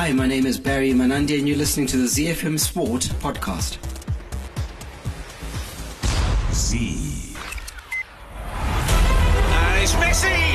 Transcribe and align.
Hi, 0.00 0.12
my 0.12 0.28
name 0.28 0.46
is 0.46 0.60
Barry 0.60 0.92
Manandi, 0.92 1.40
and 1.40 1.48
you're 1.48 1.56
listening 1.56 1.88
to 1.88 1.96
the 1.96 2.04
ZFM 2.04 2.56
Sport 2.56 3.10
podcast. 3.18 3.78
Z. 6.52 7.34
And 8.94 9.82
it's 9.82 9.94
Messi! 9.94 10.54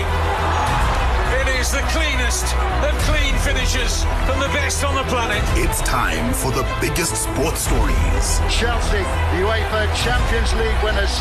It 1.42 1.60
is 1.60 1.74
the 1.74 1.84
cleanest 1.92 2.56
of 2.88 2.96
clean 3.04 3.36
finishes 3.40 4.06
from 4.24 4.40
the 4.40 4.48
best 4.56 4.82
on 4.86 4.96
the 4.96 5.04
planet. 5.12 5.44
It's 5.58 5.82
time 5.82 6.34
for 6.34 6.54
the 6.54 6.64
biggest 6.80 7.24
sports 7.24 7.68
stories. 7.68 8.40
Chelsea, 8.50 9.04
UEFA 9.44 9.94
Champions 9.94 10.54
League 10.54 10.82
winners 10.82 11.20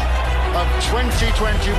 of 0.54 0.68
2021. 0.92 1.72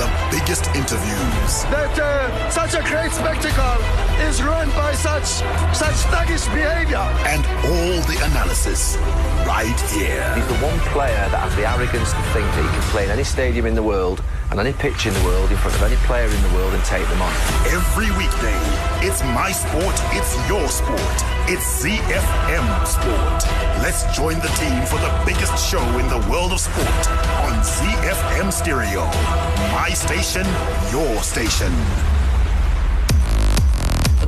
The 0.00 0.08
biggest 0.30 0.66
interviews. 0.74 1.64
That 1.68 1.92
uh, 1.98 2.50
such 2.50 2.74
a 2.74 2.82
great 2.88 3.12
spectacle 3.12 3.76
is 4.24 4.42
ruined 4.42 4.72
by 4.72 4.94
such 4.94 5.44
such 5.76 5.98
thuggish 6.08 6.48
behavior. 6.54 7.04
And 7.28 7.44
all 7.68 8.00
the 8.08 8.16
analysis 8.24 8.96
right 9.44 9.78
here. 9.92 10.24
He's 10.34 10.46
the 10.46 10.60
one 10.64 10.78
player 10.92 11.28
that 11.28 11.40
has 11.44 11.54
the 11.56 11.68
arrogance 11.68 12.12
to 12.12 12.22
think 12.32 12.46
that 12.56 12.62
he 12.64 12.68
can 12.68 12.82
play 12.90 13.04
in 13.04 13.10
any 13.10 13.24
stadium 13.24 13.66
in 13.66 13.74
the 13.74 13.82
world 13.82 14.22
and 14.50 14.60
any 14.60 14.72
pitch 14.72 15.06
in 15.06 15.14
the 15.14 15.24
world 15.24 15.50
in 15.50 15.56
front 15.58 15.76
of 15.76 15.82
any 15.82 15.96
player 16.06 16.26
in 16.26 16.42
the 16.42 16.54
world 16.54 16.74
and 16.74 16.84
take 16.84 17.06
them 17.08 17.22
on. 17.22 17.32
Every 17.66 18.10
weekday, 18.16 18.58
it's 19.06 19.22
my 19.34 19.52
sport, 19.52 19.94
it's 20.12 20.36
your 20.48 20.68
sport. 20.68 21.16
It's 21.46 21.84
ZFM 21.84 22.86
Sport. 22.86 23.44
Let's 23.82 24.04
join 24.16 24.36
the 24.36 24.52
team 24.56 24.80
for 24.86 24.96
the 24.96 25.12
biggest 25.26 25.70
show 25.70 25.84
in 25.98 26.08
the 26.08 26.26
world 26.30 26.52
of 26.52 26.60
sport 26.60 27.08
on 27.44 27.60
ZFM 27.60 28.52
Stereo. 28.52 29.04
My 29.72 29.90
station, 29.90 30.46
your 30.90 31.22
station. 31.22 32.13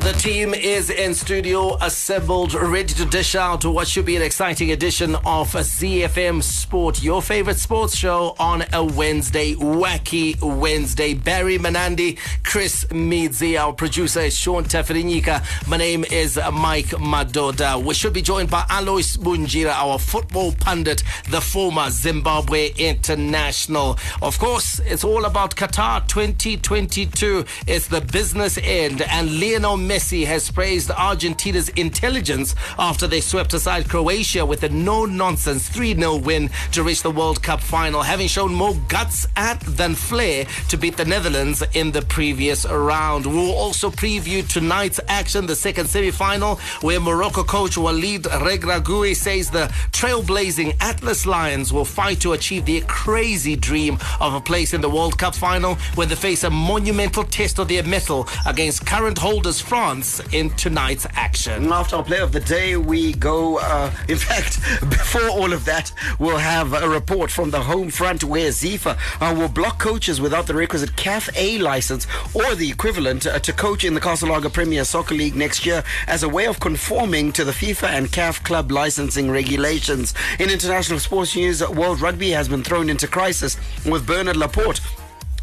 The 0.07 0.13
team 0.13 0.55
is 0.55 0.89
in 0.89 1.15
studio, 1.15 1.77
assembled, 1.81 2.55
ready 2.55 2.95
to 2.95 3.05
dish 3.07 3.35
out 3.35 3.65
what 3.65 3.89
should 3.89 4.05
be 4.05 4.15
an 4.15 4.23
exciting 4.23 4.71
edition 4.71 5.17
of 5.17 5.53
ZFM 5.53 6.45
Sport, 6.45 7.03
your 7.03 7.21
favorite 7.21 7.59
sports 7.59 7.97
show 7.97 8.37
on 8.39 8.63
a 8.73 8.85
Wednesday, 8.85 9.57
wacky 9.57 10.41
Wednesday. 10.41 11.15
Barry 11.15 11.59
Manandi, 11.59 12.21
Chris 12.45 12.85
Midzi, 12.91 13.61
our 13.61 13.73
producer 13.73 14.21
is 14.21 14.39
Sean 14.39 14.63
Teferinika. 14.63 15.43
My 15.67 15.77
name 15.77 16.05
is 16.05 16.39
Mike 16.53 16.95
Madoda. 17.01 17.85
We 17.85 17.93
should 17.93 18.13
be 18.13 18.23
joined 18.23 18.49
by 18.49 18.65
Alois 18.71 19.17
Bunjira, 19.17 19.73
our 19.73 19.99
football 19.99 20.53
pundit, 20.53 21.03
the 21.31 21.41
former 21.41 21.91
Zimbabwe 21.91 22.71
international. 22.79 23.99
Of 24.23 24.39
course, 24.39 24.79
it's 24.85 25.03
all 25.03 25.25
about 25.25 25.57
Qatar 25.57 26.07
2022. 26.07 27.45
It's 27.67 27.89
the 27.89 28.03
business 28.03 28.57
end, 28.63 29.03
and 29.03 29.41
Lionel 29.41 29.77
Messi 29.77 29.96
has 29.97 30.51
praised 30.51 30.91
Argentina's 30.91 31.71
intelligence 31.71 32.55
after 32.79 33.07
they 33.07 33.23
swept 33.23 33.55
aside 33.55 33.89
Croatia 33.89 34.45
with 34.45 34.63
a 34.63 34.69
no 34.69 35.07
nonsense 35.07 35.71
3 35.71 35.95
0 35.95 36.17
win 36.17 36.51
to 36.73 36.83
reach 36.83 37.03
the 37.03 37.11
World 37.11 37.43
Cup 37.43 37.63
final, 37.63 38.03
having 38.03 38.29
shown 38.29 38.53
more 38.53 38.75
guts 38.89 39.27
at 39.37 39.59
than 39.61 39.95
flair 39.95 40.45
to 40.69 40.77
beat 40.77 40.99
the 40.99 41.05
Netherlands 41.07 41.63
in 41.73 41.93
the 41.93 42.03
previous 42.03 42.67
round. 42.67 43.25
We'll 43.25 43.55
also 43.55 43.89
preview 43.91 44.47
tonight's 44.47 45.01
action, 45.09 45.47
the 45.47 45.57
second 45.57 45.87
semi 45.87 46.11
final, 46.11 46.57
where 46.83 47.01
Morocco 47.01 47.43
coach 47.43 47.79
Walid 47.79 48.25
Regragui 48.25 49.17
says 49.17 49.51
the 49.51 49.69
trailblazing 49.93 50.77
Atlas 50.81 51.25
Lions 51.25 51.73
will 51.73 51.87
fight 51.87 52.21
to 52.21 52.35
achieve 52.35 52.67
their 52.67 52.83
crazy 52.83 53.57
dream 53.57 53.97
of 54.21 54.35
a 54.35 54.43
place 54.43 54.75
in 54.75 54.83
the 54.83 54.91
World 54.91 55.17
Cup 55.17 55.35
final 55.35 55.77
when 55.95 56.11
they 56.11 56.17
face 56.17 56.45
a 56.45 56.51
monumental 56.51 57.25
test 57.25 57.59
of 57.59 57.69
their 57.69 57.83
mettle 57.83 58.29
against 58.45 58.85
current 58.85 59.17
holders 59.17 59.59
France 59.59 59.86
in 60.33 60.51
tonight's 60.57 61.07
action. 61.13 61.73
After 61.73 61.95
our 61.95 62.03
play 62.03 62.19
of 62.19 62.33
the 62.33 62.41
day, 62.41 62.77
we 62.77 63.13
go. 63.15 63.59
Uh, 63.59 63.93
in 64.09 64.17
fact, 64.17 64.61
before 64.91 65.29
all 65.29 65.53
of 65.53 65.65
that, 65.65 65.93
we'll 66.19 66.39
have 66.39 66.73
a 66.73 66.89
report 66.89 67.31
from 67.31 67.51
the 67.51 67.61
home 67.61 67.91
front 67.91 68.25
where 68.25 68.51
Zifa 68.51 68.99
uh, 69.21 69.35
will 69.35 69.49
block 69.49 69.79
coaches 69.79 70.21
without 70.21 70.49
the 70.49 70.55
requisite 70.55 70.97
CAF 70.97 71.31
A 71.37 71.59
license 71.59 72.09
or 72.35 72.57
the 72.57 72.69
equivalent 72.69 73.27
uh, 73.29 73.39
to 73.39 73.53
coach 73.53 73.85
in 73.85 73.95
the 73.95 74.01
Castle 74.01 74.29
Premier 74.51 74.85
Soccer 74.85 75.15
League 75.15 75.37
next 75.37 75.65
year 75.65 75.85
as 76.09 76.25
a 76.25 76.29
way 76.29 76.47
of 76.47 76.59
conforming 76.59 77.31
to 77.33 77.45
the 77.45 77.53
FIFA 77.53 77.89
and 77.91 78.07
CAF 78.09 78.43
club 78.43 78.73
licensing 78.73 79.31
regulations. 79.31 80.15
In 80.41 80.51
international 80.51 80.99
sports 80.99 81.37
news, 81.37 81.67
World 81.69 82.01
Rugby 82.01 82.31
has 82.31 82.49
been 82.49 82.65
thrown 82.65 82.91
into 82.91 83.07
crisis 83.07 83.57
with 83.85 84.05
Bernard 84.05 84.37
Laporte 84.37 84.81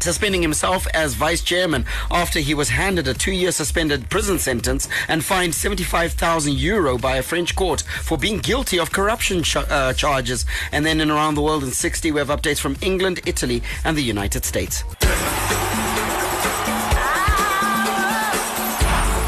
suspending 0.04 0.42
himself 0.42 0.86
as 0.92 1.14
vice 1.14 1.40
chairman 1.42 1.86
after 2.10 2.38
he 2.38 2.52
was 2.54 2.68
handed 2.68 3.08
a 3.08 3.14
two-year 3.14 3.50
suspended 3.50 4.10
prison 4.10 4.38
sentence 4.38 4.86
and 5.08 5.24
fined 5.24 5.54
75,000 5.54 6.52
euro 6.52 6.98
by 6.98 7.16
a 7.16 7.22
French 7.22 7.56
court 7.56 7.80
for 8.02 8.18
being 8.18 8.38
guilty 8.38 8.78
of 8.78 8.92
corruption 8.92 9.42
ch- 9.42 9.56
uh, 9.56 9.94
charges. 9.94 10.44
And 10.72 10.84
then 10.84 11.00
in 11.00 11.10
around 11.10 11.36
the 11.36 11.42
world 11.42 11.64
in 11.64 11.70
60, 11.70 12.12
we 12.12 12.18
have 12.18 12.28
updates 12.28 12.60
from 12.60 12.76
England, 12.82 13.20
Italy, 13.24 13.62
and 13.82 13.96
the 13.96 14.02
United 14.02 14.44
States. 14.44 14.84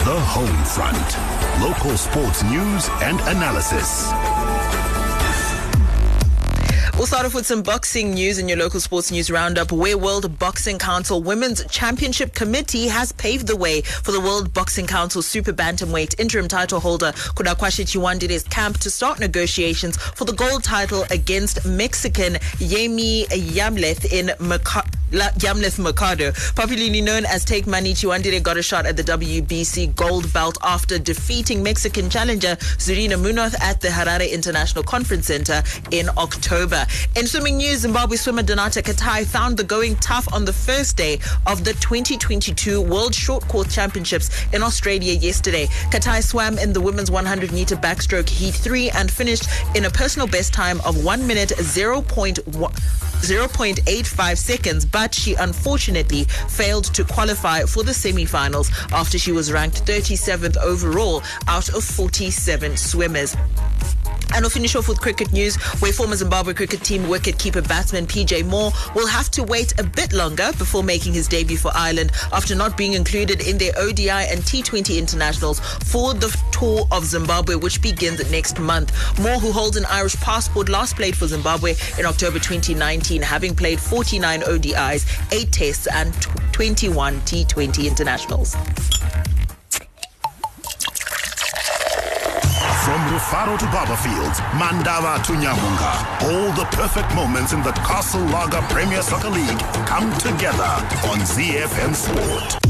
The 0.05 0.21
Home 0.21 0.65
Front. 0.77 1.09
Local 1.63 1.97
sports 1.97 2.43
news 2.45 2.89
and 3.01 3.19
analysis. 3.35 4.36
We'll 6.97 7.05
start 7.05 7.27
off 7.27 7.35
with 7.35 7.45
some 7.45 7.61
boxing 7.63 8.15
news 8.15 8.39
in 8.39 8.49
your 8.49 8.57
local 8.57 8.81
sports 8.81 9.11
news 9.11 9.31
roundup, 9.31 9.71
where 9.71 9.99
World 9.99 10.39
Boxing 10.39 10.79
Council 10.79 11.23
Women's 11.23 11.63
Championship 11.67 12.33
Committee 12.33 12.89
has 12.89 13.13
paved 13.13 13.47
the 13.47 13.55
way 13.55 13.83
for 13.83 14.13
the 14.13 14.21
World 14.21 14.55
Boxing 14.55 14.87
Council 14.87 15.21
Super 15.21 15.53
Bantamweight 15.53 16.19
interim 16.19 16.49
title 16.49 16.81
holder 16.81 17.13
Kudakwashe 17.13 17.85
Chiwandire's 17.85 18.45
camp 18.45 18.79
to 18.79 18.91
start 18.91 19.21
negotiations 19.21 19.99
for 19.99 20.25
the 20.25 20.33
gold 20.33 20.65
title 20.65 21.05
against 21.11 21.67
Mexican 21.67 22.35
Yemi 22.57 23.27
Yamleth 23.27 24.11
in 24.11 24.31
Yamileth 25.11 25.79
Mercado. 25.79 26.33
Popularly 26.55 27.01
known 27.01 27.25
as 27.27 27.45
Take 27.45 27.67
Money, 27.67 27.95
Chiwandire 27.95 28.43
got 28.43 28.57
a 28.57 28.63
shot 28.63 28.87
at 28.87 28.97
the 28.97 29.05
WBC 29.05 29.95
gold 29.95 30.33
belt 30.33 30.59
after 30.63 30.99
defeating 30.99 31.63
Mexican 31.63 32.11
challenger 32.11 32.57
Zulina 32.79 33.21
Munoz 33.21 33.55
at 33.61 33.81
the 33.81 33.89
Harare 33.89 34.31
International 34.31 34.83
Conference 34.83 35.27
Center 35.27 35.63
in 35.93 36.09
October. 36.17 36.85
In 37.15 37.27
swimming 37.27 37.59
news, 37.59 37.81
Zimbabwe 37.81 38.17
swimmer 38.17 38.43
Donata 38.43 38.83
Katai 38.83 39.25
found 39.25 39.57
the 39.57 39.65
going 39.65 39.95
tough 39.97 40.33
on 40.33 40.45
the 40.45 40.53
first 40.53 40.97
day 40.97 41.21
of 41.47 41.65
the 41.65 41.73
2022 41.75 42.81
World 42.81 43.15
Short 43.15 43.47
Course 43.49 43.73
Championships 43.73 44.31
in 44.53 44.63
Australia 44.63 45.13
yesterday. 45.13 45.67
Katai 45.91 46.23
swam 46.23 46.59
in 46.59 46.73
the 46.73 46.81
women's 46.81 47.11
100 47.11 47.53
meter 47.53 47.77
backstroke 47.77 48.29
heat 48.29 48.55
3 48.55 48.91
and 48.91 49.11
finished 49.11 49.49
in 49.77 49.85
a 49.85 49.91
personal 49.91 50.27
best 50.27 50.53
time 50.53 50.81
of 50.81 51.05
1 51.05 51.27
minute 51.27 51.51
0.1 51.51 52.43
0.85 53.23 54.37
seconds, 54.39 54.85
but 54.97 55.15
she 55.15 55.35
unfortunately 55.35 56.25
failed 56.49 56.85
to 56.87 57.05
qualify 57.05 57.61
for 57.65 57.83
the 57.83 57.93
semi-finals 57.93 58.71
after 58.93 59.19
she 59.19 59.31
was 59.31 59.53
ranked 59.53 59.85
37th 59.85 60.57
overall 60.57 61.23
out 61.49 61.69
of 61.75 61.85
47 61.85 62.79
swimmers. 62.79 63.37
And 64.35 64.43
we'll 64.43 64.51
finish 64.51 64.75
off 64.75 64.89
with 64.89 65.01
cricket 65.01 65.33
news, 65.33 65.57
where 65.81 65.93
former 65.93 66.17
Zimbabwe 66.17 66.55
cricket 66.55 66.83
team 66.83 67.03
wicketkeeper 67.05 67.67
batsman 67.67 68.07
PJ 68.07 68.45
Moor 68.47 68.73
will 68.95 69.07
have 69.07 69.31
to 69.33 69.43
wait 69.43 69.79
a 69.79 69.85
bit 69.85 70.13
longer 70.13 70.51
before 70.59 70.83
making 70.83 71.15
his 71.15 71.29
debut 71.29 71.57
for 71.57 71.71
Ireland 71.75 72.13
after 72.33 72.55
not 72.55 72.77
being 72.77 72.93
included 72.95 73.47
in 73.47 73.59
their 73.59 73.73
ODI 73.79 74.11
and 74.11 74.41
T20 74.41 74.99
internationals 74.99 75.61
for 75.61 76.15
the 76.15 76.35
tour 76.53 76.87
of 76.91 77.05
Zimbabwe, 77.05 77.55
which 77.55 77.81
begins 77.81 78.31
next 78.31 78.59
month. 78.59 78.93
Moor, 79.21 79.39
who 79.39 79.53
holds 79.53 79.77
an 79.77 79.85
Irish 79.87 80.17
passport, 80.17 80.69
last 80.69 80.97
played 80.97 81.17
for 81.17 81.27
Zimbabwe 81.27 81.75
in 81.99 82.07
October 82.07 82.39
2019, 82.39 83.23
having 83.23 83.55
played 83.55 83.81
49 83.81 84.41
ODIs, 84.43 85.33
8 85.33 85.53
tests, 85.53 85.87
and 85.87 86.13
21 86.53 87.21
T20 87.21 87.87
internationals. 87.87 88.57
From 92.87 93.01
Rufaro 93.09 93.59
to 93.59 93.65
Barbourfields, 93.67 94.39
Mandava 94.53 95.21
to 95.25 95.33
Nyamhunga, 95.33 96.23
all 96.23 96.53
the 96.53 96.65
perfect 96.67 97.13
moments 97.17 97.53
in 97.53 97.61
the 97.65 97.73
Castle 97.73 98.21
Lager 98.27 98.63
Premier 98.73 99.03
Soccer 99.03 99.29
League 99.29 99.59
come 99.89 100.09
together 100.19 100.63
on 101.11 101.19
ZFM 101.19 101.97
Sport. 101.97 102.66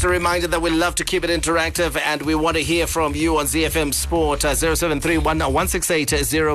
Just 0.00 0.06
a 0.06 0.12
reminder 0.12 0.46
that 0.46 0.62
we 0.62 0.70
love 0.70 0.94
to 0.94 1.04
keep 1.04 1.24
it 1.24 1.28
interactive 1.28 1.94
and 2.00 2.22
we 2.22 2.34
want 2.34 2.56
to 2.56 2.62
hear 2.62 2.86
from 2.86 3.14
you 3.14 3.36
on 3.36 3.44
ZFM 3.44 3.92
Sport 3.92 4.46
uh, 4.46 4.54
0731 4.54 5.36
168 5.38 6.08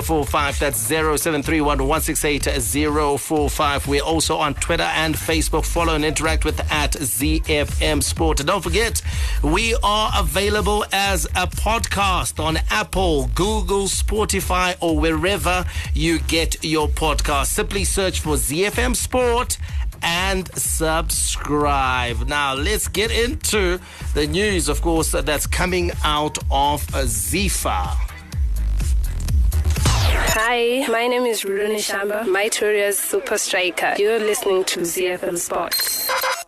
045. 0.03 0.57
That's 0.57 0.79
0731 0.79 1.77
168 1.77 3.19
045. 3.19 3.87
We're 3.87 4.01
also 4.01 4.37
on 4.37 4.55
Twitter 4.55 4.89
and 4.95 5.13
Facebook. 5.13 5.63
Follow 5.63 5.93
and 5.93 6.03
interact 6.03 6.43
with 6.43 6.59
at 6.71 6.93
ZFM 6.93 8.01
Sport. 8.01 8.39
And 8.39 8.47
don't 8.47 8.63
forget, 8.63 9.03
we 9.43 9.75
are 9.83 10.11
available 10.17 10.83
as 10.91 11.25
a 11.25 11.45
podcast 11.45 12.43
on 12.43 12.57
Apple, 12.71 13.27
Google, 13.35 13.85
Spotify, 13.85 14.75
or 14.81 14.97
wherever 14.97 15.65
you 15.93 16.17
get 16.17 16.63
your 16.63 16.87
podcast. 16.87 17.45
Simply 17.45 17.83
search 17.83 18.21
for 18.21 18.37
ZFM 18.37 18.95
Sport 18.95 19.59
and 20.05 20.47
subscribe. 20.55 22.27
Now, 22.27 22.53
let's 22.53 22.87
get 22.87 23.11
into 23.11 23.79
the 24.13 24.27
news, 24.27 24.69
of 24.69 24.81
course, 24.81 25.11
that's 25.11 25.47
coming 25.47 25.91
out 26.03 26.37
of 26.51 26.85
ZIFA. 26.87 28.05
Hi, 30.37 30.85
my 30.91 31.07
name 31.07 31.23
is 31.23 31.43
Rudoni 31.43 31.77
Shamba, 31.77 32.23
Mytoria's 32.25 32.99
super 32.99 33.37
striker. 33.37 33.95
You're 33.97 34.19
listening 34.19 34.63
to 34.65 34.81
ZFM 34.81 35.37
Sports. 35.37 36.44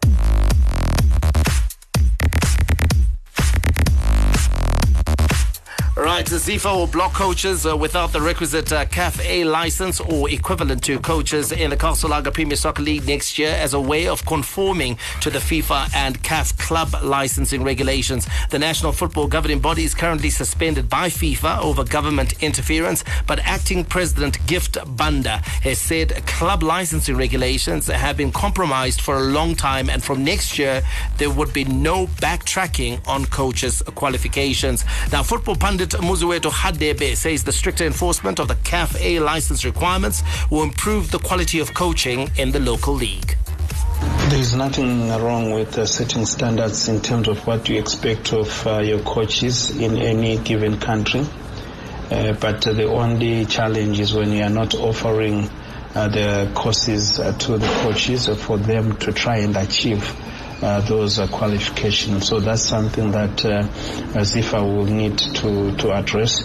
Right, 5.98 6.24
ZIFA 6.24 6.76
will 6.76 6.86
block 6.86 7.14
coaches 7.14 7.66
uh, 7.66 7.76
without 7.76 8.14
the 8.14 8.22
requisite 8.22 8.72
uh, 8.72 8.86
CAF 8.86 9.20
A 9.26 9.44
license 9.46 10.00
or 10.00 10.30
equivalent 10.30 10.84
to 10.84 11.00
coaches 11.00 11.52
in 11.52 11.72
the 11.72 11.76
Castle 11.76 12.12
Premier 12.32 12.56
Soccer 12.56 12.84
League 12.84 13.08
next 13.08 13.40
year 13.40 13.50
as 13.50 13.74
a 13.74 13.82
way 13.82 14.08
of 14.08 14.24
conforming 14.24 15.00
to 15.22 15.32
the 15.32 15.40
FIFA 15.40 15.90
and 15.96 16.22
CAF 16.22 16.56
club 16.60 16.90
licensing 17.02 17.64
regulations. 17.64 18.28
The 18.52 18.60
national 18.60 18.92
football 18.92 19.26
governing 19.26 19.60
body 19.60 19.86
is 19.86 19.96
currently 19.96 20.30
suspended 20.30 20.88
by 20.88 21.10
FIFA 21.10 21.64
over 21.64 21.84
government 21.84 22.44
interference, 22.44 23.04
but 23.26 23.40
acting 23.40 23.84
president 23.84 24.46
Gift 24.46 24.78
Banda 24.98 25.38
has 25.64 25.80
said 25.80 26.28
club 26.28 26.62
licensing 26.62 27.18
regulations 27.18 27.88
have 27.88 28.18
been 28.18 28.32
compromised 28.32 29.02
for 29.02 29.18
a 29.18 29.24
long 29.24 29.56
time, 29.56 29.90
and 29.90 30.04
from 30.04 30.24
next 30.24 30.60
year 30.60 30.84
there 31.18 31.32
would 31.32 31.54
be 31.54 31.66
no 31.66 32.06
backtracking 32.06 33.06
on 33.08 33.26
coaches' 33.26 33.82
qualifications. 33.96 34.86
Now, 35.12 35.24
football 35.24 35.56
pundit 35.56 35.87
Muzueto 35.90 36.52
Hadebe 36.52 37.16
says 37.16 37.44
the 37.44 37.52
stricter 37.52 37.86
enforcement 37.86 38.40
of 38.40 38.48
the 38.48 38.56
CAF 38.56 39.00
A 39.02 39.20
license 39.20 39.66
requirements 39.66 40.24
will 40.50 40.64
improve 40.64 41.12
the 41.12 41.20
quality 41.20 41.60
of 41.60 41.74
coaching 41.74 42.30
in 42.38 42.52
the 42.52 42.60
local 42.60 42.94
league. 42.94 43.38
There 44.30 44.40
is 44.40 44.54
nothing 44.56 45.10
wrong 45.10 45.52
with 45.52 45.78
uh, 45.78 45.86
setting 45.86 46.26
standards 46.26 46.90
in 46.90 47.02
terms 47.02 47.28
of 47.28 47.46
what 47.48 47.70
you 47.70 47.80
expect 47.80 48.34
of 48.34 48.68
uh, 48.68 48.80
your 48.80 49.00
coaches 49.00 49.76
in 49.78 49.98
any 49.98 50.38
given 50.38 50.80
country. 50.80 51.26
Uh, 52.12 52.34
but 52.34 52.62
the 52.62 52.86
only 52.86 53.46
challenge 53.46 54.00
is 54.00 54.14
when 54.14 54.32
you 54.32 54.44
are 54.44 54.50
not 54.50 54.76
offering 54.76 55.50
uh, 55.96 56.08
the 56.08 56.52
courses 56.54 57.20
uh, 57.20 57.32
to 57.40 57.58
the 57.58 57.68
coaches 57.82 58.28
for 58.28 58.58
them 58.58 58.96
to 58.98 59.12
try 59.12 59.38
and 59.38 59.56
achieve 59.58 60.04
those 60.60 61.20
uh, 61.20 61.28
qualifications. 61.28 62.28
So 62.28 62.40
that's 62.40 62.64
something 62.64 63.12
that 63.12 63.46
uh, 63.46 63.64
ZIFA 64.14 64.62
will 64.64 64.86
need 64.86 65.18
to, 65.18 65.76
to 65.78 65.92
address. 65.94 66.44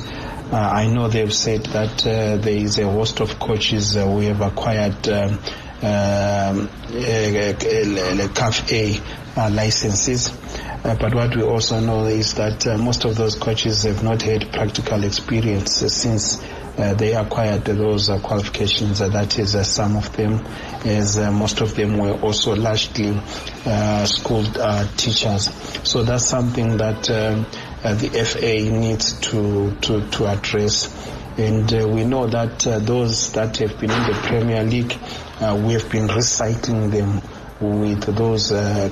Uh, 0.53 0.56
I 0.56 0.87
know 0.87 1.09
they've 1.09 1.32
said 1.32 1.64
that 1.67 2.06
uh, 2.06 2.37
there 2.37 2.56
is 2.56 2.79
a 2.79 2.85
host 2.85 3.20
of 3.20 3.38
coaches 3.38 3.97
uh, 3.97 4.06
we 4.06 4.26
have 4.26 4.43
acquired 4.43 5.09
um, 5.09 5.38
um, 5.82 6.69
CAF 8.35 8.70
A 8.70 9.00
uh, 9.41 9.50
licenses. 9.50 10.31
Uh, 10.85 10.94
but 11.00 11.15
what 11.15 11.35
we 11.35 11.43
also 11.43 11.81
know 11.81 12.05
is 12.05 12.35
that 12.35 12.67
uh, 12.67 12.76
most 12.76 13.05
of 13.05 13.17
those 13.17 13.35
coaches 13.37 13.85
have 13.85 14.03
not 14.05 14.20
had 14.20 14.53
practical 14.53 15.05
experience 15.05 15.82
uh, 15.82 15.88
since 15.88 16.43
uh, 16.79 16.95
they 16.95 17.15
acquired 17.15 17.65
those 17.65 18.09
uh, 18.09 18.19
qualifications. 18.21 19.01
Uh, 19.01 19.09
that 19.09 19.39
is, 19.39 19.55
uh, 19.55 19.63
some 19.63 19.97
of 19.97 20.15
them, 20.17 20.45
as 20.85 21.19
uh, 21.19 21.31
most 21.31 21.61
of 21.61 21.75
them 21.75 21.99
were 21.99 22.13
also 22.21 22.55
largely 22.57 23.13
school 24.07 24.45
uh, 24.59 24.87
teachers. 24.97 25.51
So 25.87 26.03
that's 26.03 26.27
something 26.27 26.79
that 26.79 27.11
um, 27.11 27.47
the 27.83 28.09
FA 28.25 28.71
needs 28.71 29.19
to 29.21 29.75
to, 29.83 30.09
to 30.11 30.27
address. 30.27 30.89
And 31.39 31.71
we 31.95 32.05
know 32.05 32.27
that 32.27 32.61
those 32.61 33.33
that 33.33 33.57
have 33.59 33.79
been 33.81 33.91
in 33.91 34.03
the 34.03 34.19
Premier 34.25 34.63
League, 34.65 34.93
we 35.41 35.73
have 35.73 35.91
been 35.91 36.09
recycling 36.09 36.91
them 36.91 37.23
with 37.63 38.17
those 38.17 38.53
uh, 38.53 38.91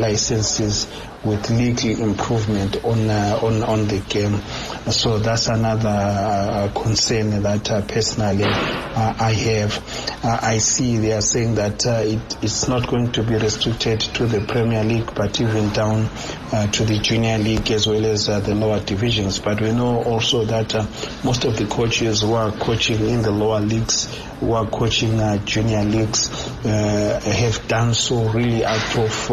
licenses 0.00 0.86
with 1.24 1.50
legal 1.50 2.00
improvement 2.02 2.84
on 2.84 3.10
uh, 3.10 3.38
on 3.42 3.62
on 3.64 3.88
the 3.88 3.98
game. 4.08 4.40
So 4.88 5.18
that's 5.18 5.48
another 5.48 5.88
uh, 5.88 6.70
concern 6.72 7.42
that 7.42 7.68
uh, 7.68 7.82
personally 7.82 8.44
uh, 8.44 9.14
I 9.18 9.32
have. 9.32 10.20
Uh, 10.24 10.38
I 10.40 10.58
see 10.58 10.98
they 10.98 11.12
are 11.12 11.20
saying 11.20 11.56
that 11.56 11.84
uh, 11.84 12.02
it, 12.04 12.44
it's 12.44 12.68
not 12.68 12.86
going 12.86 13.10
to 13.12 13.24
be 13.24 13.34
restricted 13.34 13.98
to 14.00 14.26
the 14.26 14.42
Premier 14.42 14.84
League, 14.84 15.12
but 15.12 15.40
even 15.40 15.70
down 15.70 16.08
uh, 16.52 16.68
to 16.68 16.84
the 16.84 17.00
Junior 17.00 17.36
League 17.38 17.68
as 17.72 17.88
well 17.88 18.04
as 18.06 18.28
uh, 18.28 18.38
the 18.38 18.54
lower 18.54 18.78
divisions. 18.78 19.40
But 19.40 19.60
we 19.60 19.72
know 19.72 20.04
also 20.04 20.44
that 20.44 20.72
uh, 20.72 20.86
most 21.24 21.44
of 21.44 21.56
the 21.56 21.66
coaches 21.66 22.22
who 22.22 22.34
are 22.34 22.52
coaching 22.52 23.00
in 23.08 23.22
the 23.22 23.32
lower 23.32 23.58
leagues, 23.60 24.14
who 24.38 24.52
are 24.52 24.66
coaching 24.70 25.18
uh, 25.18 25.38
junior 25.44 25.82
leagues, 25.82 26.30
uh, 26.64 27.20
have 27.24 27.66
done 27.66 27.92
so 27.92 28.28
really 28.28 28.64
out 28.64 28.96
of 28.98 29.30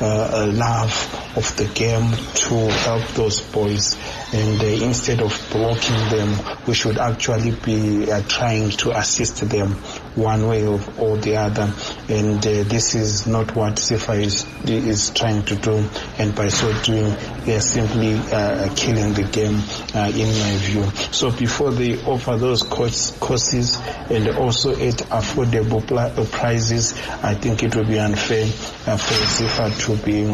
uh, 0.00 0.50
love 0.52 1.36
of 1.36 1.56
the 1.56 1.64
game 1.74 2.10
to 2.34 2.72
help 2.84 3.06
those 3.08 3.40
boys. 3.40 3.96
And 4.32 4.60
uh, 4.60 4.84
instead 4.84 5.20
of 5.20 5.48
blocking 5.50 6.08
them, 6.10 6.34
we 6.66 6.74
should 6.74 6.98
actually 6.98 7.52
be 7.52 8.10
uh, 8.10 8.22
trying 8.28 8.70
to 8.70 8.96
assist 8.96 9.48
them 9.48 9.72
one 10.14 10.46
way 10.48 10.66
or, 10.66 10.80
or 10.98 11.16
the 11.16 11.36
other. 11.36 11.72
And 12.08 12.38
uh, 12.38 12.64
this 12.64 12.94
is 12.94 13.26
not 13.26 13.54
what 13.54 13.76
ZIFA 13.76 14.20
is, 14.20 14.46
is 14.68 15.10
trying 15.10 15.44
to 15.44 15.56
do. 15.56 15.88
And 16.18 16.34
by 16.34 16.48
so 16.48 16.72
doing, 16.82 17.14
they 17.44 17.56
are 17.56 17.60
simply 17.60 18.14
uh, 18.14 18.74
killing 18.74 19.14
the 19.14 19.22
game, 19.24 19.60
uh, 19.94 20.10
in 20.14 20.26
my 20.28 20.56
view. 20.58 20.84
So 21.12 21.30
before 21.30 21.70
they 21.70 22.02
offer 22.04 22.36
those 22.36 22.62
courses 22.62 23.78
and 24.10 24.28
also 24.36 24.72
at 24.72 24.96
affordable 25.10 26.30
prices, 26.30 26.98
I 27.22 27.34
think 27.34 27.62
it 27.62 27.74
would 27.76 27.88
be 27.88 27.98
unfair 27.98 28.46
for 28.46 28.92
ZIFA 28.96 29.78
to 29.86 30.04
be 30.04 30.24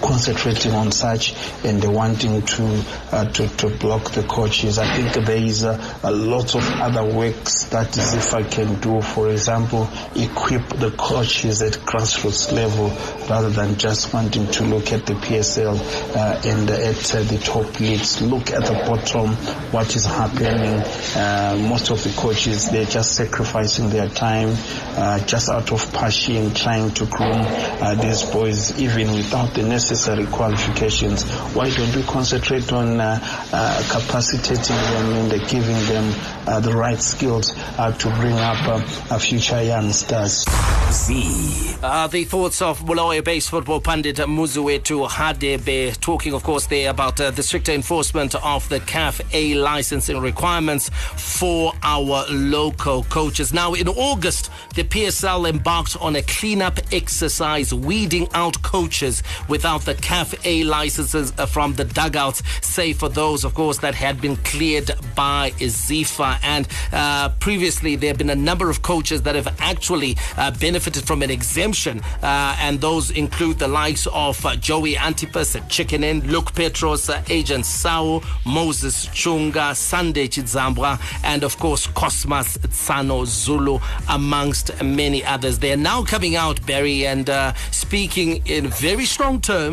concentrating 0.00 0.72
on 0.72 0.92
such 0.92 1.34
and 1.64 1.82
wanting 1.92 2.42
to, 2.42 2.84
uh, 3.12 3.24
to 3.32 3.48
to 3.56 3.68
block 3.68 4.10
the 4.12 4.22
coaches. 4.22 4.78
I 4.78 4.86
think 4.96 5.26
there 5.26 5.36
is 5.36 5.64
a, 5.64 5.80
a 6.02 6.10
lot 6.10 6.54
of 6.54 6.62
other 6.80 7.04
works 7.04 7.64
that 7.66 7.88
ZIFA 7.88 8.50
can 8.50 8.80
do. 8.80 9.00
For 9.00 9.30
example, 9.30 9.88
equip 10.14 10.68
the 10.68 10.90
coaches 10.90 11.62
at 11.62 11.72
grassroots 11.72 12.52
level 12.52 12.88
rather 13.28 13.50
than 13.50 13.76
just 13.78 14.12
wanting 14.12 14.50
to 14.52 14.64
look 14.64 14.92
at 14.92 15.06
the 15.06 15.14
PSL 15.14 15.78
uh, 16.16 16.40
and 16.44 16.70
at 16.70 17.14
uh, 17.14 17.22
the 17.22 17.38
top 17.38 17.80
leagues. 17.80 18.20
Look 18.22 18.50
at 18.50 18.64
the 18.64 18.74
bottom, 18.86 19.30
what 19.72 19.94
is 19.96 20.04
happening. 20.04 20.82
Uh, 21.16 21.56
most 21.68 21.90
of 21.90 22.02
the 22.04 22.10
coaches, 22.20 22.70
they're 22.70 22.84
just 22.84 23.14
sacrificing 23.14 23.90
their 23.90 24.08
time 24.08 24.54
uh, 24.96 25.18
just 25.26 25.48
out 25.48 25.72
of 25.72 25.92
passion, 25.92 26.52
trying 26.54 26.90
to 26.92 27.06
groom 27.06 27.42
uh, 27.42 27.94
these 27.94 28.22
boys 28.24 28.78
even 28.80 29.12
without 29.12 29.54
the 29.54 29.62
necessary 29.62 29.85
qualifications. 29.86 31.24
Why 31.54 31.70
don't 31.70 31.94
we 31.94 32.02
concentrate 32.02 32.72
on 32.72 33.00
uh, 33.00 33.18
uh, 33.52 33.82
capacitating 33.90 34.76
them 34.76 35.12
and 35.12 35.32
uh, 35.32 35.46
giving 35.46 35.76
them 35.86 36.12
uh, 36.46 36.60
the 36.60 36.74
right 36.74 37.00
skills 37.00 37.52
uh, 37.78 37.92
to 37.92 38.08
bring 38.16 38.34
up 38.34 38.58
uh, 38.66 39.14
uh, 39.14 39.18
future 39.18 39.62
young 39.62 39.92
stars? 39.92 40.44
Z. 40.90 41.76
Uh, 41.82 42.06
the 42.08 42.24
thoughts 42.24 42.62
of 42.62 42.80
Bulawayo 42.80 43.22
based 43.22 43.50
football 43.50 43.80
pundit 43.80 44.16
Muzuetu 44.16 45.08
Hadebe, 45.08 45.98
talking, 46.00 46.32
of 46.32 46.42
course, 46.42 46.66
there 46.66 46.90
about 46.90 47.20
uh, 47.20 47.30
the 47.30 47.42
stricter 47.42 47.72
enforcement 47.72 48.34
of 48.36 48.68
the 48.68 48.80
CAF 48.80 49.20
A 49.32 49.54
licensing 49.54 50.20
requirements 50.20 50.88
for 51.16 51.72
our 51.82 52.24
local 52.30 53.04
coaches. 53.04 53.52
Now, 53.52 53.74
in 53.74 53.88
August, 53.88 54.50
the 54.74 54.84
PSL 54.84 55.48
embarked 55.48 55.96
on 56.00 56.16
a 56.16 56.22
cleanup 56.22 56.78
exercise, 56.92 57.72
weeding 57.72 58.28
out 58.34 58.60
coaches 58.62 59.22
without 59.48 59.75
the 59.84 59.94
CAF 59.94 60.66
licenses 60.66 61.32
uh, 61.38 61.46
from 61.46 61.74
the 61.74 61.84
dugouts, 61.84 62.42
save 62.62 62.98
for 62.98 63.08
those, 63.08 63.44
of 63.44 63.54
course, 63.54 63.78
that 63.78 63.94
had 63.94 64.20
been 64.20 64.36
cleared 64.36 64.90
by 65.14 65.50
ZIFA. 65.58 66.38
And 66.42 66.68
uh, 66.92 67.30
previously, 67.40 67.96
there 67.96 68.08
have 68.08 68.18
been 68.18 68.30
a 68.30 68.34
number 68.36 68.70
of 68.70 68.82
coaches 68.82 69.22
that 69.22 69.34
have 69.34 69.48
actually 69.60 70.16
uh, 70.36 70.50
benefited 70.52 71.06
from 71.06 71.22
an 71.22 71.30
exemption, 71.30 72.00
uh, 72.22 72.56
and 72.60 72.80
those 72.80 73.10
include 73.10 73.58
the 73.58 73.68
likes 73.68 74.06
of 74.08 74.44
uh, 74.46 74.56
Joey 74.56 74.96
Antipas 74.96 75.56
at 75.56 75.68
Chicken 75.68 76.04
Inn, 76.04 76.20
Luke 76.26 76.54
Petros, 76.54 77.08
uh, 77.08 77.22
Agent 77.28 77.64
Sawu, 77.64 78.24
Moses 78.44 79.06
Chunga, 79.06 79.74
Sunday 79.74 80.28
Chidzambwa, 80.28 81.00
and 81.24 81.44
of 81.44 81.58
course 81.58 81.86
Cosmas 81.86 82.58
Tsano 82.58 83.24
Zulu, 83.26 83.78
amongst 84.08 84.82
many 84.82 85.24
others. 85.24 85.58
They 85.58 85.72
are 85.72 85.76
now 85.76 86.02
coming 86.04 86.36
out, 86.36 86.64
Barry, 86.66 87.06
and 87.06 87.28
uh, 87.28 87.54
speaking 87.70 88.42
in 88.46 88.68
very 88.68 89.04
strong 89.04 89.40
terms 89.40 89.65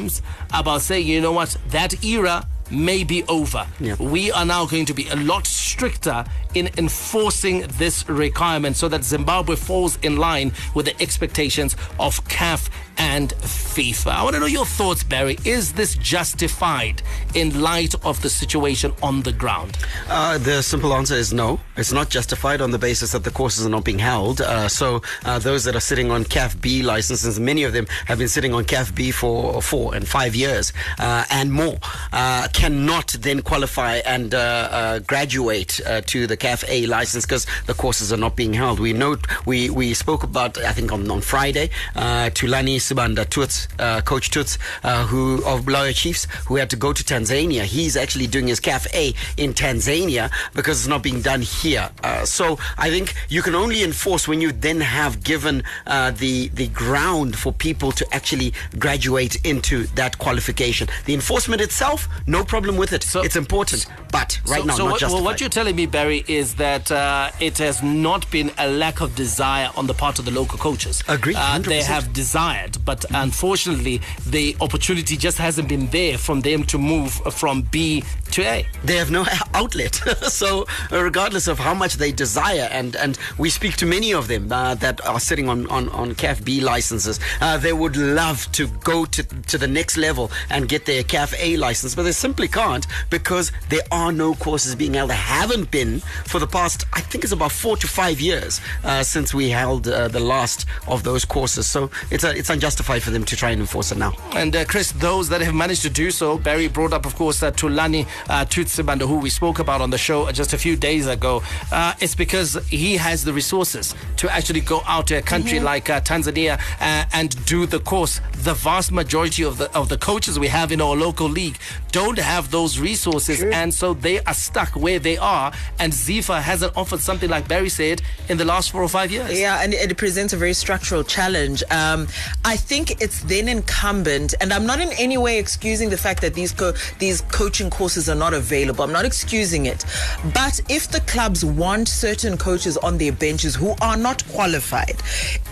about 0.54 0.82
saying, 0.82 1.08
you 1.08 1.22
know 1.22 1.32
what, 1.32 1.56
that 1.70 2.04
era 2.04 2.48
may 2.72 3.04
be 3.04 3.24
over. 3.26 3.66
Yep. 3.80 4.00
We 4.00 4.32
are 4.32 4.46
now 4.46 4.66
going 4.66 4.86
to 4.86 4.94
be 4.94 5.08
a 5.10 5.16
lot 5.16 5.46
stricter 5.46 6.26
in 6.54 6.70
enforcing 6.78 7.66
this 7.78 8.08
requirement 8.10 8.76
so 8.78 8.88
that 8.90 9.04
Zimbabwe 9.04 9.56
falls 9.56 9.98
in 10.02 10.18
line 10.18 10.52
with 10.74 10.86
the 10.86 11.02
expectations 11.02 11.76
of 12.00 12.24
CAF 12.28 12.70
and 12.98 13.30
FIFA. 13.30 14.12
I 14.12 14.24
want 14.24 14.36
to 14.36 14.40
know 14.40 14.46
your 14.46 14.66
thoughts, 14.66 15.04
Barry. 15.04 15.38
Is 15.46 15.74
this 15.74 15.96
justified 15.96 17.02
in 17.34 17.62
light 17.62 17.96
of 18.06 18.22
the 18.22 18.30
situation 18.30 18.94
on 19.02 19.22
the 19.22 19.32
ground? 19.32 19.78
Uh, 20.10 20.38
the 20.38 20.62
simple 20.62 20.94
answer 20.94 21.16
is 21.16 21.34
no. 21.34 21.60
It's 21.78 21.92
not 21.92 22.10
justified 22.10 22.62
on 22.62 22.72
the 22.72 22.78
basis 22.78 23.12
that 23.14 23.24
the 23.24 23.32
courses 23.32 23.66
are 23.66 23.70
not 23.70 23.84
being 23.84 24.00
held. 24.00 24.42
Uh, 24.42 24.68
so 24.68 25.02
uh, 25.26 25.40
those 25.40 25.64
that 25.64 25.76
are 25.76 25.82
sitting 25.82 26.12
on 26.12 26.24
CAF 26.24 26.60
B 26.62 26.84
licenses, 26.84 27.40
many 27.40 27.64
of 27.64 27.74
them 27.74 27.88
have 28.06 28.18
been 28.18 28.28
sitting 28.28 28.54
on 28.54 28.66
CAF 28.66 28.94
B 28.94 29.12
for 29.12 29.62
four 29.62 29.96
and 29.96 30.08
five 30.08 30.36
years 30.36 30.74
uh, 31.00 31.26
and 31.30 31.52
more, 31.52 31.78
uh, 32.12 32.48
cannot 32.54 33.08
then 33.20 33.42
qualify 33.42 33.98
and 34.06 34.34
uh, 34.34 35.00
graduate 35.00 35.80
to 36.06 36.28
the 36.28 36.38
CAF 36.38 36.64
A 36.68 36.86
license 36.86 37.26
because 37.26 37.46
the 37.66 37.74
courses 37.74 38.12
are 38.14 38.18
not 38.18 38.36
being 38.36 38.54
held. 38.54 38.80
We 38.80 38.94
know 38.94 39.18
we 39.46 39.70
we 39.70 39.94
spoke 39.94 40.24
about 40.24 40.58
I 40.58 40.72
think 40.74 40.92
on, 40.92 41.10
on 41.10 41.22
Friday 41.22 41.70
uh, 41.96 42.30
Tulani 42.34 42.80
Sibanda 42.84 43.28
Toots, 43.30 43.68
uh, 43.80 44.02
Coach 44.02 44.30
Toots, 44.30 44.58
uh, 44.84 45.06
who 45.06 45.44
of 45.46 45.62
Bulawayo 45.66 45.94
Chiefs, 45.96 46.25
who 46.48 46.56
had 46.58 46.70
to 46.70 46.75
go 46.75 46.92
to 46.94 47.04
Tanzania. 47.04 47.63
He's 47.63 47.96
actually 47.98 48.28
doing 48.28 48.48
his 48.48 48.60
CAF 48.60 48.88
A 48.94 49.13
in 49.38 49.54
Tanzania 49.54 50.30
because 50.54 50.80
it's 50.80 50.88
not 50.88 51.02
being 51.04 51.22
done 51.22 51.42
here. 51.42 51.90
Uh, 52.04 52.25
so 52.25 52.60
I 52.78 52.90
think 52.90 53.13
you 53.30 53.42
can 53.42 53.56
only 53.56 53.84
enforce 53.84 54.28
when 54.28 54.42
you 54.42 54.52
then 54.52 54.82
have 54.82 55.24
given 55.24 55.63
uh, 55.88 56.12
the 56.12 56.50
the 56.50 56.68
ground 56.68 57.38
for 57.38 57.52
people 57.54 57.92
to 57.94 58.06
actually 58.13 58.54
graduate 58.78 59.36
into 59.46 59.84
that 59.96 60.18
qualification. 60.18 60.88
The 61.06 61.13
enforcement 61.13 61.62
itself, 61.62 62.08
no 62.28 62.44
problem 62.44 62.75
with 62.78 62.92
it. 62.94 63.04
So, 63.04 63.22
it's 63.22 63.36
important, 63.36 63.86
but 64.12 64.40
right 64.48 64.62
so, 64.62 64.66
now 64.68 64.75
so 64.75 64.84
not 64.86 64.92
what, 64.92 65.00
justified. 65.00 65.24
what 65.25 65.40
you're 65.42 65.50
telling 65.50 65.75
me, 65.75 65.86
Barry, 65.86 66.24
is 66.28 66.56
that 66.56 66.92
uh, 66.92 67.32
it 67.40 67.58
has 67.60 67.82
not 67.82 68.30
been 68.32 68.52
a 68.58 68.68
lack 68.70 69.02
of 69.02 69.16
desire 69.16 69.70
on 69.75 69.88
the 69.88 69.94
part 69.94 70.20
of 70.20 70.25
the 70.25 70.32
local 70.32 70.58
coaches. 70.60 71.04
Agreed, 71.08 71.38
Uh, 71.38 71.60
they 71.60 71.80
100%. 71.80 71.84
have 71.86 72.13
desired, 72.13 72.73
but 72.86 73.06
unfortunately, 73.13 74.01
the 74.27 74.56
opportunity 74.62 75.18
just 75.18 75.38
hasn't 75.38 75.68
been 75.68 75.88
there 75.88 76.18
from 76.18 76.42
them 76.42 76.63
to 76.65 76.77
move 76.77 77.13
from 77.34 77.63
B 77.63 78.03
to 78.32 78.42
A. 78.42 78.65
they 78.84 78.96
have 78.96 79.12
no 79.12 79.25
outlet. 79.53 79.96
so, 80.24 80.65
regardless 80.92 81.48
of 81.48 81.60
how 81.60 81.74
much 81.74 81.96
they 81.96 82.12
desire, 82.12 82.68
and, 82.72 82.96
and 82.96 83.18
we 83.38 83.50
speak 83.50 83.75
to 83.77 83.86
many 83.86 84.13
of 84.13 84.27
them 84.27 84.51
uh, 84.51 84.75
that 84.75 85.06
are 85.06 85.20
sitting 85.20 85.48
on, 85.50 85.68
on, 85.68 85.89
on 85.89 86.15
CAF 86.15 86.44
B 86.44 86.60
licenses, 86.60 87.20
uh, 87.42 87.58
they 87.58 87.74
would 87.74 87.96
love 87.96 88.51
to 88.53 88.68
go 88.84 89.06
to, 89.06 89.24
to 89.24 89.58
the 89.58 89.68
next 89.68 89.98
level 89.98 90.32
and 90.50 90.68
get 90.68 90.86
their 90.86 91.03
CAF 91.03 91.34
A 91.39 91.58
license, 91.58 91.94
but 91.94 92.03
they 92.03 92.12
simply 92.12 92.48
can't 92.48 92.88
because 93.10 93.51
there 93.70 93.82
are 93.92 94.12
no 94.12 94.34
courses 94.34 94.75
being 94.75 94.96
held. 94.96 95.12
There 95.12 95.18
haven't 95.18 95.70
been 95.70 96.00
for 96.25 96.39
the 96.39 96.48
past, 96.48 96.86
I 96.94 97.01
think 97.01 97.24
it's 97.24 97.34
about 97.34 97.51
four 97.51 97.77
to 97.77 97.88
five 97.88 98.20
years 98.20 98.60
uh, 98.84 99.03
since 99.03 99.34
we 99.34 99.50
held 99.50 99.88
uh, 99.88 100.08
the 100.08 100.20
last 100.20 100.65
of 100.88 101.03
those 101.03 101.24
courses. 101.24 101.70
So, 101.70 101.92
it's, 102.10 102.24
uh, 102.24 102.34
it's 102.36 102.50
unjustified 102.63 103.03
for 103.03 103.12
them 103.12 103.25
to 103.25 103.36
try 103.36 103.50
and 103.51 103.60
enforce 103.60 103.91
it 103.91 103.98
now. 103.98 104.13
And 104.32 104.55
uh, 104.55 104.63
Chris, 104.63 104.93
those 104.93 105.27
that 105.29 105.41
have 105.41 105.53
managed 105.53 105.82
to 105.82 105.89
do 105.89 106.12
so, 106.12 106.38
Barry 106.38 106.70
brought 106.70 106.93
up, 106.93 107.05
of 107.05 107.13
course, 107.15 107.43
uh, 107.43 107.51
Thulani 107.51 108.08
uh, 108.29 108.46
Tutsibanda, 108.46 109.05
who 109.05 109.17
we 109.17 109.29
spoke 109.29 109.60
about 109.60 109.82
on 109.82 109.89
the 109.89 109.98
show 109.98 110.32
just 110.32 110.53
a 110.53 110.58
few 110.58 110.77
days 110.77 111.05
ago. 111.05 111.43
Uh, 111.74 111.93
it's 112.00 112.15
because 112.15 112.55
he 112.70 112.96
has 112.96 113.25
the 113.25 113.34
resources 113.34 113.93
to 114.15 114.32
actually 114.32 114.62
go 114.62 114.82
out 114.86 115.08
to 115.08 115.15
a 115.15 115.22
country 115.22 115.60
like 115.60 115.89
uh, 115.89 116.00
Tanzania 116.00 116.58
uh, 116.79 117.05
and 117.12 117.46
do 117.46 117.65
the 117.65 117.79
course. 117.79 118.22
The 118.43 118.53
vast 118.53 118.91
majority 118.91 119.43
of 119.43 119.58
the 119.58 119.70
of 119.74 119.89
the 119.89 119.98
coaches 119.98 120.39
we 120.39 120.48
have 120.48 120.72
in 120.72 120.79
our 120.79 120.96
local 120.96 121.27
league 121.27 121.58
don't 121.91 122.17
have 122.17 122.50
those 122.50 122.79
resources, 122.79 123.43
and 123.43 123.74
so 123.74 123.93
they 123.93 124.20
are 124.22 124.34
stuck 124.34 124.70
where 124.75 125.00
they 125.00 125.17
are. 125.17 125.51
And 125.79 125.91
Zifa 125.91 126.41
hasn't 126.41 126.75
offered 126.77 127.01
something 127.01 127.29
like 127.29 127.48
Barry 127.48 127.70
said 127.70 128.01
in 128.29 128.38
the 128.38 128.46
last 128.46 128.72
four 128.72 128.82
or 128.82 128.89
five 128.89 129.12
years. 129.12 129.38
Yeah, 129.38 129.62
and 129.63 129.74
it 129.74 129.98
presents 129.98 130.34
a 130.34 130.38
very 130.38 130.53
structural 130.53 131.03
challenge. 131.03 131.63
Um, 131.70 132.08
I 132.46 132.53
think 132.56 133.02
it's 133.02 133.22
then 133.24 133.48
incumbent, 133.48 134.34
and 134.42 134.54
I'm 134.54 134.66
not 134.66 134.80
in 134.80 134.92
any 134.94 135.18
way 135.18 135.40
excusing 135.40 135.90
the 135.90 135.98
fact 135.98 136.22
that 136.22 136.34
these 136.34 136.52
co- 136.52 136.74
these 137.00 137.22
coaching 137.22 137.70
courses 137.70 138.10
are 138.10 138.16
not 138.16 138.34
available. 138.34 138.84
I'm 138.84 138.92
not 138.92 139.06
excusing 139.06 139.66
it, 139.66 139.86
but 140.34 140.60
if 140.70 140.90
the 140.90 141.02
clubs 141.02 141.44
want 141.46 141.88
certain 141.88 142.38
coaches 142.38 142.78
on 142.78 142.98
their 142.98 143.12
benches 143.12 143.56
who 143.56 143.76
are 143.82 143.98
not 143.98 144.26
qualified, 144.28 145.02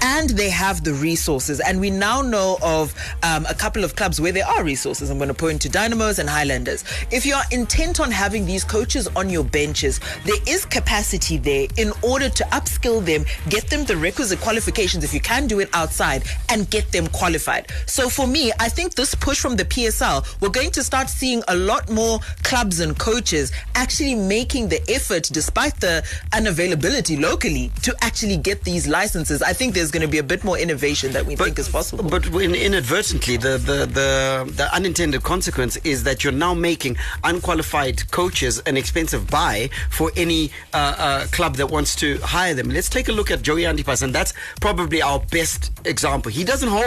and 0.02 0.30
they 0.32 0.50
have 0.50 0.84
the 0.84 0.94
resources, 0.94 1.60
and 1.60 1.80
we 1.80 1.90
now 1.90 2.22
know 2.22 2.58
of 2.62 2.94
um, 3.24 3.46
a 3.48 3.54
couple 3.54 3.84
of 3.84 3.96
clubs 3.96 4.20
where 4.20 4.32
there 4.32 4.48
are 4.48 4.64
resources. 4.64 5.10
I'm 5.10 5.18
going 5.18 5.28
to 5.28 5.34
point 5.34 5.62
to 5.64 5.70
Dynamos 5.70 6.20
and 6.20 6.30
Highlanders. 6.30 6.84
If 7.12 7.26
you 7.26 7.36
are 7.36 7.44
intent 7.52 8.00
on 8.00 8.12
having 8.12 8.46
these 8.46 8.64
coaches 8.64 9.08
on 9.16 9.30
your 9.30 9.44
benches, 9.44 10.00
there 10.26 10.42
is 10.48 10.66
capacity 10.66 11.38
there 11.38 11.68
in 11.78 11.92
order 12.02 12.30
to 12.30 12.44
upskill 12.46 13.04
them, 13.04 13.26
get 13.50 13.70
them 13.70 13.86
the 13.86 13.98
requisite 13.98 14.40
qualifications 14.42 15.04
if 15.04 15.14
you 15.14 15.20
can 15.22 15.48
do 15.48 15.60
it 15.60 15.70
outside, 15.74 16.24
and 16.50 16.70
get 16.70 16.91
them 16.92 17.08
qualified. 17.08 17.72
So 17.86 18.10
for 18.10 18.28
me, 18.28 18.52
I 18.60 18.70
think 18.70 18.96
this 18.96 19.16
push 19.16 19.40
from 19.40 19.56
the 19.56 19.66
PSL, 19.66 20.26
we're 20.42 20.50
going 20.50 20.72
to 20.72 20.84
start 20.84 21.10
seeing 21.10 21.44
a 21.48 21.56
lot 21.56 21.90
more 21.90 22.20
clubs 22.44 22.80
and 22.80 22.98
coaches 22.98 23.52
actually 23.76 24.16
making 24.16 24.70
the 24.70 24.82
effort, 24.90 25.30
despite 25.32 25.80
the 25.80 26.04
unavailability 26.32 27.20
locally, 27.20 27.72
to 27.84 27.96
actually 28.02 28.38
get 28.38 28.64
these 28.64 28.88
licenses. 28.88 29.42
I 29.42 29.54
think 29.54 29.74
there's 29.74 29.92
going 29.92 30.02
to 30.02 30.08
be 30.08 30.18
a 30.20 30.24
bit 30.24 30.44
more 30.44 30.58
innovation 30.58 31.12
that 31.14 31.26
we 31.26 31.36
think 31.36 31.60
is 31.60 31.70
possible. 31.70 32.10
But 32.10 32.30
when 32.30 32.56
inadvertently, 32.56 33.38
the, 33.38 33.58
the, 33.58 33.86
the, 33.86 34.52
the 34.56 34.70
unintended 34.74 35.24
consequence 35.24 35.78
is 35.78 36.04
that 36.04 36.24
you're 36.24 36.34
now 36.34 36.54
making 36.54 36.98
unqualified 37.24 38.10
coaches 38.12 38.60
an 38.66 38.78
expensive 38.78 39.30
buy 39.30 39.70
for 39.90 40.12
any 40.16 40.52
uh, 40.74 40.96
uh, 40.98 41.26
club 41.28 41.56
that 41.56 41.68
wants 41.70 41.96
to 41.98 42.18
hire 42.18 42.54
them. 42.54 42.70
Let's 42.70 42.90
take 42.90 43.08
a 43.10 43.12
look 43.12 43.32
at 43.32 43.42
Joey 43.42 43.66
Antipas, 43.66 44.02
and 44.02 44.14
that's 44.14 44.34
probably 44.60 45.02
our 45.02 45.20
best 45.32 45.72
example. 45.86 46.32
He 46.32 46.44
doesn't 46.44 46.70
hold 46.70 46.81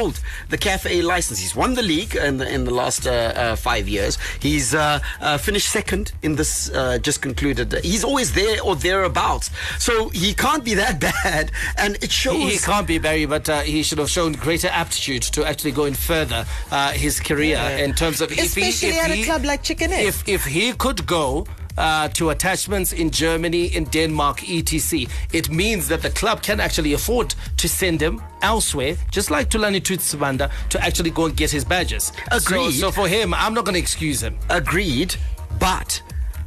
the 0.49 0.59
CAF 0.59 0.91
A 0.91 1.03
license. 1.03 1.39
He's 1.39 1.55
won 1.57 1.75
the 1.75 1.83
league 1.83 2.15
in 2.17 2.39
the, 2.39 2.53
in 2.53 2.65
the 2.65 2.71
last 2.73 3.07
uh, 3.07 3.11
uh, 3.11 3.57
five 3.57 3.89
years. 3.89 4.19
He's 4.41 4.75
uh, 4.75 5.01
uh, 5.21 5.39
finished 5.39 5.71
second 5.71 6.13
in 6.23 6.37
this 6.37 6.71
uh, 6.71 6.99
just 6.99 7.23
concluded. 7.23 7.73
He's 7.85 8.05
always 8.05 8.33
there 8.33 8.63
or 8.63 8.77
thereabouts. 8.77 9.51
So 9.79 10.09
he 10.11 10.35
can't 10.35 10.65
be 10.65 10.75
that 10.75 11.01
bad, 11.25 11.51
and 11.79 11.97
it 12.03 12.11
shows. 12.11 12.37
He, 12.37 12.51
he 12.51 12.59
can't 12.59 12.87
be 12.87 12.99
Barry, 12.99 13.27
but 13.27 13.49
uh, 13.49 13.61
he 13.61 13.83
should 13.83 13.99
have 13.99 14.11
shown 14.11 14.33
greater 14.33 14.69
aptitude 14.69 15.23
to 15.23 15.45
actually 15.47 15.73
go 15.73 15.85
and 15.85 15.97
further 15.97 16.47
uh, 16.71 16.93
his 16.93 17.21
career 17.21 17.59
in 17.79 17.95
terms 17.95 18.21
of 18.21 18.31
if 18.33 18.39
he, 18.39 18.45
Especially 18.45 18.97
if 18.97 19.05
at 19.05 19.11
he, 19.11 19.23
a 19.23 19.25
club 19.25 19.45
like 19.45 19.63
Chicken 19.63 19.93
if 19.93 20.29
if 20.29 20.45
he 20.45 20.73
could 20.73 21.07
go. 21.07 21.47
Uh, 21.77 22.07
to 22.09 22.31
attachments 22.31 22.93
in 22.93 23.11
Germany, 23.11 23.65
in 23.75 23.85
Denmark, 23.85 24.49
etc. 24.49 25.07
It 25.33 25.51
means 25.51 25.89
that 25.89 26.03
the 26.03 26.11
club 26.11 26.41
can 26.41 26.61
actually 26.61 26.93
afford 26.93 27.35
to 27.57 27.69
send 27.69 28.01
him 28.01 28.23
elsewhere, 28.43 28.97
just 29.11 29.29
like 29.31 29.51
Thulani 29.51 29.81
Tutsibanda, 29.81 30.51
to 30.69 30.81
actually 30.81 31.11
go 31.11 31.25
and 31.27 31.37
get 31.37 31.51
his 31.51 31.65
badges. 31.65 32.13
So, 32.39 32.71
so 32.71 32.91
for 32.93 33.09
him, 33.09 33.35
I'm 33.35 33.55
not 33.55 33.65
going 33.65 33.75
to 33.75 33.81
excuse 33.81 34.23
him. 34.23 34.39
agreed 34.51 35.17
but 35.59 36.01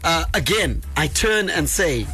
uh, 0.04 0.24
again 0.34 0.82
i 0.96 1.08
turn 1.08 1.50
and 1.50 1.68
say 1.70 2.06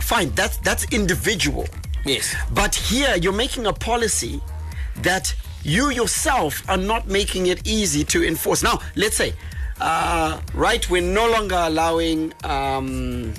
fine 0.00 0.30
that's 0.34 0.56
that's 0.58 0.84
individual 0.92 1.66
Yes. 2.04 2.34
but 2.54 2.74
here 2.74 3.16
you're 3.16 3.32
making 3.36 3.66
a 3.66 3.72
policy 3.72 4.40
that 5.02 5.34
you 5.62 5.90
yourself 5.90 6.62
are 6.68 6.76
not 6.78 7.06
making 7.08 7.46
it 7.46 7.66
easy 7.66 8.04
to 8.04 8.24
enforce 8.26 8.62
now 8.62 8.78
let's 8.96 9.16
say 9.16 9.32
uh, 9.80 10.40
right 10.54 10.88
we're 10.90 11.02
no 11.02 11.30
longer 11.30 11.56
allowing 11.56 12.32
um, 12.44 13.32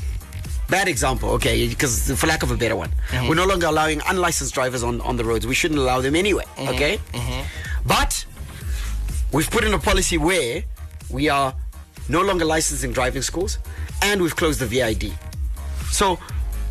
Bad 0.69 0.87
example, 0.87 1.31
okay, 1.31 1.67
because 1.67 2.11
for 2.11 2.27
lack 2.27 2.43
of 2.43 2.51
a 2.51 2.55
better 2.55 2.75
one, 2.75 2.91
we're 3.27 3.33
no 3.33 3.45
longer 3.45 3.65
allowing 3.65 4.01
unlicensed 4.07 4.53
drivers 4.53 4.83
on, 4.83 5.01
on 5.01 5.17
the 5.17 5.25
roads. 5.25 5.47
We 5.47 5.55
shouldn't 5.55 5.79
allow 5.79 5.99
them 5.99 6.15
anyway, 6.15 6.43
okay? 6.59 6.99
But 7.87 8.23
we've 9.31 9.49
put 9.49 9.63
in 9.63 9.73
a 9.73 9.79
policy 9.79 10.19
where 10.19 10.63
we 11.09 11.27
are 11.27 11.55
no 12.07 12.21
longer 12.21 12.45
licensing 12.45 12.91
driving 12.91 13.23
schools 13.23 13.57
and 14.03 14.21
we've 14.21 14.35
closed 14.35 14.59
the 14.59 14.67
VID. 14.67 15.11
So, 15.89 16.19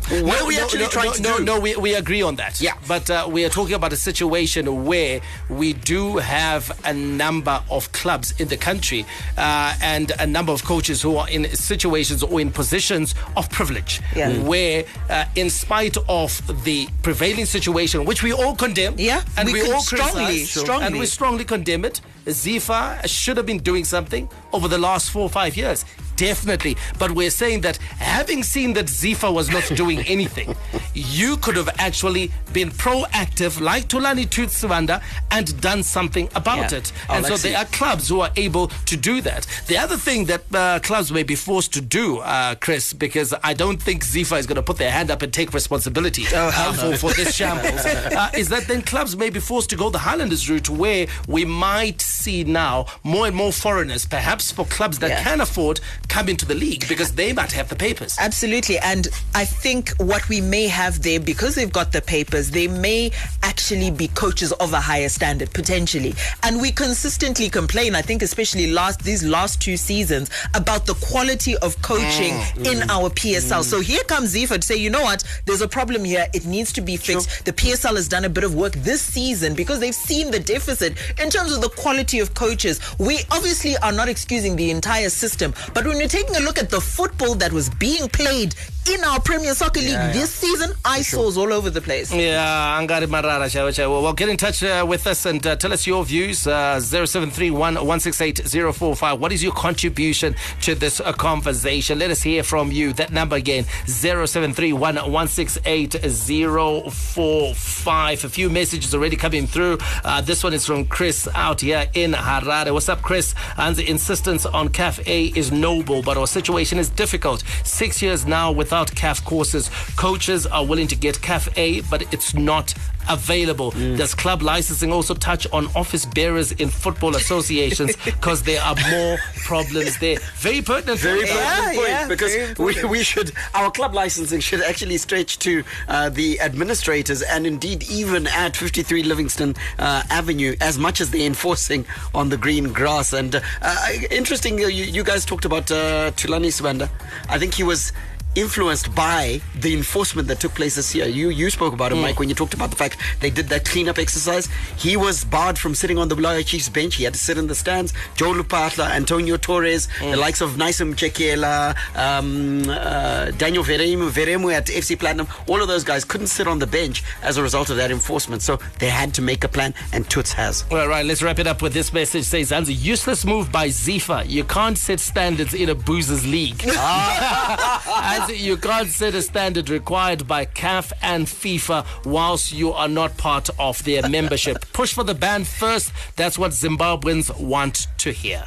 what 0.09 0.41
are 0.41 0.47
we 0.47 0.55
no, 0.57 0.63
actually 0.63 0.83
no, 0.83 0.89
trying 0.89 1.07
no, 1.07 1.13
to 1.13 1.21
no, 1.21 1.37
do? 1.37 1.43
No, 1.45 1.59
we, 1.59 1.75
we 1.75 1.93
agree 1.95 2.21
on 2.21 2.35
that. 2.37 2.59
Yeah. 2.59 2.73
But 2.87 3.09
uh, 3.09 3.27
we 3.31 3.45
are 3.45 3.49
talking 3.49 3.75
about 3.75 3.93
a 3.93 3.97
situation 3.97 4.85
where 4.85 5.21
we 5.49 5.73
do 5.73 6.17
have 6.17 6.71
a 6.85 6.93
number 6.93 7.61
of 7.69 7.91
clubs 7.91 8.33
in 8.39 8.47
the 8.47 8.57
country 8.57 9.05
uh, 9.37 9.75
and 9.81 10.11
a 10.19 10.25
number 10.25 10.51
of 10.51 10.63
coaches 10.63 11.01
who 11.01 11.17
are 11.17 11.29
in 11.29 11.45
situations 11.55 12.23
or 12.23 12.41
in 12.41 12.51
positions 12.51 13.13
of 13.37 13.49
privilege. 13.49 14.01
Yeah. 14.15 14.31
Mm. 14.31 14.43
Where, 14.45 14.85
uh, 15.09 15.25
in 15.35 15.49
spite 15.49 15.97
of 16.07 16.41
the 16.63 16.87
prevailing 17.03 17.45
situation, 17.45 18.05
which 18.05 18.23
we 18.23 18.33
all 18.33 18.55
condemn, 18.55 18.95
Yeah, 18.97 19.23
and 19.37 19.47
we 19.47 19.61
we, 19.61 19.71
all 19.71 19.81
strongly, 19.81 20.43
strongly. 20.45 20.85
and 20.85 20.99
we 20.99 21.05
strongly 21.05 21.45
condemn 21.45 21.85
it. 21.85 22.01
Zifa 22.25 23.07
should 23.07 23.37
have 23.37 23.45
been 23.45 23.59
doing 23.59 23.85
something 23.85 24.29
over 24.53 24.67
the 24.67 24.77
last 24.77 25.09
four 25.11 25.23
or 25.23 25.29
five 25.29 25.55
years. 25.57 25.85
Definitely. 26.19 26.75
But 26.99 27.11
we're 27.11 27.31
saying 27.43 27.61
that 27.61 27.77
having 28.17 28.43
seen 28.43 28.73
that 28.73 28.85
Zifa 28.87 29.33
was 29.33 29.49
not 29.49 29.65
doing 29.75 29.99
anything, 30.01 30.55
you 30.93 31.37
could 31.37 31.55
have 31.55 31.69
actually 31.79 32.31
been 32.53 32.69
proactive, 32.71 33.59
like 33.61 33.87
Thulani 33.87 34.25
Tutsivanda, 34.27 35.01
and 35.31 35.45
done 35.61 35.81
something 35.83 36.27
about 36.35 36.71
Yeah. 36.71 36.79
it. 36.79 36.91
Oh, 37.09 37.13
and 37.15 37.25
so 37.25 37.37
there 37.37 37.57
are 37.57 37.65
clubs 37.65 38.09
who 38.09 38.19
are 38.21 38.31
able 38.35 38.67
to 38.91 38.95
do 38.97 39.21
that. 39.21 39.47
The 39.67 39.77
other 39.77 39.97
thing 39.97 40.25
that 40.25 40.43
uh, 40.53 40.79
clubs 40.79 41.11
may 41.11 41.23
be 41.23 41.35
forced 41.35 41.73
to 41.73 41.81
do, 41.81 42.19
uh, 42.19 42.55
Chris, 42.55 42.93
because 42.93 43.33
I 43.43 43.53
don't 43.53 43.81
think 43.81 44.03
Zifa 44.03 44.37
is 44.37 44.45
going 44.45 44.57
to 44.63 44.67
put 44.71 44.77
their 44.77 44.91
hand 44.91 45.09
up 45.11 45.21
and 45.21 45.31
take 45.33 45.53
responsibility 45.53 46.25
Oh, 46.33 46.51
uh, 46.53 46.73
for, 46.73 46.97
for 46.97 47.13
this 47.13 47.33
shambles, 47.35 47.85
uh, 47.85 48.29
is 48.37 48.49
that 48.49 48.67
then 48.67 48.81
clubs 48.81 49.15
may 49.15 49.29
be 49.29 49.39
forced 49.39 49.69
to 49.69 49.77
go 49.77 49.89
the 49.89 49.99
Highlanders 50.09 50.49
route 50.49 50.69
where 50.69 51.07
we 51.27 51.45
might 51.45 52.01
see 52.01 52.43
now 52.43 52.85
more 53.03 53.27
and 53.27 53.35
more 53.35 53.53
foreigners, 53.53 54.05
perhaps 54.05 54.51
for 54.51 54.65
clubs 54.65 54.99
that 54.99 55.09
Yeah. 55.09 55.23
can 55.23 55.39
afford, 55.41 55.79
come 56.09 56.27
into 56.27 56.45
the 56.45 56.55
league 56.55 56.87
because 56.89 57.13
they 57.13 57.31
might 57.31 57.51
have 57.51 57.69
the 57.69 57.75
papers. 57.75 58.17
Absolutely. 58.19 58.77
And 58.79 59.07
I 59.35 59.45
think 59.45 59.91
what 59.97 60.27
we 60.27 60.41
may 60.41 60.67
have 60.67 61.01
there, 61.01 61.19
because 61.19 61.55
they've 61.55 61.71
got 61.71 61.91
the 61.91 62.01
papers, 62.01 62.51
they 62.51 62.67
may 62.67 63.11
actually 63.43 63.91
be 63.91 64.09
coaches 64.09 64.51
of 64.53 64.73
a 64.73 64.81
higher 64.81 65.07
standard, 65.09 65.51
potentially. 65.53 66.15
And 66.43 66.59
we 66.61 66.71
consistently 66.71 67.49
complain, 67.49 67.95
I 67.95 68.01
think, 68.01 68.21
especially 68.21 68.71
last 68.71 69.01
these 69.03 69.23
last 69.23 69.61
two 69.61 69.77
seasons, 69.77 70.29
about 70.55 70.85
the 70.85 70.95
quality 70.95 71.55
of 71.57 71.79
coaching 71.81 72.33
mm. 72.33 72.63
Mm. 72.63 72.81
in 72.81 72.89
our 72.89 73.09
PSL. 73.09 73.63
So 73.63 73.79
here 73.79 74.03
comes 74.03 74.33
Zifa 74.35 74.59
to 74.59 74.61
say, 74.61 74.75
you 74.75 74.89
know 74.89 75.03
what, 75.03 75.23
there's 75.45 75.61
a 75.61 75.67
problem 75.67 76.03
here. 76.03 76.25
It 76.33 76.45
needs 76.45 76.73
to 76.73 76.81
be 76.81 76.97
fixed. 76.97 77.45
The 77.45 77.53
PSL 77.53 77.95
has 77.95 78.07
done 78.07 78.25
a 78.25 78.29
bit 78.29 78.43
of 78.43 78.55
work 78.55 78.73
this 78.73 79.01
season 79.01 79.53
because 79.53 79.79
they've 79.79 79.95
seen 79.95 80.31
the 80.31 80.39
deficit 80.39 80.97
in 81.21 81.29
terms 81.29 81.53
of 81.53 81.61
the 81.61 81.69
quality 81.69 82.19
of 82.19 82.33
coaches. 82.33 82.79
We 82.97 83.19
obviously 83.31 83.77
are 83.77 83.91
not 83.91 84.09
excusing 84.09 84.55
the 84.55 84.71
entire 84.71 85.09
system, 85.09 85.53
but 85.73 85.85
when 85.85 85.98
you're 85.99 86.09
taking 86.09 86.35
a 86.35 86.39
look 86.39 86.57
at 86.57 86.69
the 86.69 86.79
football 86.79 87.35
that 87.35 87.51
was 87.51 87.69
being 87.69 88.07
played 88.09 88.55
in 88.89 89.03
our 89.03 89.19
Premier 89.21 89.53
Soccer 89.53 89.81
League 89.81 90.13
this 90.13 90.33
season, 90.33 90.71
I 90.83 90.99
eyesores 90.99 91.37
all 91.37 91.53
over 91.53 91.69
the 91.69 91.81
place. 91.81 92.13
Yeah, 92.13 92.79
Angari 92.81 93.05
Marara, 93.05 93.45
Shawa. 93.45 94.01
Well, 94.01 94.13
get 94.13 94.29
in 94.29 94.37
touch 94.37 94.63
uh, 94.63 94.85
with 94.87 95.05
us 95.05 95.25
and 95.25 95.45
uh, 95.45 95.55
tell 95.55 95.71
us 95.71 95.85
your 95.85 96.03
views. 96.03 96.47
Uh, 96.47 96.79
0731 96.79 97.75
168 97.75 98.39
045. 98.73 99.19
What 99.19 99.31
is 99.31 99.43
your 99.43 99.53
contribution 99.53 100.35
to 100.61 100.75
this 100.75 100.99
uh, 100.99 101.13
conversation? 101.13 101.99
Let 101.99 102.09
us 102.09 102.23
hear 102.23 102.43
from 102.43 102.71
you. 102.71 102.93
That 102.93 103.11
number 103.11 103.35
again, 103.35 103.65
0731 103.85 104.95
168 104.95 105.93
045. 105.93 108.23
A 108.25 108.29
few 108.29 108.49
messages 108.49 108.95
already 108.95 109.15
coming 109.15 109.45
through. 109.45 109.77
Uh, 110.03 110.21
this 110.21 110.43
one 110.43 110.53
is 110.53 110.65
from 110.65 110.85
Chris 110.85 111.27
out 111.35 111.61
here 111.61 111.85
in 111.93 112.13
Harare. 112.13 112.73
What's 112.73 112.89
up, 112.89 113.01
Chris? 113.01 113.35
And 113.57 113.75
the 113.75 113.87
insistence 113.87 114.45
on 114.45 114.69
CAF 114.69 114.99
is 115.07 115.51
noble, 115.51 116.01
but 116.01 116.17
our 116.17 116.27
situation 116.27 116.79
is 116.79 116.89
difficult. 116.89 117.43
Six 117.63 118.01
years 118.01 118.25
now 118.25 118.51
without 118.51 118.78
CAF 118.87 119.23
courses. 119.25 119.69
Coaches 119.95 120.45
are 120.47 120.65
willing 120.65 120.87
to 120.87 120.95
get 120.95 121.15
CAF 121.15 121.49
A, 121.57 121.81
but 121.89 122.01
it's 122.13 122.33
not 122.33 122.73
available. 123.09 123.71
Does 123.71 124.13
club 124.13 124.41
licensing 124.41 124.93
also 124.93 125.13
touch 125.15 125.47
on 125.51 125.67
office 125.75 126.05
bearers 126.05 126.51
in 126.53 126.69
football 126.69 127.15
associations? 127.15 127.95
Because 128.09 128.43
there 128.43 128.61
are 128.61 128.75
more 128.91 129.17
problems 129.45 129.97
there. 129.99 130.17
Very 130.37 130.61
pertinent. 130.61 130.99
Very 130.99 131.19
point. 131.19 131.31
pertinent 131.31 131.73
Yeah, 131.73 131.75
point 131.75 131.87
yeah, 131.89 132.07
because 132.07 132.35
very 132.35 132.83
we, 132.83 132.97
we 132.97 133.03
should 133.03 133.31
our 133.53 133.71
club 133.71 133.93
licensing 133.93 134.39
should 134.39 134.61
actually 134.61 134.97
stretch 134.97 135.39
to 135.39 135.63
uh, 135.87 136.09
the 136.09 136.39
administrators 136.41 137.21
and 137.21 137.45
indeed 137.47 137.83
even 137.89 138.27
at 138.27 138.55
53 138.55 139.03
Livingstone 139.03 139.55
uh, 139.77 140.03
Avenue 140.09 140.55
as 140.59 140.77
much 140.77 141.01
as 141.01 141.11
they're 141.11 141.25
enforcing 141.25 141.85
on 142.13 142.29
the 142.29 142.37
green 142.37 142.71
grass 142.73 143.13
and 143.13 143.35
uh, 143.35 143.41
uh, 143.61 143.87
interesting 144.11 144.63
uh, 144.63 144.67
you, 144.67 144.85
you 144.85 145.03
guys 145.03 145.25
talked 145.25 145.45
about 145.45 145.71
uh, 145.71 146.11
Thulani 146.11 146.51
Swanda 146.51 146.89
I 147.29 147.37
think 147.39 147.53
he 147.53 147.63
was 147.63 147.91
influenced 148.35 148.93
by 148.95 149.41
the 149.59 149.73
enforcement 149.73 150.27
that 150.27 150.39
took 150.39 150.53
place 150.53 150.75
this 150.75 150.93
year. 150.93 151.07
You 151.07 151.29
you 151.29 151.49
spoke 151.49 151.73
about 151.73 151.91
it, 151.91 151.95
Mike, 151.95 152.19
when 152.19 152.29
you 152.29 152.35
talked 152.35 152.53
about 152.53 152.69
the 152.69 152.75
fact 152.75 152.97
they 153.19 153.29
did 153.29 153.47
that 153.49 153.65
cleanup 153.65 153.97
exercise. 153.97 154.47
He 154.77 154.95
was 154.97 155.25
barred 155.25 155.57
from 155.57 155.75
sitting 155.75 155.97
on 155.97 156.07
the 156.07 156.15
Bulawayo 156.15 156.45
Chiefs 156.45 156.69
bench. 156.69 156.95
He 156.95 157.03
had 157.03 157.13
to 157.13 157.19
sit 157.19 157.37
in 157.37 157.47
the 157.47 157.55
stands. 157.55 157.93
Joe 158.15 158.33
Lupatla, 158.33 158.89
Antonio 158.91 159.37
Torres, 159.37 159.87
the 159.99 160.15
likes 160.15 160.41
of 160.41 160.51
Naisim 160.51 160.95
Chekiela, 160.95 161.75
um, 161.95 162.69
uh, 162.69 163.31
Daniel 163.31 163.63
Veremu, 163.63 164.09
Veremu 164.09 164.53
at 164.53 164.67
FC 164.67 164.97
Platinum, 164.97 165.27
all 165.47 165.61
of 165.61 165.67
those 165.67 165.83
guys 165.83 166.05
couldn't 166.05 166.27
sit 166.27 166.47
on 166.47 166.59
the 166.59 166.67
bench 166.67 167.03
as 167.23 167.37
a 167.37 167.43
result 167.43 167.69
of 167.69 167.77
that 167.77 167.91
enforcement. 167.91 168.41
So 168.41 168.59
they 168.79 168.89
had 168.89 169.13
to 169.15 169.21
make 169.21 169.43
a 169.43 169.47
plan, 169.47 169.73
and 169.91 170.09
Toots 170.09 170.33
has. 170.33 170.65
All 170.71 170.87
right, 170.87 171.05
let's 171.05 171.21
wrap 171.21 171.39
it 171.39 171.47
up 171.47 171.61
with 171.61 171.73
this 171.73 171.91
message. 171.93 172.25
Says, 172.25 172.51
Zanzi, 172.51 172.75
useless 172.79 173.25
move 173.25 173.51
by 173.51 173.67
Zifa. 173.69 174.27
You 174.29 174.43
can't 174.43 174.77
set 174.77 174.99
standards 174.99 175.53
in 175.53 175.69
a 175.69 175.75
boozers 175.75 176.29
league. 176.29 176.63
Zanzi, 178.19 178.39
you 178.39 178.57
can't 178.57 178.89
set 178.89 179.15
a 179.15 179.21
standard 179.21 179.69
required 179.69 180.27
by 180.27 180.45
CAF 180.45 180.91
and 181.01 181.25
FIFA 181.25 181.85
whilst 182.05 182.51
you 182.51 182.71
are 182.73 182.87
not 182.87 183.17
part 183.17 183.49
of 183.57 183.83
their 183.83 184.07
membership. 184.09 184.65
Push 184.73 184.93
for 184.93 185.03
the 185.03 185.13
ban 185.13 185.43
first. 185.43 185.91
That's 186.15 186.37
what 186.37 186.51
Zimbabweans 186.51 187.39
want 187.39 187.87
to 187.99 188.11
hear. 188.11 188.43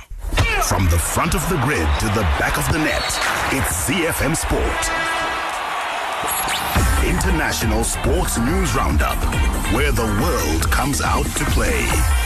From 0.68 0.84
the 0.86 0.98
front 0.98 1.34
of 1.34 1.46
the 1.48 1.56
grid 1.62 1.88
to 2.00 2.06
the 2.06 2.22
back 2.38 2.58
of 2.58 2.70
the 2.72 2.78
net, 2.78 3.02
it's 3.52 3.88
ZFM 3.88 4.36
Sport. 4.36 5.12
International 7.04 7.82
Sports 7.82 8.38
News 8.38 8.74
Roundup, 8.74 9.18
where 9.72 9.92
the 9.92 10.04
world 10.22 10.70
comes 10.70 11.00
out 11.00 11.26
to 11.36 11.44
play. 11.46 12.21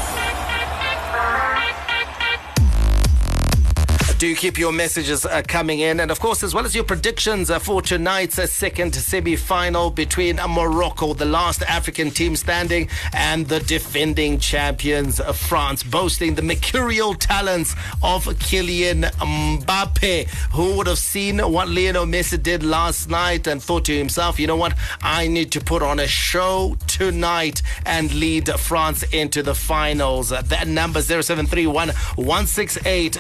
Do 4.19 4.35
keep 4.35 4.59
your 4.59 4.73
messages 4.73 5.27
uh, 5.27 5.43
coming 5.47 5.81
in, 5.81 6.01
and 6.01 6.11
of 6.11 6.21
course, 6.21 6.43
as 6.43 6.55
well 6.55 6.65
as 6.65 6.75
your 6.75 6.85
predictions 6.85 7.51
uh, 7.51 7.59
for 7.59 7.83
tonight's 7.83 8.39
uh, 8.39 8.47
second 8.47 8.95
semi-final 8.95 9.91
between 9.91 10.39
uh, 10.39 10.49
Morocco, 10.49 11.13
the 11.13 11.27
last 11.27 11.61
African 11.65 12.11
team 12.11 12.35
standing, 12.35 12.89
and 13.13 13.47
the 13.47 13.61
defending 13.61 14.39
champions 14.39 15.21
of 15.21 15.37
France, 15.37 15.83
boasting 15.83 16.35
the 16.35 16.41
mercurial 16.41 17.13
talents 17.13 17.75
of 18.03 18.25
Kylian 18.25 19.05
Mbappe. 19.05 20.29
Who 20.53 20.79
would 20.79 20.87
have 20.87 20.97
seen 20.97 21.39
what 21.39 21.69
Lionel 21.69 22.07
Messi 22.07 22.43
did 22.43 22.63
last 22.63 23.11
night 23.11 23.47
and 23.47 23.63
thought 23.63 23.85
to 23.85 23.99
himself, 23.99 24.41
you 24.41 24.47
know 24.47 24.57
what, 24.57 24.79
I 25.03 25.29
need 25.29 25.53
to 25.53 25.61
put 25.61 25.83
on 25.83 26.01
a 26.01 26.07
show 26.07 26.79
tonight 26.87 27.61
and 27.85 28.15
lead 28.15 28.49
France 28.49 29.03
into 29.03 29.43
the 29.43 29.55
finals. 29.55 30.33
Uh, 30.33 30.41
that 30.41 30.69
number 30.69 31.03
0731 31.03 31.91
168 32.17 33.17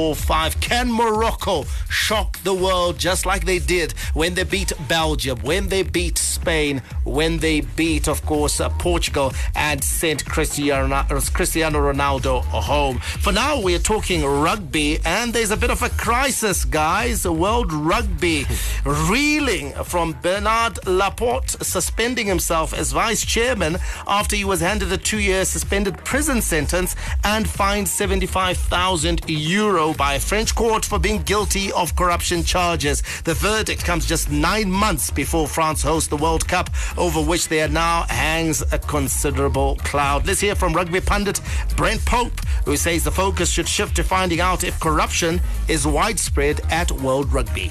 045. 0.00 0.60
Can 0.60 0.90
Morocco 0.90 1.64
shock 1.90 2.38
the 2.42 2.54
world 2.54 2.98
just 2.98 3.26
like 3.26 3.44
they 3.44 3.58
did 3.58 3.92
when 4.14 4.32
they 4.34 4.44
beat 4.44 4.72
Belgium, 4.88 5.38
when 5.40 5.68
they 5.68 5.82
beat 5.82 6.16
Spain, 6.16 6.80
when 7.04 7.38
they 7.38 7.60
beat, 7.60 8.08
of 8.08 8.24
course, 8.24 8.60
uh, 8.60 8.70
Portugal 8.70 9.32
and 9.54 9.84
sent 9.84 10.24
Cristiano, 10.24 11.04
Cristiano 11.34 11.78
Ronaldo 11.80 12.42
home? 12.44 12.98
For 12.98 13.32
now, 13.32 13.60
we're 13.60 13.78
talking 13.78 14.24
rugby, 14.24 15.00
and 15.04 15.34
there's 15.34 15.50
a 15.50 15.56
bit 15.56 15.70
of 15.70 15.82
a 15.82 15.90
crisis, 15.90 16.64
guys. 16.64 17.26
World 17.26 17.70
Rugby 17.70 18.46
reeling 18.84 19.72
from 19.84 20.16
Bernard 20.22 20.78
Laporte 20.86 21.50
suspending 21.62 22.26
himself 22.26 22.72
as 22.72 22.92
vice 22.92 23.24
chairman 23.24 23.76
after 24.06 24.34
he 24.34 24.44
was 24.44 24.60
handed 24.60 24.90
a 24.92 24.96
two 24.96 25.20
year 25.20 25.44
suspended 25.44 25.98
prison 26.04 26.40
sentence 26.40 26.96
and 27.24 27.48
fined 27.48 27.88
75,000 27.88 29.28
euro 29.28 29.89
by 29.94 30.14
a 30.14 30.20
French 30.20 30.54
court 30.54 30.84
for 30.84 30.98
being 30.98 31.22
guilty 31.22 31.72
of 31.72 31.96
corruption 31.96 32.42
charges. 32.42 33.02
The 33.24 33.34
verdict 33.34 33.84
comes 33.84 34.06
just 34.06 34.30
nine 34.30 34.70
months 34.70 35.10
before 35.10 35.48
France 35.48 35.82
hosts 35.82 36.08
the 36.08 36.16
World 36.16 36.46
Cup, 36.46 36.70
over 36.96 37.20
which 37.20 37.48
there 37.48 37.68
now 37.68 38.02
hangs 38.08 38.62
a 38.72 38.78
considerable 38.78 39.76
cloud. 39.76 40.26
Let's 40.26 40.40
hear 40.40 40.54
from 40.54 40.72
rugby 40.72 41.00
pundit 41.00 41.40
Brent 41.76 42.04
Pope, 42.04 42.40
who 42.64 42.76
says 42.76 43.04
the 43.04 43.10
focus 43.10 43.50
should 43.50 43.68
shift 43.68 43.96
to 43.96 44.04
finding 44.04 44.40
out 44.40 44.64
if 44.64 44.78
corruption 44.80 45.40
is 45.68 45.86
widespread 45.86 46.60
at 46.70 46.90
World 46.92 47.32
Rugby. 47.32 47.70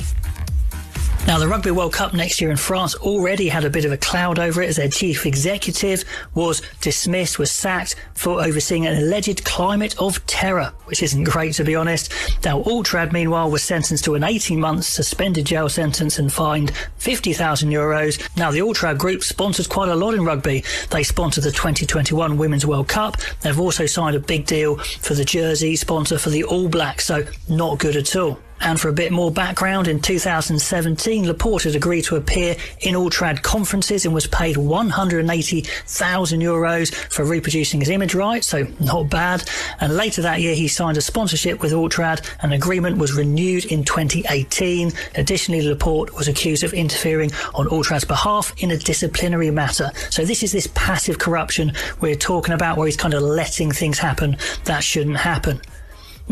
Now, 1.27 1.37
the 1.37 1.47
Rugby 1.47 1.69
World 1.69 1.93
Cup 1.93 2.13
next 2.15 2.41
year 2.41 2.49
in 2.49 2.57
France 2.57 2.95
already 2.95 3.49
had 3.49 3.63
a 3.63 3.69
bit 3.69 3.85
of 3.85 3.91
a 3.91 3.97
cloud 3.97 4.39
over 4.39 4.63
it 4.63 4.69
as 4.69 4.77
their 4.77 4.89
chief 4.89 5.27
executive 5.27 6.03
was 6.33 6.63
dismissed, 6.81 7.37
was 7.37 7.51
sacked 7.51 7.95
for 8.15 8.41
overseeing 8.41 8.87
an 8.87 8.97
alleged 8.97 9.45
climate 9.45 9.95
of 9.99 10.25
terror, 10.25 10.73
which 10.85 11.03
isn't 11.03 11.25
great 11.25 11.53
to 11.55 11.63
be 11.63 11.75
honest. 11.75 12.11
Now, 12.43 12.63
Altrad, 12.63 13.11
meanwhile, 13.11 13.51
was 13.51 13.61
sentenced 13.61 14.05
to 14.05 14.15
an 14.15 14.23
18 14.23 14.59
month 14.59 14.85
suspended 14.85 15.45
jail 15.45 15.69
sentence 15.69 16.17
and 16.17 16.33
fined 16.33 16.71
50,000 16.97 17.69
euros. 17.69 18.27
Now, 18.35 18.49
the 18.49 18.59
Altrad 18.59 18.97
group 18.97 19.23
sponsors 19.23 19.67
quite 19.67 19.89
a 19.89 19.95
lot 19.95 20.15
in 20.15 20.25
rugby. 20.25 20.63
They 20.89 21.03
sponsor 21.03 21.41
the 21.41 21.51
2021 21.51 22.37
Women's 22.37 22.65
World 22.65 22.87
Cup. 22.87 23.17
They've 23.41 23.59
also 23.59 23.85
signed 23.85 24.15
a 24.15 24.19
big 24.19 24.47
deal 24.47 24.77
for 24.77 25.13
the 25.13 25.25
jersey 25.25 25.75
sponsor 25.75 26.17
for 26.17 26.31
the 26.31 26.43
All 26.43 26.69
Blacks, 26.69 27.05
so 27.05 27.23
not 27.47 27.77
good 27.77 27.95
at 27.95 28.15
all. 28.15 28.39
And 28.61 28.79
for 28.79 28.89
a 28.89 28.93
bit 28.93 29.11
more 29.11 29.31
background, 29.31 29.87
in 29.87 30.01
2017, 30.01 31.27
Laporte 31.27 31.63
had 31.63 31.75
agreed 31.75 32.03
to 32.05 32.15
appear 32.15 32.55
in 32.81 32.95
Altrad 32.95 33.41
conferences 33.41 34.05
and 34.05 34.13
was 34.13 34.27
paid 34.27 34.57
180,000 34.57 36.41
euros 36.41 36.93
for 36.93 37.25
reproducing 37.25 37.79
his 37.79 37.89
image 37.89 38.15
rights, 38.15 38.47
so 38.47 38.67
not 38.79 39.09
bad. 39.09 39.49
And 39.79 39.95
later 39.95 40.21
that 40.21 40.41
year, 40.41 40.55
he 40.55 40.67
signed 40.67 40.97
a 40.97 41.01
sponsorship 41.01 41.61
with 41.61 41.71
Altrad. 41.71 42.21
An 42.41 42.53
agreement 42.53 42.97
was 42.97 43.13
renewed 43.13 43.65
in 43.65 43.83
2018. 43.83 44.91
Additionally, 45.15 45.67
Laporte 45.67 46.13
was 46.15 46.27
accused 46.27 46.63
of 46.63 46.73
interfering 46.73 47.31
on 47.55 47.67
Altrad's 47.67 48.05
behalf 48.05 48.53
in 48.57 48.71
a 48.71 48.77
disciplinary 48.77 49.51
matter. 49.51 49.91
So 50.09 50.25
this 50.25 50.43
is 50.43 50.51
this 50.51 50.67
passive 50.73 51.19
corruption 51.19 51.71
we're 52.01 52.15
talking 52.15 52.53
about 52.53 52.77
where 52.77 52.87
he's 52.87 52.97
kind 52.97 53.13
of 53.13 53.21
letting 53.21 53.71
things 53.71 53.99
happen 53.99 54.37
that 54.65 54.83
shouldn't 54.83 55.17
happen. 55.17 55.61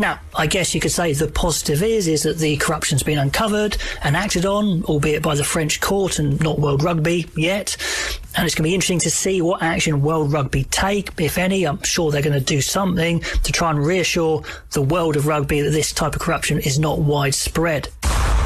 Now, 0.00 0.20
I 0.32 0.46
guess 0.46 0.76
you 0.76 0.80
could 0.80 0.92
say 0.92 1.12
the 1.12 1.26
positive 1.26 1.82
is 1.82 2.06
is 2.06 2.22
that 2.22 2.38
the 2.38 2.56
corruption's 2.58 3.02
been 3.02 3.18
uncovered 3.18 3.76
and 4.04 4.16
acted 4.16 4.46
on, 4.46 4.84
albeit 4.84 5.24
by 5.24 5.34
the 5.34 5.42
French 5.42 5.80
court 5.80 6.20
and 6.20 6.40
not 6.40 6.60
World 6.60 6.84
Rugby 6.84 7.26
yet. 7.36 7.76
And 8.36 8.46
it's 8.46 8.54
going 8.54 8.62
to 8.62 8.70
be 8.70 8.74
interesting 8.74 9.00
to 9.00 9.10
see 9.10 9.42
what 9.42 9.60
action 9.60 10.00
World 10.00 10.32
Rugby 10.32 10.62
take, 10.64 11.20
if 11.20 11.36
any. 11.36 11.64
I'm 11.64 11.82
sure 11.82 12.12
they're 12.12 12.22
going 12.22 12.38
to 12.38 12.44
do 12.44 12.60
something 12.60 13.18
to 13.20 13.50
try 13.50 13.70
and 13.70 13.84
reassure 13.84 14.44
the 14.70 14.82
world 14.82 15.16
of 15.16 15.26
rugby 15.26 15.62
that 15.62 15.70
this 15.70 15.92
type 15.92 16.14
of 16.14 16.20
corruption 16.20 16.60
is 16.60 16.78
not 16.78 17.00
widespread. 17.00 17.88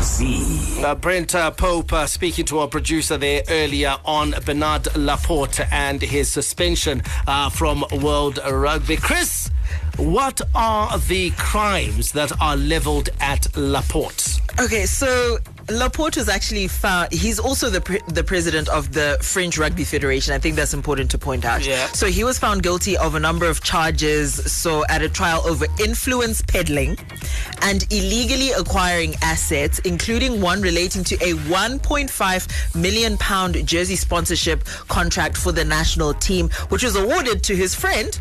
Z. 0.02 0.82
Uh, 0.84 0.94
Brent 0.94 1.34
uh, 1.34 1.50
Pope 1.50 1.92
uh, 1.92 2.06
speaking 2.06 2.44
to 2.46 2.58
our 2.58 2.68
producer 2.68 3.16
there 3.16 3.42
earlier 3.48 3.96
on 4.04 4.34
Bernard 4.44 4.94
Laporte 4.96 5.60
and 5.72 6.02
his 6.02 6.30
suspension 6.30 7.02
uh, 7.26 7.48
from 7.48 7.84
World 8.02 8.38
Rugby. 8.44 8.96
Chris, 8.96 9.50
what 9.96 10.40
are 10.54 10.98
the 10.98 11.30
crimes 11.38 12.12
that 12.12 12.32
are 12.40 12.56
leveled 12.56 13.10
at 13.20 13.46
Laporte? 13.56 14.40
Okay, 14.60 14.86
so 14.86 15.38
Laporte 15.78 16.16
was 16.16 16.28
actually 16.28 16.68
found. 16.68 17.12
He's 17.12 17.38
also 17.38 17.70
the 17.70 17.80
pre- 17.80 18.00
the 18.08 18.24
president 18.24 18.68
of 18.68 18.92
the 18.92 19.18
French 19.22 19.58
Rugby 19.58 19.84
Federation. 19.84 20.34
I 20.34 20.38
think 20.38 20.56
that's 20.56 20.74
important 20.74 21.10
to 21.12 21.18
point 21.18 21.44
out. 21.44 21.64
Yeah. 21.66 21.86
So 21.88 22.06
he 22.06 22.24
was 22.24 22.38
found 22.38 22.62
guilty 22.62 22.96
of 22.96 23.14
a 23.14 23.20
number 23.20 23.46
of 23.46 23.62
charges. 23.62 24.34
So 24.52 24.84
at 24.86 25.02
a 25.02 25.08
trial 25.08 25.42
over 25.46 25.66
influence 25.82 26.42
peddling 26.42 26.98
and 27.62 27.84
illegally 27.92 28.52
acquiring 28.52 29.14
assets, 29.22 29.78
including 29.80 30.40
one 30.40 30.62
relating 30.62 31.04
to 31.04 31.14
a 31.16 31.34
1.5 31.48 32.74
million 32.74 33.16
pound 33.18 33.66
jersey 33.66 33.96
sponsorship 33.96 34.64
contract 34.88 35.36
for 35.36 35.52
the 35.52 35.64
national 35.64 36.14
team, 36.14 36.48
which 36.68 36.82
was 36.82 36.96
awarded 36.96 37.42
to 37.44 37.56
his 37.56 37.74
friend 37.74 38.20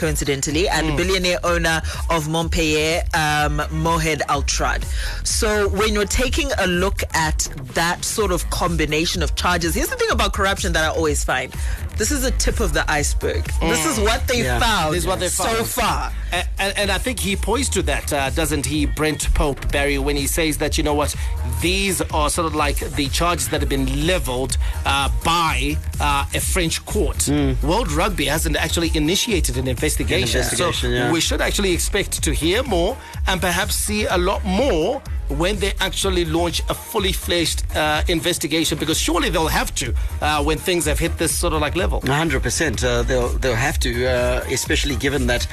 coincidentally, 0.00 0.66
and 0.68 0.96
billionaire 0.96 1.38
owner 1.44 1.82
of 2.08 2.28
Montpellier, 2.28 3.02
um, 3.14 3.58
Mohed 3.70 4.20
Altrad. 4.28 4.84
So 5.26 5.68
when 5.68 5.92
you're 5.92 6.06
taking 6.06 6.50
a 6.58 6.66
look 6.66 7.02
at 7.14 7.48
that 7.74 8.02
sort 8.04 8.32
of 8.32 8.48
combination 8.48 9.22
of 9.22 9.36
charges, 9.36 9.74
here's 9.74 9.88
the 9.88 9.96
thing 9.96 10.10
about 10.10 10.32
corruption 10.32 10.72
that 10.72 10.84
I 10.84 10.88
always 10.88 11.22
find. 11.22 11.54
This 12.00 12.12
is 12.12 12.22
the 12.22 12.30
tip 12.30 12.60
of 12.60 12.72
the 12.72 12.90
iceberg. 12.90 13.44
This 13.60 13.84
is 13.84 14.00
what 14.00 14.26
they 14.26 14.42
Yeah. 14.42 14.58
found 14.58 14.94
This 14.94 15.02
is 15.02 15.06
what 15.06 15.20
they 15.20 15.28
so 15.28 15.44
found. 15.44 15.66
far. 15.66 16.12
And, 16.32 16.48
and, 16.58 16.78
and 16.78 16.90
I 16.90 16.96
think 16.96 17.20
he 17.20 17.36
points 17.36 17.68
to 17.70 17.82
that, 17.82 18.10
uh, 18.10 18.30
doesn't 18.30 18.64
he, 18.64 18.86
Brent 18.86 19.28
Pope, 19.34 19.70
Barry, 19.70 19.98
when 19.98 20.16
he 20.16 20.26
says 20.26 20.56
that, 20.58 20.78
you 20.78 20.82
know 20.82 20.94
what, 20.94 21.14
these 21.60 22.00
are 22.00 22.30
sort 22.30 22.46
of 22.46 22.54
like 22.54 22.78
the 22.96 23.08
charges 23.10 23.50
that 23.50 23.60
have 23.60 23.68
been 23.68 24.06
leveled 24.06 24.56
uh, 24.86 25.10
by 25.22 25.76
uh, 26.00 26.24
a 26.32 26.40
French 26.40 26.82
court. 26.86 27.28
World 27.62 27.92
Rugby 27.92 28.24
hasn't 28.24 28.56
actually 28.56 28.90
initiated 28.94 29.58
an 29.58 29.68
investigation. 29.68 30.38
investigation, 30.38 30.72
so 30.72 30.88
yeah. 30.88 31.12
we 31.12 31.20
should 31.20 31.42
actually 31.42 31.72
expect 31.74 32.22
to 32.22 32.32
hear 32.32 32.62
more 32.62 32.96
and 33.26 33.42
perhaps 33.42 33.74
see 33.74 34.06
a 34.06 34.16
lot 34.16 34.42
more 34.42 35.02
when 35.30 35.56
they 35.58 35.72
actually 35.80 36.24
launch 36.24 36.60
a 36.68 36.74
fully 36.74 37.12
fledged 37.12 37.64
uh, 37.76 38.02
investigation 38.08 38.78
because 38.78 38.98
surely 38.98 39.30
they'll 39.30 39.46
have 39.46 39.74
to 39.76 39.94
uh, 40.20 40.42
when 40.42 40.58
things 40.58 40.86
have 40.86 40.98
hit 40.98 41.16
this 41.18 41.36
sort 41.36 41.52
of 41.52 41.60
like 41.60 41.76
level. 41.76 42.00
100%. 42.00 42.84
Uh, 42.84 43.02
they'll 43.02 43.28
they'll 43.38 43.54
have 43.54 43.78
to, 43.80 44.06
uh, 44.06 44.44
especially 44.50 44.96
given 44.96 45.26
that. 45.26 45.46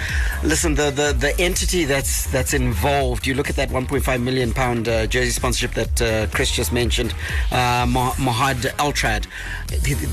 Listen, 0.44 0.76
the, 0.76 0.90
the 0.92 1.16
the 1.18 1.40
entity 1.40 1.86
that's 1.86 2.30
that's 2.32 2.54
involved. 2.54 3.28
You 3.28 3.34
look 3.34 3.50
at 3.50 3.56
that 3.56 3.70
1.5 3.70 4.22
million 4.22 4.54
pound 4.54 4.88
uh, 4.88 5.06
jersey 5.08 5.32
sponsorship 5.32 5.74
that 5.74 6.02
uh, 6.02 6.28
Chris 6.36 6.52
just 6.52 6.74
mentioned, 6.74 7.14
Mo- 7.52 8.14
Mohed 8.18 8.72
Altrad. 8.78 9.26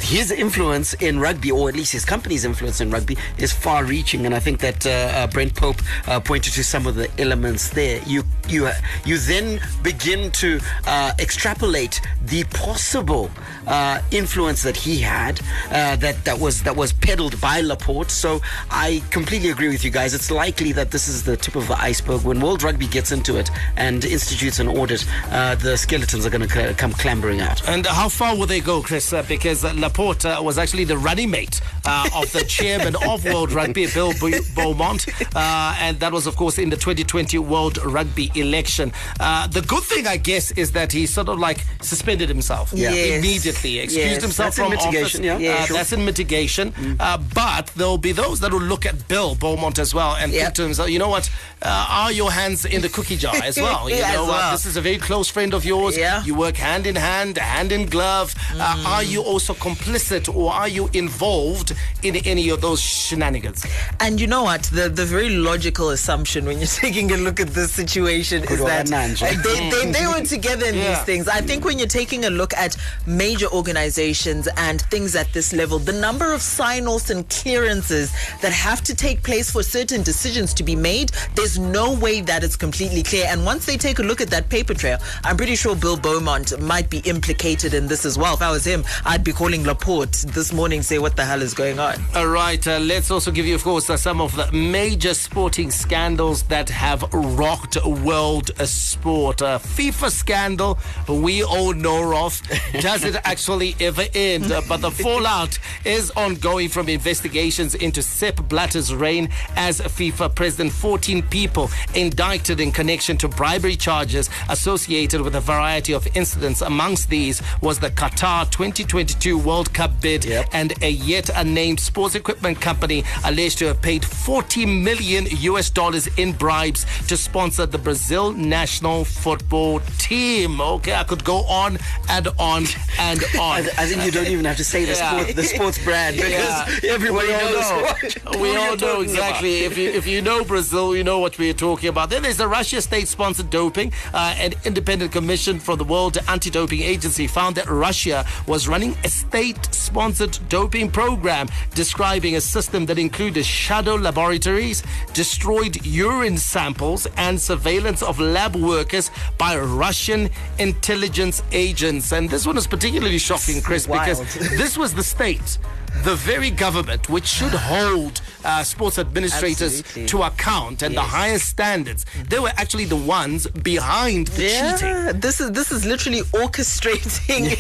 His 0.03 0.31
influence 0.31 0.95
in 0.95 1.21
rugby, 1.21 1.51
or 1.51 1.69
at 1.69 1.77
least 1.77 1.93
his 1.93 2.05
company's 2.05 2.45
influence 2.45 2.81
in 2.81 2.91
rugby, 2.91 3.17
is 3.39 3.53
far-reaching, 3.53 4.27
and 4.27 4.35
I 4.35 4.41
think 4.41 4.61
that 4.61 5.31
Brent 5.33 5.55
Pope 5.55 5.81
pointed 6.25 6.53
to 6.55 6.65
some 6.65 6.87
of 6.87 6.95
the 6.97 7.09
elements 7.21 7.71
there. 7.71 8.01
You 8.07 8.25
you 8.49 8.69
you 9.05 9.19
then 9.19 9.54
begin 9.83 10.31
to 10.33 10.61
uh, 10.87 11.13
extrapolate 11.19 12.01
the 12.25 12.45
possible 12.45 13.31
uh, 13.67 14.01
influence 14.11 14.63
that 14.63 14.77
he 14.77 14.99
had 14.99 15.41
uh, 15.71 15.97
that 15.97 16.25
that 16.25 16.39
was 16.39 16.63
that 16.63 16.77
was 16.77 16.93
peddled 16.93 17.41
by 17.41 17.61
Laporte. 17.61 18.11
So 18.11 18.41
I 18.71 19.03
completely 19.11 19.51
agree 19.51 19.69
with 19.69 19.85
you 19.85 19.91
guys. 19.91 20.15
It's 20.15 20.31
likely 20.31 20.73
that 20.73 20.91
this 20.91 21.09
is 21.09 21.23
the 21.23 21.37
tip 21.37 21.57
of 21.57 21.69
the 21.69 21.81
iceberg. 21.81 22.23
When 22.23 22.41
World 22.41 22.63
Rugby 22.63 22.87
gets 22.87 23.13
into 23.13 23.39
it 23.39 23.51
and 23.77 24.05
institutes 24.05 24.59
an 24.61 24.69
audit, 24.69 25.05
uh, 25.31 25.55
the 25.57 25.77
skeletons 25.77 26.27
are 26.27 26.31
going 26.31 26.47
to 26.49 26.69
c- 26.69 26.75
come 26.75 26.93
clambering 26.93 27.41
out. 27.41 27.67
And 27.69 27.87
how 27.87 28.09
far 28.09 28.37
will 28.37 28.47
they 28.47 28.61
go, 28.61 28.83
Chris? 28.83 29.13
Uh, 29.13 29.23
because 29.29 29.65
uh, 29.65 29.73
Laporte 29.77 30.25
uh, 30.27 30.41
was 30.43 30.59
actually 30.59 30.85
the 30.85 30.99
running 30.99 31.31
mate 31.31 31.61
uh, 31.85 32.09
of 32.15 32.31
the 32.33 32.45
chairman 32.49 32.97
of 33.09 33.25
World 33.25 33.53
Rugby, 33.53 33.87
Bill 33.87 34.13
Bo- 34.21 34.41
Beaumont. 34.55 35.07
Uh, 35.35 35.77
and 35.81 35.99
that 36.01 36.13
was, 36.13 36.27
of 36.27 36.37
course, 36.37 36.59
in 36.59 36.71
the 36.71 36.77
2020 36.77 37.39
World 37.39 37.79
Rugby 37.85 38.31
election. 38.35 38.93
Uh, 39.21 39.44
the 39.47 39.63
good 39.63 39.83
thing, 39.83 40.07
I 40.07 40.17
guess, 40.17 40.51
is 40.53 40.73
that 40.73 40.93
he 40.93 41.07
sort 41.07 41.29
of 41.29 41.39
like 41.39 41.59
suspended 41.81 42.29
himself 42.29 42.73
Yeah. 42.73 42.91
Yes. 42.93 43.19
immediately, 43.19 43.79
excused 43.81 44.07
Yes. 44.13 44.23
himself 44.23 44.57
That's 44.57 44.59
in 44.59 44.65
from 44.65 44.71
mitigation, 44.73 45.29
office. 45.31 45.43
yeah. 45.43 45.55
Uh, 45.55 45.67
sure. 45.67 45.77
That's 45.77 45.93
in 45.93 46.05
mitigation. 46.05 46.75
Uh, 47.01 47.19
but 47.35 47.71
there'll 47.77 47.99
be 47.99 48.13
those 48.13 48.41
that 48.41 48.53
will 48.53 48.61
look 48.61 48.87
at 48.87 49.09
Bill 49.09 49.35
Beaumont 49.35 49.79
as 49.79 49.95
well 49.95 50.15
and 50.17 50.33
Yeah. 50.33 50.45
think 50.45 50.55
to 50.57 50.63
himself, 50.63 50.89
you 50.91 50.99
know 50.99 51.09
what? 51.09 51.29
Uh, 51.63 51.87
are 51.89 52.13
your 52.13 52.31
hands 52.33 52.65
in 52.65 52.83
the 52.83 52.89
cookie 52.89 53.17
jar 53.17 53.35
as 53.43 53.57
well? 53.57 53.89
You 53.91 53.97
Yeah, 53.97 54.13
know 54.15 54.23
as 54.23 54.29
what? 54.29 54.39
well. 54.39 54.53
This 54.53 54.67
is 54.67 54.77
a 54.77 54.81
very 54.81 54.99
close 54.99 55.29
friend 55.29 55.55
of 55.55 55.65
yours. 55.65 55.97
Yeah. 55.97 56.23
You 56.25 56.35
work 56.35 56.57
hand 56.57 56.87
in 56.87 56.97
hand, 56.97 57.39
hand 57.39 57.73
in 57.73 57.87
glove. 57.87 58.35
Uh, 58.59 58.83
are 58.87 59.03
you 59.03 59.23
also 59.23 59.55
complicit 59.55 60.35
or 60.35 60.53
are 60.53 60.69
you 60.69 60.89
involved 60.93 61.73
in 62.03 62.17
any 62.17 62.49
of 62.51 62.61
those 62.61 62.81
shenanigans? 62.81 63.65
And 64.01 64.21
you 64.21 64.27
know 64.27 64.43
what? 64.45 64.65
The 64.65 64.89
the 64.89 65.05
very 65.05 65.31
logical 65.31 65.91
assumption 65.91 66.45
when 66.45 66.59
you're 66.59 66.67
taking 66.87 67.11
a 67.13 67.17
look 67.17 67.41
at 67.41 67.49
this 67.55 67.73
situation 67.73 68.45
is 68.45 68.59
that 68.65 68.89
one, 68.91 69.17
They, 69.43 69.71
they, 69.71 69.93
they 69.93 70.07
were 70.07 70.23
together 70.25 70.67
in 70.67 70.75
Yeah. 70.77 70.95
these 70.95 71.05
things. 71.05 71.29
I 71.29 71.41
think 71.41 71.65
when 71.65 71.79
you're 71.79 71.89
taking 71.89 72.25
a 72.25 72.31
look 72.31 72.55
at 72.55 72.77
major 73.07 73.47
organizations 73.49 74.49
and 74.57 74.81
things 74.83 75.15
at 75.17 75.33
this 75.33 75.53
level, 75.53 75.79
the 75.79 75.93
number 75.93 76.33
of 76.33 76.41
sign-offs 76.43 77.11
and 77.11 77.29
clearances 77.29 78.13
that 78.43 78.53
have 78.53 78.83
to 78.85 78.95
take 78.95 79.23
place 79.23 79.51
for 79.51 79.63
certain 79.63 80.03
decisions 80.03 80.55
to 80.55 80.63
be 80.63 80.77
made, 80.77 81.13
there's 81.35 81.59
no 81.59 81.93
way 81.93 82.21
that 82.23 82.45
it's 82.45 82.57
completely 82.57 83.03
clear. 83.03 83.27
And 83.29 83.45
once 83.45 83.67
they 83.67 83.77
take 83.77 83.99
a 83.99 84.03
look 84.03 84.21
at 84.21 84.31
that 84.31 84.49
paper 84.49 84.75
trail, 84.75 84.99
I'm 85.25 85.37
pretty 85.37 85.57
sure 85.57 85.75
Bill 85.75 85.97
Beaumont 85.97 86.61
might 86.61 86.89
be 86.91 86.99
implicated 86.99 87.75
in 87.75 87.87
this 87.89 88.05
as 88.05 88.17
well. 88.19 88.35
If 88.35 88.43
I 88.43 88.51
was 88.51 88.65
him, 88.65 88.85
I'd 89.05 89.25
be 89.25 89.33
calling 89.33 89.65
Laporte 89.65 90.13
this 90.29 90.53
morning, 90.53 90.83
say 90.83 90.99
what 90.99 91.17
the 91.17 91.25
hell 91.25 91.43
is 91.43 91.55
going 91.55 91.79
on. 91.79 91.97
All 92.15 92.29
right, 92.29 92.65
uh, 92.67 92.79
let's 92.79 93.11
also 93.11 93.31
give 93.31 93.47
you, 93.47 93.55
of 93.55 93.63
course, 93.65 93.89
uh, 93.91 93.97
some 93.97 94.21
of 94.21 94.35
the 94.37 94.51
major 94.53 95.15
sporting 95.15 95.71
scandals 95.71 96.43
that 96.45 96.69
have 96.69 97.03
rocked 97.13 97.77
world 97.85 98.51
sport. 98.67 99.24
Uh, 99.25 99.59
FIFA 99.59 100.11
scandal, 100.11 100.79
we 101.09 101.43
all 101.43 101.73
know 101.73 102.15
of. 102.25 102.41
Does 102.81 103.05
it 103.05 103.17
actually 103.25 103.75
ever 103.81 104.05
end? 104.15 104.53
But 104.69 104.79
the 104.83 104.91
fallout 104.91 105.59
is 105.85 106.11
ongoing 106.13 106.69
from 106.69 106.89
investigations 106.89 107.75
into 107.75 108.03
Sepp 108.03 108.37
Blatter's 108.49 108.95
reign 108.95 109.31
as 109.57 109.81
FIFA 109.81 110.35
president. 110.35 110.73
14 110.73 111.23
people 111.23 111.71
indicted 111.95 112.61
in 112.61 112.71
connection 112.71 113.17
to 113.19 113.29
bribery 113.29 113.77
charges 113.77 114.29
associated 114.51 115.23
with 115.23 115.35
a 115.37 115.41
variety 115.41 115.95
of 115.95 116.07
incidents. 116.17 116.61
Amongst 116.61 117.09
these 117.09 117.43
was 117.63 117.79
the 117.79 117.91
Qatar 117.91 118.51
2022 118.51 119.39
World 119.39 119.73
Cup 119.73 120.01
bid 120.01 120.25
Yep. 120.25 120.49
and 120.53 120.73
a 120.83 120.91
yet 120.91 121.31
unnamed 121.35 121.81
sports 121.81 122.15
equipment 122.15 122.61
company 122.61 123.05
alleged 123.25 123.59
to 123.59 123.67
have 123.67 123.81
paid 123.81 124.05
40 124.05 124.67
million 124.67 125.27
US 125.31 125.71
dollars 125.71 126.07
in 126.19 126.33
bribes 126.33 126.85
to 127.09 127.17
sponsor 127.17 127.67
the 127.67 127.79
Brazil 127.79 128.33
national 128.33 129.04
football 129.05 129.81
team. 129.99 130.61
Okay, 130.61 130.95
I 130.95 131.05
could 131.05 131.25
go 131.25 131.39
on 131.45 131.79
and 132.09 132.29
on 132.39 132.65
and 132.99 133.21
I, 133.35 133.39
on. 133.39 133.63
th- 133.65 133.75
I 133.79 133.87
think 133.87 134.05
you 134.05 134.11
don't 134.11 134.27
even 134.29 134.45
have 134.45 134.57
to 134.59 134.65
say 134.65 134.85
the, 134.85 134.93
Yeah. 134.93 135.21
sport, 135.23 135.37
the 135.37 135.43
sports 135.45 135.79
brand 135.85 136.17
because 136.17 136.83
Yeah. 136.83 136.93
everybody 136.95 137.29
we 137.29 137.35
all 137.35 137.41
knows 137.53 137.71
know. 137.71 137.83
what- 137.83 138.41
we 138.41 138.57
all 138.57 138.77
know 138.77 139.01
exactly. 139.03 139.65
about. 139.67 139.73
If 139.73 139.79
you 139.79 139.91
if 139.91 140.07
you 140.07 140.23
know 140.23 140.45
Brazil, 140.45 140.97
you 140.97 141.05
know 141.05 141.19
what 141.19 141.39
we're 141.39 141.53
talking 141.55 141.89
about. 141.89 142.11
Then 142.11 142.23
there's 142.23 142.37
the 142.39 142.49
Russia 142.49 142.81
state-sponsored 142.83 143.51
doping. 143.51 143.93
Uh, 144.13 144.35
an 144.39 144.53
independent 144.65 145.13
commission 145.13 145.59
from 145.61 145.79
the 145.79 145.85
World 145.85 146.19
Anti-Doping 146.29 146.83
Agency 146.83 147.27
found 147.27 147.57
that 147.57 147.69
Russia 147.69 148.25
was 148.47 148.69
running 148.69 148.97
a 149.05 149.09
state-sponsored 149.09 150.39
doping 150.49 150.91
program, 150.91 151.49
describing 151.75 152.37
a 152.37 152.41
system 152.41 152.87
that 152.87 152.99
included 152.99 153.45
shadow 153.45 153.95
laboratories, 153.95 154.83
destroyed 155.13 155.85
urine 155.85 156.37
samples, 156.39 157.07
and 157.17 157.41
surveillance 157.41 158.03
of 158.03 158.19
lab 158.21 158.55
workers 158.57 158.94
Caracas 158.95 159.11
by 159.39 159.57
Russian 159.59 160.31
intelligence 160.59 161.43
agents. 161.53 162.13
And 162.13 162.31
this 162.31 162.47
one 162.47 162.57
is 162.57 162.67
particularly 162.67 163.19
shocking, 163.19 163.61
Chris, 163.63 163.87
because 163.87 164.21
this 164.57 164.77
was 164.77 164.95
the 164.95 165.03
state 165.03 165.59
the 166.03 166.15
very 166.17 166.51
government 166.51 167.09
which 167.09 167.27
should 167.27 167.53
hold 167.53 168.21
uh, 168.45 168.63
sports 168.63 168.99
administrators 168.99 169.81
Absolutely. 169.81 170.07
to 170.07 170.23
account 170.23 170.83
and 170.83 170.95
the 170.95 171.01
highest 171.01 171.49
standards, 171.49 172.05
they 172.29 172.39
were 172.39 172.53
actually 172.57 172.85
the 172.85 172.97
ones 172.97 173.47
behind 173.47 174.27
the 174.29 174.49
cheating. 174.49 175.21
This 175.21 175.41
is 175.41 175.53
this 175.53 175.73
is 175.73 175.87
literally 175.87 176.21
orchestrating 176.33 177.55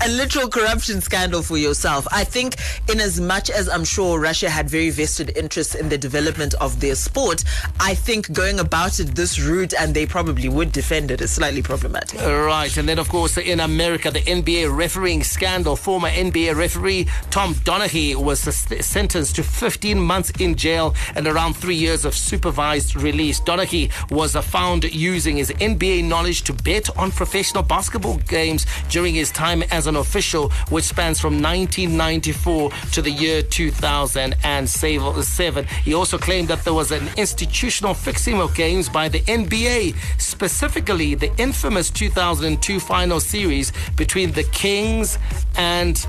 a 0.04 0.08
literal 0.10 0.48
corruption 0.48 1.00
scandal 1.00 1.42
for 1.42 1.56
yourself. 1.56 2.06
I 2.12 2.24
think, 2.24 2.56
in 2.90 3.00
as 3.00 3.20
much 3.20 3.50
as 3.50 3.68
I'm 3.68 3.84
sure 3.84 4.20
Russia 4.20 4.50
had 4.50 4.68
very 4.68 4.90
vested 4.90 5.36
interests 5.36 5.74
in 5.74 5.88
the 5.88 5.98
development 5.98 6.54
of 6.54 6.80
their 6.80 6.94
sport, 6.94 7.44
I 7.80 7.94
think 7.94 8.32
going 8.32 8.60
about 8.60 9.00
it 9.00 9.14
this 9.14 9.38
route, 9.38 9.72
and 9.74 9.94
they 9.94 10.06
probably 10.06 10.48
would 10.48 10.72
defend 10.72 11.10
it, 11.10 11.20
is 11.20 11.32
slightly 11.32 11.62
problematic. 11.62 12.20
Right, 12.20 12.76
and 12.76 12.88
then 12.88 12.98
of 12.98 13.08
course 13.08 13.38
in 13.38 13.60
America, 13.60 14.10
the 14.10 14.20
NBA 14.20 14.76
refereeing 14.76 15.22
scandal. 15.22 15.76
Former 15.76 16.08
NBA 16.08 16.56
referee 16.56 16.95
Tom 17.30 17.54
Donaghy 17.54 18.16
was 18.16 18.40
sentenced 18.40 19.36
to 19.36 19.42
15 19.42 20.00
months 20.00 20.30
in 20.38 20.54
jail 20.54 20.94
and 21.14 21.26
around 21.26 21.54
three 21.54 21.74
years 21.74 22.04
of 22.04 22.14
supervised 22.14 22.96
release. 22.96 23.40
Donaghy 23.40 23.90
was 24.10 24.36
found 24.36 24.84
using 24.94 25.36
his 25.36 25.50
NBA 25.50 26.04
knowledge 26.04 26.42
to 26.42 26.52
bet 26.52 26.94
on 26.96 27.10
professional 27.10 27.62
basketball 27.62 28.16
games 28.28 28.66
during 28.88 29.14
his 29.14 29.30
time 29.30 29.62
as 29.70 29.86
an 29.86 29.96
official, 29.96 30.50
which 30.70 30.84
spans 30.84 31.20
from 31.20 31.42
1994 31.42 32.70
to 32.92 33.02
the 33.02 33.10
year 33.10 33.42
2007. 33.42 35.66
He 35.84 35.94
also 35.94 36.18
claimed 36.18 36.48
that 36.48 36.64
there 36.64 36.74
was 36.74 36.92
an 36.92 37.08
institutional 37.16 37.94
fixing 37.94 38.40
of 38.40 38.54
games 38.54 38.88
by 38.88 39.08
the 39.08 39.20
NBA, 39.20 39.94
specifically 40.18 41.14
the 41.14 41.34
infamous 41.36 41.90
2002 41.90 42.80
final 42.80 43.20
series 43.20 43.72
between 43.96 44.32
the 44.32 44.44
Kings 44.44 45.18
and 45.56 46.06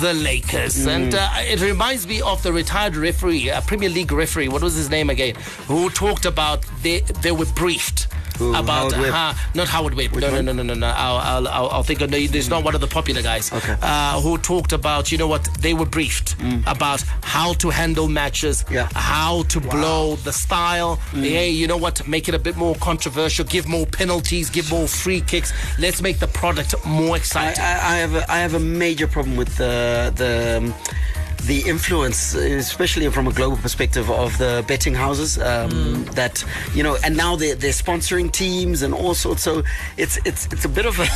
the 0.00 0.14
Lakers. 0.14 0.29
And 0.86 1.14
uh, 1.14 1.28
it 1.38 1.60
reminds 1.60 2.06
me 2.06 2.22
of 2.22 2.42
the 2.42 2.52
retired 2.52 2.94
referee, 2.94 3.50
uh, 3.50 3.60
Premier 3.62 3.88
League 3.88 4.12
referee, 4.12 4.48
what 4.48 4.62
was 4.62 4.74
his 4.74 4.88
name 4.88 5.10
again, 5.10 5.34
who 5.66 5.90
talked 5.90 6.24
about 6.24 6.64
they, 6.82 7.00
they 7.22 7.32
were 7.32 7.46
briefed. 7.56 8.06
Who, 8.38 8.50
about 8.54 8.92
Howard 8.92 8.98
Webb? 9.00 9.12
how, 9.12 9.34
not 9.54 9.68
Howard 9.68 9.94
Webb. 9.94 10.12
No, 10.14 10.30
no, 10.30 10.40
no, 10.40 10.52
no, 10.52 10.62
no, 10.62 10.74
no. 10.74 10.86
I'll, 10.86 11.46
I'll, 11.48 11.68
I'll, 11.68 11.82
think 11.82 12.00
of 12.00 12.10
no, 12.10 12.18
there's 12.26 12.48
not 12.48 12.64
one 12.64 12.74
of 12.74 12.80
the 12.80 12.86
popular 12.86 13.22
guys. 13.22 13.52
Okay. 13.52 13.76
Uh, 13.82 14.20
who 14.20 14.38
talked 14.38 14.72
about, 14.72 15.10
you 15.12 15.18
know 15.18 15.26
what, 15.28 15.44
they 15.60 15.74
were 15.74 15.86
briefed 15.86 16.36
about 16.66 17.02
how 17.22 17.52
to 17.54 17.70
handle 17.70 18.08
matches, 18.08 18.64
Yeah. 18.70 18.88
how 18.94 19.42
to 19.44 19.60
blow 19.60 20.16
the 20.16 20.32
style. 20.32 20.96
Hey, 21.12 21.50
you 21.50 21.66
know 21.66 21.76
what, 21.76 22.06
make 22.08 22.28
it 22.28 22.34
a 22.34 22.38
bit 22.38 22.56
more 22.56 22.74
controversial, 22.76 23.44
give 23.44 23.66
more 23.66 23.86
penalties, 23.86 24.50
give 24.50 24.70
more 24.70 24.86
free 24.88 25.20
kicks. 25.20 25.52
Let's 25.78 26.00
make 26.00 26.18
the 26.18 26.28
product 26.28 26.74
more 26.86 27.14
I, 27.14 27.18
exciting. 27.18 27.62
I, 27.64 27.72
I 27.94 27.96
have 27.98 28.14
a, 28.14 28.32
I 28.32 28.38
have 28.38 28.54
a 28.54 28.60
major 28.60 29.06
problem 29.06 29.36
with 29.36 29.56
the 29.56 30.12
the. 30.16 30.58
um, 30.58 30.74
the 31.46 31.62
influence, 31.66 32.34
especially 32.34 33.08
from 33.10 33.26
a 33.26 33.32
global 33.32 33.56
perspective, 33.56 34.10
of 34.10 34.36
the 34.38 34.64
betting 34.66 34.94
houses 34.94 35.38
um, 35.38 36.04
that 36.14 36.44
you 36.74 36.82
know, 36.82 36.96
and 37.04 37.16
now 37.16 37.36
they're, 37.36 37.54
they're 37.54 37.72
sponsoring 37.72 38.30
teams 38.30 38.82
and 38.82 38.94
all 38.94 39.14
sorts. 39.14 39.42
So 39.42 39.62
it's 39.96 40.18
it's 40.24 40.46
it's 40.52 40.64
a 40.64 40.68
bit 40.68 40.86
of 40.86 40.98
a 40.98 41.06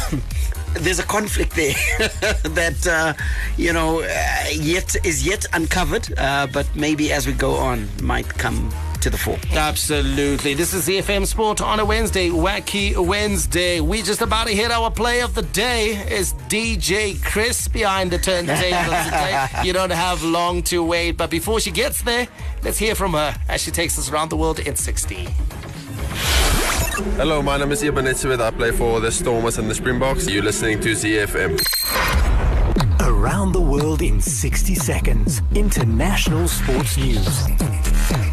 there's 0.81 0.99
a 0.99 1.05
conflict 1.05 1.55
there 1.55 1.75
that 2.43 2.87
uh, 2.87 3.15
you 3.57 3.73
know 3.73 4.01
uh, 4.01 4.49
yet 4.53 4.97
is 5.05 5.27
yet 5.27 5.47
uncovered, 5.53 6.13
uh, 6.19 6.47
but 6.53 6.67
maybe 6.75 7.13
as 7.13 7.27
we 7.27 7.33
go 7.33 7.55
on 7.55 7.89
might 8.03 8.29
come 8.29 8.73
to 9.05 9.11
the 9.11 9.19
fore. 9.19 9.37
Absolutely. 9.53 10.55
This 10.55 10.73
is 10.73 10.89
ZFM 10.89 11.27
Sport 11.27 11.61
on 11.61 11.79
a 11.79 11.85
Wednesday, 11.85 12.31
Wacky 12.31 12.97
Wednesday. 12.97 13.79
We 13.81 14.01
just 14.01 14.23
about 14.23 14.47
to 14.47 14.55
hit 14.55 14.71
our 14.71 14.91
play 14.91 15.21
of 15.21 15.35
the 15.35 15.43
day. 15.43 15.91
Is 16.11 16.33
DJ 16.49 17.23
Chris 17.23 17.69
behind 17.69 18.11
the 18.11 18.17
turntables 18.17 19.05
today? 19.05 19.47
You 19.63 19.75
don't 19.75 19.93
have 19.93 20.23
long 20.23 20.63
to 20.65 20.83
wait, 20.83 21.19
but 21.19 21.29
before 21.29 21.61
she 21.61 21.71
gets 21.71 22.01
there, 22.01 22.27
let's 22.63 22.79
hear 22.79 22.95
from 22.95 23.13
her 23.13 23.37
as 23.47 23.61
she 23.61 23.71
takes 23.71 23.99
us 23.99 24.11
around 24.11 24.31
the 24.31 24.37
world 24.37 24.59
in 24.59 24.75
60. 24.75 25.29
Hello, 27.17 27.43
my 27.43 27.59
name 27.59 27.73
is 27.73 27.83
Iban 27.83 28.09
Itzved. 28.09 28.41
I 28.41 28.51
play 28.53 28.71
for 28.71 29.01
the 29.01 29.13
Stormers 29.13 29.59
and 29.59 29.69
the 29.69 29.75
Springboks. 29.75 30.31
You're 30.31 30.43
listening 30.43 30.81
to 30.81 30.93
ZFM. 30.93 31.61
Around 33.25 33.53
the 33.53 33.61
world 33.63 34.03
in 34.03 34.21
60 34.21 34.75
seconds. 34.75 35.41
International 35.55 36.47
sports 36.47 36.99
news. 36.99 37.47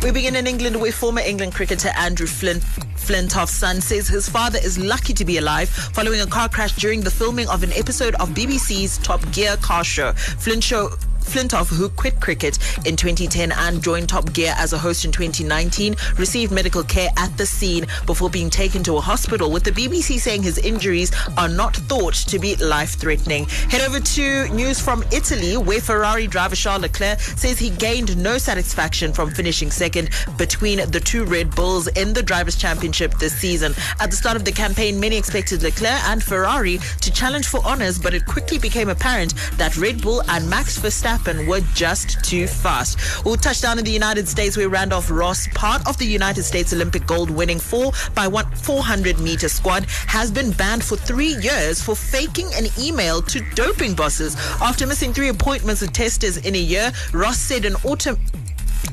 We 0.04 0.12
begin 0.12 0.36
in 0.36 0.48
England 0.48 0.82
where 0.82 0.92
former 0.92 1.22
England 1.22 1.54
cricketer 1.54 1.92
Andrew 1.96 2.28
Flint, 2.28 2.62
Flintoff's 2.98 3.54
son 3.54 3.80
says 3.80 4.10
his 4.10 4.28
father 4.28 4.60
is 4.62 4.78
lucky 4.78 5.14
to 5.14 5.24
be 5.24 5.38
alive 5.38 5.70
following 5.70 6.20
a 6.20 6.26
car 6.26 6.50
crash 6.50 6.76
during 6.76 7.00
the 7.00 7.10
filming 7.10 7.48
of 7.48 7.64
an 7.64 7.72
episode 7.72 8.16
of 8.16 8.32
BBC's 8.32 8.98
Top 8.98 9.22
Gear 9.32 9.56
car 9.62 9.86
show. 9.86 10.12
Flint 10.12 10.62
show 10.62 10.90
Flintoff, 11.22 11.68
who 11.68 11.90
quit 11.90 12.20
cricket 12.20 12.58
in 12.86 12.96
2010 12.96 13.52
and 13.52 13.84
joined 13.84 14.10
Top 14.10 14.34
Gear 14.34 14.54
as 14.58 14.74
a 14.74 14.78
host 14.78 15.06
in 15.06 15.12
2019, 15.12 15.96
received 16.18 16.52
medical 16.52 16.84
care 16.84 17.10
at 17.18 17.36
the 17.38 17.46
scene 17.46 17.86
before 18.06 18.30
being 18.30 18.50
taken 18.50 18.84
to 18.84 18.98
a 18.98 19.02
hospital, 19.02 19.52
with 19.52 19.64
the 19.64 19.72
BBC 19.72 20.20
saying 20.20 20.44
his 20.44 20.58
injuries 20.58 21.12
are 21.38 21.48
not 21.48 21.76
thought 21.76 22.14
to 22.14 22.40
be 22.40 22.56
life 22.58 22.96
threatening. 22.96 23.46
Head 23.70 23.82
over 23.88 24.00
to 24.00 24.48
news 24.50 24.82
from 24.82 25.04
Italy, 25.12 25.58
where 25.58 25.80
Ferrari 25.80 26.28
driver 26.28 26.56
Charles 26.56 26.82
Leclerc 26.82 27.20
says 27.20 27.60
he 27.60 27.70
gained 27.70 28.18
no 28.18 28.38
satisfaction 28.38 29.14
from 29.14 29.32
finishing 29.32 29.72
second 29.72 30.10
between 30.38 30.90
the 30.90 31.00
two 31.00 31.24
Red 31.26 31.56
Bulls 31.56 31.88
in 31.90 32.14
the 32.14 32.24
Drivers' 32.24 32.56
Championship 32.56 33.14
this 33.20 33.34
season. 33.34 33.74
At 34.00 34.10
the 34.12 34.18
start 34.18 34.36
of 34.36 34.46
the 34.46 34.52
campaign, 34.52 35.00
many 35.00 35.18
expected 35.18 35.64
Leclerc 35.64 36.04
and 36.10 36.24
Ferrari 36.24 36.80
to 37.02 37.12
challenge 37.12 37.48
for 37.48 37.60
honours, 37.60 38.00
but 38.00 38.14
it 38.14 38.26
quickly 38.26 38.58
became 38.58 38.90
apparent 38.90 39.34
that 39.58 39.78
Red 39.78 40.02
Bull 40.02 40.24
and 40.28 40.50
Max 40.50 40.80
Verstappen 40.80 41.11
were 41.48 41.62
just 41.74 42.24
too 42.24 42.48
fast. 42.48 43.26
We'll 43.26 43.36
touch 43.36 43.62
down 43.62 43.78
in 43.78 43.84
the 43.84 43.92
United 43.92 44.28
States 44.28 44.56
where 44.56 44.70
Randolph 44.70 45.12
Ross, 45.12 45.48
part 45.54 45.86
of 45.88 45.98
the 45.98 46.06
United 46.06 46.44
States 46.44 46.72
Olympic 46.72 47.06
gold 47.06 47.30
winning 47.30 47.60
4 47.60 47.92
by 48.16 48.28
1 48.28 48.46
400 48.56 49.20
meter 49.20 49.50
squad, 49.50 49.86
has 50.08 50.32
been 50.32 50.52
banned 50.52 50.84
for 50.84 50.96
three 50.96 51.36
years 51.42 51.82
for 51.82 51.96
faking 51.96 52.50
an 52.54 52.68
email 52.80 53.22
to 53.24 53.42
doping 53.56 53.94
bosses. 53.94 54.36
After 54.62 54.88
missing 54.88 55.14
three 55.14 55.30
appointments 55.30 55.82
with 55.82 55.92
testers 55.92 56.38
in 56.38 56.56
a 56.56 56.60
year, 56.60 56.92
Ross 57.14 57.38
said 57.38 57.66
an 57.66 57.76
auto 57.84 58.18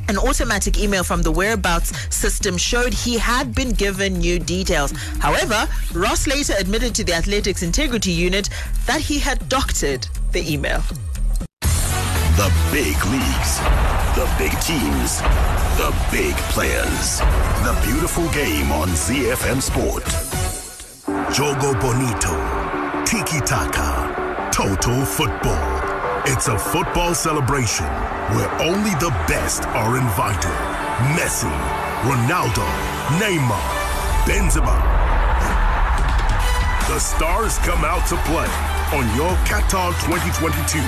an 0.08 0.18
automatic 0.18 0.78
email 0.78 1.04
from 1.04 1.22
the 1.22 1.30
whereabouts 1.30 1.92
system 2.14 2.56
showed 2.56 2.92
he 2.92 3.18
had 3.18 3.54
been 3.54 3.70
given 3.70 4.14
new 4.14 4.38
details. 4.38 4.90
However, 5.20 5.68
Ross 5.92 6.26
later 6.26 6.54
admitted 6.58 6.94
to 6.96 7.04
the 7.04 7.12
Athletics 7.12 7.62
Integrity 7.62 8.10
Unit 8.10 8.48
that 8.86 9.02
he 9.02 9.18
had 9.18 9.48
doctored 9.48 10.08
the 10.32 10.50
email. 10.50 10.82
Big 12.84 13.04
leagues, 13.06 13.58
the 14.14 14.24
big 14.38 14.52
teams, 14.60 15.18
the 15.80 15.92
big 16.12 16.36
players. 16.54 17.18
The 17.66 17.76
beautiful 17.84 18.28
game 18.30 18.70
on 18.70 18.86
ZFM 18.90 19.60
Sport. 19.60 20.04
Jogo 21.34 21.74
Bonito, 21.80 22.36
Tiki 23.04 23.40
Taka, 23.44 24.50
Total 24.52 25.04
Football. 25.04 26.22
It's 26.26 26.46
a 26.46 26.56
football 26.56 27.16
celebration 27.16 27.86
where 28.36 28.48
only 28.62 28.94
the 29.00 29.10
best 29.26 29.64
are 29.70 29.96
invited. 29.98 30.56
Messi, 31.18 31.50
Ronaldo, 32.06 32.64
Neymar, 33.18 33.68
Benzema. 34.22 34.78
The 36.86 37.00
stars 37.00 37.58
come 37.58 37.84
out 37.84 38.06
to 38.06 38.16
play 38.18 38.77
on 38.92 39.04
your 39.14 39.30
Qatar 39.44 39.92
2022 40.06 40.78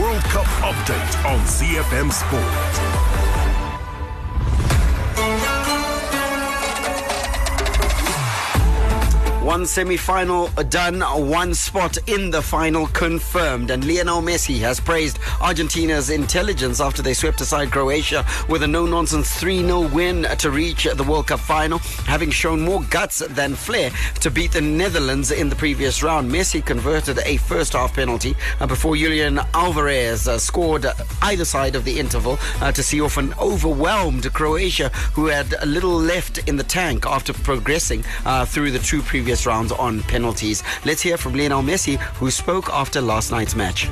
World 0.00 0.22
Cup 0.24 0.44
update 0.60 1.24
on 1.24 1.40
ZFM 1.46 2.12
Sport. 2.12 3.25
One 9.46 9.64
semi-final 9.64 10.48
done, 10.70 11.02
one 11.02 11.54
spot 11.54 11.98
in 12.08 12.30
the 12.32 12.42
final 12.42 12.88
confirmed, 12.88 13.70
and 13.70 13.86
Lionel 13.86 14.20
Messi 14.20 14.58
has 14.58 14.80
praised 14.80 15.20
Argentina's 15.40 16.10
intelligence 16.10 16.80
after 16.80 17.00
they 17.00 17.14
swept 17.14 17.40
aside 17.40 17.70
Croatia 17.70 18.26
with 18.48 18.64
a 18.64 18.66
no-nonsense 18.66 19.40
3-0 19.40 19.92
win 19.92 20.24
to 20.38 20.50
reach 20.50 20.88
the 20.92 21.04
World 21.04 21.28
Cup 21.28 21.38
final, 21.38 21.78
having 22.08 22.28
shown 22.28 22.60
more 22.60 22.82
guts 22.90 23.20
than 23.20 23.54
flair 23.54 23.92
to 24.20 24.32
beat 24.32 24.50
the 24.50 24.60
Netherlands 24.60 25.30
in 25.30 25.48
the 25.48 25.54
previous 25.54 26.02
round. 26.02 26.28
Messi 26.28 26.60
converted 26.62 27.20
a 27.24 27.36
first-half 27.36 27.94
penalty 27.94 28.34
uh, 28.58 28.66
before 28.66 28.96
Julian 28.96 29.38
Alvarez 29.54 30.26
uh, 30.26 30.40
scored 30.40 30.86
either 31.22 31.44
side 31.44 31.76
of 31.76 31.84
the 31.84 32.00
interval 32.00 32.36
uh, 32.60 32.72
to 32.72 32.82
see 32.82 33.00
off 33.00 33.16
an 33.16 33.32
overwhelmed 33.34 34.24
Croatia, 34.34 34.88
who 35.14 35.26
had 35.26 35.54
a 35.62 35.66
little 35.66 35.96
left 35.96 36.38
in 36.48 36.56
the 36.56 36.64
tank 36.64 37.06
after 37.06 37.32
progressing 37.32 38.02
through 38.46 38.72
the 38.72 38.80
two 38.80 39.02
previous 39.02 39.35
rounds 39.44 39.72
on 39.72 40.00
penalties. 40.02 40.62
Let's 40.84 41.02
hear 41.02 41.18
from 41.18 41.34
Lionel 41.34 41.62
Messi, 41.62 41.98
who 42.18 42.30
spoke 42.30 42.70
after 42.70 43.00
last 43.00 43.30
night's 43.32 43.54
match. 43.54 43.90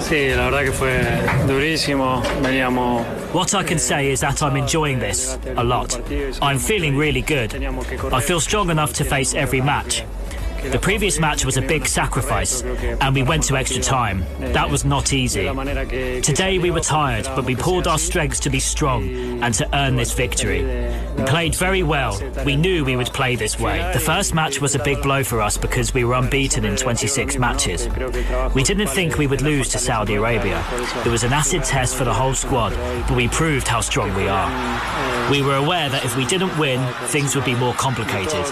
Sí, 0.00 0.34
la 0.34 0.50
verdad 0.50 0.64
que 0.64 0.72
fue 0.72 1.46
durísimo. 1.46 2.22
Veníamos. 2.42 3.04
What 3.32 3.54
I 3.54 3.62
can 3.62 3.78
say 3.78 4.10
is 4.10 4.20
that 4.20 4.42
I'm 4.42 4.56
enjoying 4.56 4.98
this 4.98 5.38
a 5.56 5.62
lot. 5.62 6.00
I'm 6.42 6.58
feeling 6.58 6.96
really 6.96 7.22
good. 7.22 7.54
I 8.12 8.20
feel 8.20 8.40
strong 8.40 8.70
enough 8.70 8.92
to 8.94 9.04
face 9.04 9.34
every 9.34 9.60
match. 9.60 10.04
The 10.70 10.78
previous 10.78 11.20
match 11.20 11.44
was 11.44 11.58
a 11.58 11.62
big 11.62 11.86
sacrifice, 11.86 12.62
and 12.62 13.14
we 13.14 13.22
went 13.22 13.42
to 13.44 13.56
extra 13.56 13.82
time. 13.82 14.24
That 14.40 14.70
was 14.70 14.84
not 14.84 15.12
easy. 15.12 15.44
Today 16.22 16.58
we 16.58 16.70
were 16.70 16.80
tired, 16.80 17.26
but 17.36 17.44
we 17.44 17.54
pulled 17.54 17.86
our 17.86 17.98
strengths 17.98 18.40
to 18.40 18.50
be 18.50 18.60
strong 18.60 19.42
and 19.42 19.52
to 19.54 19.68
earn 19.76 19.94
this 19.96 20.14
victory. 20.14 20.62
Played 21.26 21.54
very 21.54 21.82
well. 21.82 22.20
We 22.44 22.56
knew 22.56 22.84
we 22.84 22.96
would 22.96 23.12
play 23.12 23.36
this 23.36 23.58
way. 23.58 23.90
The 23.92 24.00
first 24.00 24.34
match 24.34 24.60
was 24.60 24.74
a 24.74 24.78
big 24.78 25.00
blow 25.02 25.22
for 25.24 25.40
us 25.40 25.56
because 25.56 25.94
we 25.94 26.04
were 26.04 26.14
unbeaten 26.14 26.64
in 26.64 26.76
26 26.76 27.38
matches. 27.38 27.88
We 28.54 28.62
didn't 28.62 28.88
think 28.88 29.16
we 29.16 29.26
would 29.26 29.40
lose 29.40 29.68
to 29.70 29.78
Saudi 29.78 30.14
Arabia. 30.14 30.64
It 31.06 31.08
was 31.08 31.22
an 31.24 31.32
acid 31.32 31.64
test 31.64 31.96
for 31.96 32.04
the 32.04 32.12
whole 32.12 32.34
squad, 32.34 32.70
but 33.08 33.16
we 33.16 33.28
proved 33.28 33.68
how 33.68 33.80
strong 33.80 34.14
we 34.14 34.28
are. 34.28 35.30
We 35.30 35.42
were 35.42 35.56
aware 35.56 35.88
that 35.88 36.04
if 36.04 36.16
we 36.16 36.26
didn't 36.26 36.56
win, 36.58 36.80
things 37.06 37.34
would 37.34 37.44
be 37.44 37.54
more 37.54 37.74
complicated. 37.74 38.44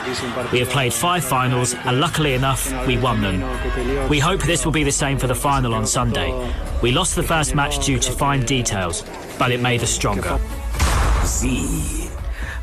We 0.52 0.60
have 0.60 0.70
played 0.70 0.94
five 0.94 1.24
finals, 1.24 1.74
and 1.74 2.00
luckily 2.00 2.34
enough, 2.34 2.72
we 2.86 2.96
won 2.96 3.20
them. 3.20 4.08
We 4.08 4.18
hope 4.18 4.42
this 4.42 4.64
will 4.64 4.72
be 4.72 4.84
the 4.84 4.92
same 4.92 5.18
for 5.18 5.26
the 5.26 5.34
final 5.34 5.74
on 5.74 5.86
Sunday. 5.86 6.32
We 6.82 6.92
lost 6.92 7.16
the 7.16 7.22
first 7.22 7.54
match 7.54 7.84
due 7.84 7.98
to 7.98 8.12
fine 8.12 8.44
details, 8.46 9.02
but 9.38 9.52
it 9.52 9.60
made 9.60 9.82
us 9.82 9.90
stronger. 9.90 10.38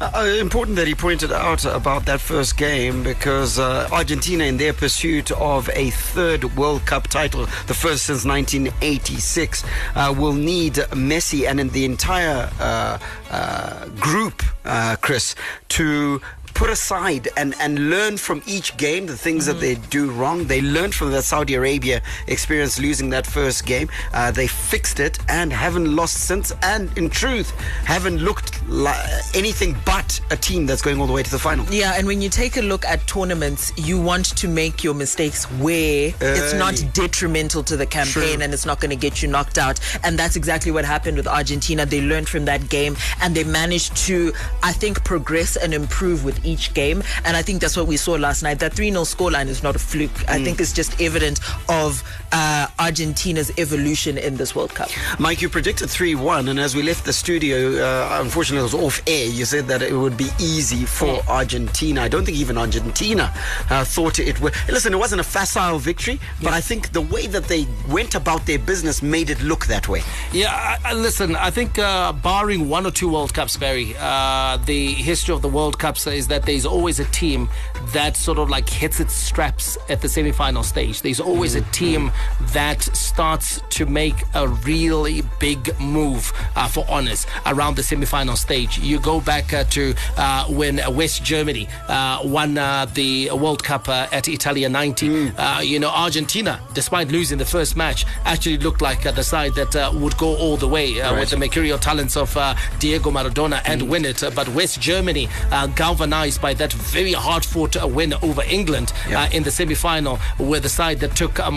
Uh, 0.01 0.37
important 0.39 0.77
that 0.77 0.87
he 0.87 0.95
pointed 0.95 1.29
out 1.29 1.65
about 1.65 2.05
that 2.05 2.21
first 2.21 2.55
game 2.55 3.03
because 3.03 3.59
uh, 3.59 3.85
Argentina, 3.91 4.45
in 4.45 4.55
their 4.55 4.71
pursuit 4.71 5.29
of 5.31 5.69
a 5.73 5.89
third 5.89 6.55
World 6.55 6.85
Cup 6.85 7.07
title, 7.07 7.41
the 7.67 7.73
first 7.73 8.05
since 8.05 8.23
1986, 8.23 9.65
uh, 9.95 10.15
will 10.17 10.31
need 10.31 10.75
Messi 10.75 11.45
and 11.45 11.59
in 11.59 11.67
the 11.69 11.83
entire 11.83 12.49
uh, 12.61 12.97
uh, 13.29 13.87
group, 13.99 14.41
uh, 14.63 14.95
Chris, 15.01 15.35
to 15.67 16.21
put 16.53 16.69
aside 16.69 17.27
and, 17.37 17.55
and 17.59 17.89
learn 17.89 18.17
from 18.17 18.41
each 18.45 18.75
game 18.77 19.05
the 19.05 19.17
things 19.17 19.45
that 19.45 19.59
they 19.59 19.75
do 19.75 20.11
wrong. 20.11 20.45
They 20.45 20.61
learned 20.61 20.93
from 20.93 21.11
the 21.11 21.21
Saudi 21.21 21.55
Arabia 21.55 22.01
experience 22.27 22.79
losing 22.79 23.09
that 23.11 23.25
first 23.25 23.65
game. 23.65 23.89
Uh, 24.13 24.31
they 24.31 24.47
fixed 24.47 24.99
it 24.99 25.19
and 25.29 25.51
haven't 25.51 25.95
lost 25.95 26.15
since. 26.25 26.51
And 26.61 26.95
in 26.97 27.09
truth, 27.09 27.51
haven't 27.85 28.17
looked 28.17 28.67
like 28.67 28.97
anything 29.35 29.75
but 29.85 30.19
a 30.31 30.37
team 30.37 30.65
that's 30.65 30.81
going 30.81 30.99
all 30.99 31.07
the 31.07 31.13
way 31.13 31.23
to 31.23 31.31
the 31.31 31.39
final. 31.39 31.65
Yeah, 31.65 31.93
and 31.97 32.07
when 32.07 32.21
you 32.21 32.29
take 32.29 32.57
a 32.57 32.61
look 32.61 32.85
at 32.85 33.05
tournaments, 33.07 33.71
you 33.77 33.99
want 34.01 34.25
to 34.37 34.47
make 34.47 34.83
your 34.83 34.93
mistakes 34.93 35.45
where 35.59 36.13
it's 36.19 36.53
not 36.53 36.81
detrimental 36.93 37.63
to 37.63 37.77
the 37.77 37.85
campaign 37.85 38.35
True. 38.35 38.43
and 38.43 38.53
it's 38.53 38.65
not 38.65 38.79
going 38.79 38.91
to 38.91 38.95
get 38.95 39.21
you 39.21 39.27
knocked 39.27 39.57
out. 39.57 39.79
And 40.03 40.17
that's 40.17 40.35
exactly 40.35 40.71
what 40.71 40.85
happened 40.85 41.17
with 41.17 41.27
Argentina. 41.27 41.85
They 41.85 42.01
learned 42.01 42.29
from 42.29 42.45
that 42.45 42.69
game 42.69 42.95
and 43.21 43.35
they 43.35 43.43
managed 43.43 43.95
to, 44.07 44.33
I 44.63 44.71
think, 44.73 45.03
progress 45.03 45.55
and 45.55 45.73
improve 45.73 46.23
with 46.25 46.38
each 46.43 46.73
game. 46.73 47.03
And 47.25 47.35
I 47.37 47.41
think 47.41 47.61
that's 47.61 47.75
what 47.77 47.87
we 47.87 47.97
saw 47.97 48.13
last 48.13 48.43
night. 48.43 48.59
That 48.59 48.73
3 48.73 48.91
0 48.91 49.03
scoreline 49.03 49.47
is 49.47 49.63
not 49.63 49.75
a 49.75 49.79
fluke. 49.79 50.11
I 50.27 50.39
Mm. 50.39 50.43
think 50.45 50.59
it's 50.61 50.73
just 50.73 50.99
evident 51.01 51.39
of 51.69 52.03
uh, 52.31 52.67
Argentina's 52.79 53.51
evolution 53.57 54.17
in 54.17 54.37
this 54.37 54.55
World 54.55 54.73
Cup. 54.73 54.89
Mike, 55.19 55.41
you 55.41 55.49
predicted 55.49 55.89
3 55.89 56.15
1, 56.15 56.47
and 56.47 56.59
as 56.59 56.75
we 56.75 56.83
left 56.83 57.05
the 57.05 57.13
studio, 57.13 57.83
uh, 57.83 58.19
unfortunately, 58.21 58.59
it 58.59 58.73
was 58.73 58.73
off 58.73 59.01
air. 59.07 59.27
You 59.27 59.45
said 59.45 59.67
that 59.67 59.81
it 59.81 59.93
would 59.93 60.17
be 60.17 60.29
easy 60.39 60.85
for 60.85 61.21
Argentina. 61.27 62.01
I 62.01 62.07
don't 62.07 62.25
think 62.25 62.37
even 62.37 62.57
Argentina 62.57 63.33
uh, 63.69 63.83
thought 63.83 64.19
it 64.19 64.39
would. 64.41 64.53
Listen, 64.67 64.93
it 64.93 64.97
wasn't 64.97 65.21
a 65.21 65.23
facile 65.23 65.79
victory, 65.79 66.19
but 66.41 66.53
I 66.53 66.61
think 66.61 66.91
the 66.91 67.01
way 67.01 67.27
that 67.27 67.45
they 67.45 67.67
went 67.89 68.15
about 68.15 68.45
their 68.45 68.59
business 68.59 69.01
made 69.01 69.29
it 69.29 69.41
look 69.41 69.65
that 69.67 69.87
way. 69.87 70.01
Yeah, 70.31 70.51
I, 70.51 70.91
I, 70.91 70.93
listen, 70.93 71.35
I 71.35 71.51
think 71.51 71.79
uh, 71.79 72.13
barring 72.13 72.69
one 72.69 72.85
or 72.85 72.91
two 72.91 73.11
World 73.11 73.33
Cups, 73.33 73.57
Barry, 73.57 73.95
uh, 73.99 74.57
the 74.65 74.93
history 74.93 75.33
of 75.33 75.41
the 75.41 75.49
World 75.49 75.79
Cups 75.79 76.05
is 76.07 76.27
that 76.27 76.43
there's 76.43 76.65
always 76.65 76.99
a 76.99 77.05
team 77.05 77.49
that 77.93 78.15
sort 78.15 78.37
of 78.37 78.49
like 78.49 78.69
hits 78.69 78.99
its 78.99 79.13
straps 79.13 79.77
at 79.89 80.01
the 80.01 80.09
semi-final 80.09 80.63
stage. 80.63 81.01
There's 81.01 81.19
always 81.19 81.55
a 81.55 81.61
team 81.71 82.11
that 82.53 82.81
starts 82.81 83.61
to 83.69 83.85
make 83.85 84.15
a 84.33 84.47
really 84.47 85.21
big 85.39 85.77
move 85.79 86.31
uh, 86.55 86.67
for 86.67 86.85
honors 86.89 87.25
around 87.45 87.75
the 87.75 87.83
semi-final 87.83 88.35
stage. 88.35 88.77
You 88.79 88.99
go 88.99 89.21
back 89.21 89.53
uh, 89.53 89.63
to 89.65 89.93
uh, 90.17 90.45
when 90.47 90.79
West 90.95 91.23
Germany 91.23 91.67
uh, 91.87 92.21
won 92.23 92.57
uh, 92.57 92.85
the 92.93 93.29
World 93.31 93.63
Cup 93.63 93.87
uh, 93.89 94.07
at 94.11 94.27
Italia 94.27 94.69
90. 94.69 95.29
Uh, 95.37 95.59
you 95.61 95.79
know, 95.79 95.89
Argentina, 95.89 96.59
despite 96.73 97.09
losing 97.11 97.37
the 97.37 97.45
first 97.45 97.75
match, 97.75 98.05
actually 98.25 98.57
looked 98.57 98.81
like 98.81 99.05
uh, 99.05 99.11
the 99.11 99.23
side 99.23 99.53
that 99.55 99.75
uh, 99.75 99.91
would 99.95 100.17
go 100.17 100.35
all 100.37 100.57
the 100.57 100.67
way 100.67 100.99
uh, 101.01 101.11
Right. 101.11 101.21
with 101.21 101.29
the 101.31 101.37
mercurial 101.37 101.77
talents 101.79 102.15
of 102.15 102.35
uh, 102.37 102.55
Diego 102.79 103.09
Maradona 103.11 103.61
and 103.65 103.89
win 103.89 104.05
it. 104.05 104.23
But 104.35 104.47
West 104.49 104.79
Germany, 104.79 105.27
uh, 105.51 105.67
galvanized 105.67 106.41
by 106.41 106.53
that 106.55 106.71
very 106.73 107.13
hard-fought 107.13 107.75
win 107.91 108.13
over 108.21 108.43
England 108.43 108.93
uh, 109.09 109.27
in 109.31 109.43
the 109.43 109.51
semi-final, 109.51 110.19
were 110.39 110.59
the 110.59 110.69
side 110.69 110.99
that 110.99 111.15
took 111.15 111.39
uh, 111.39 111.49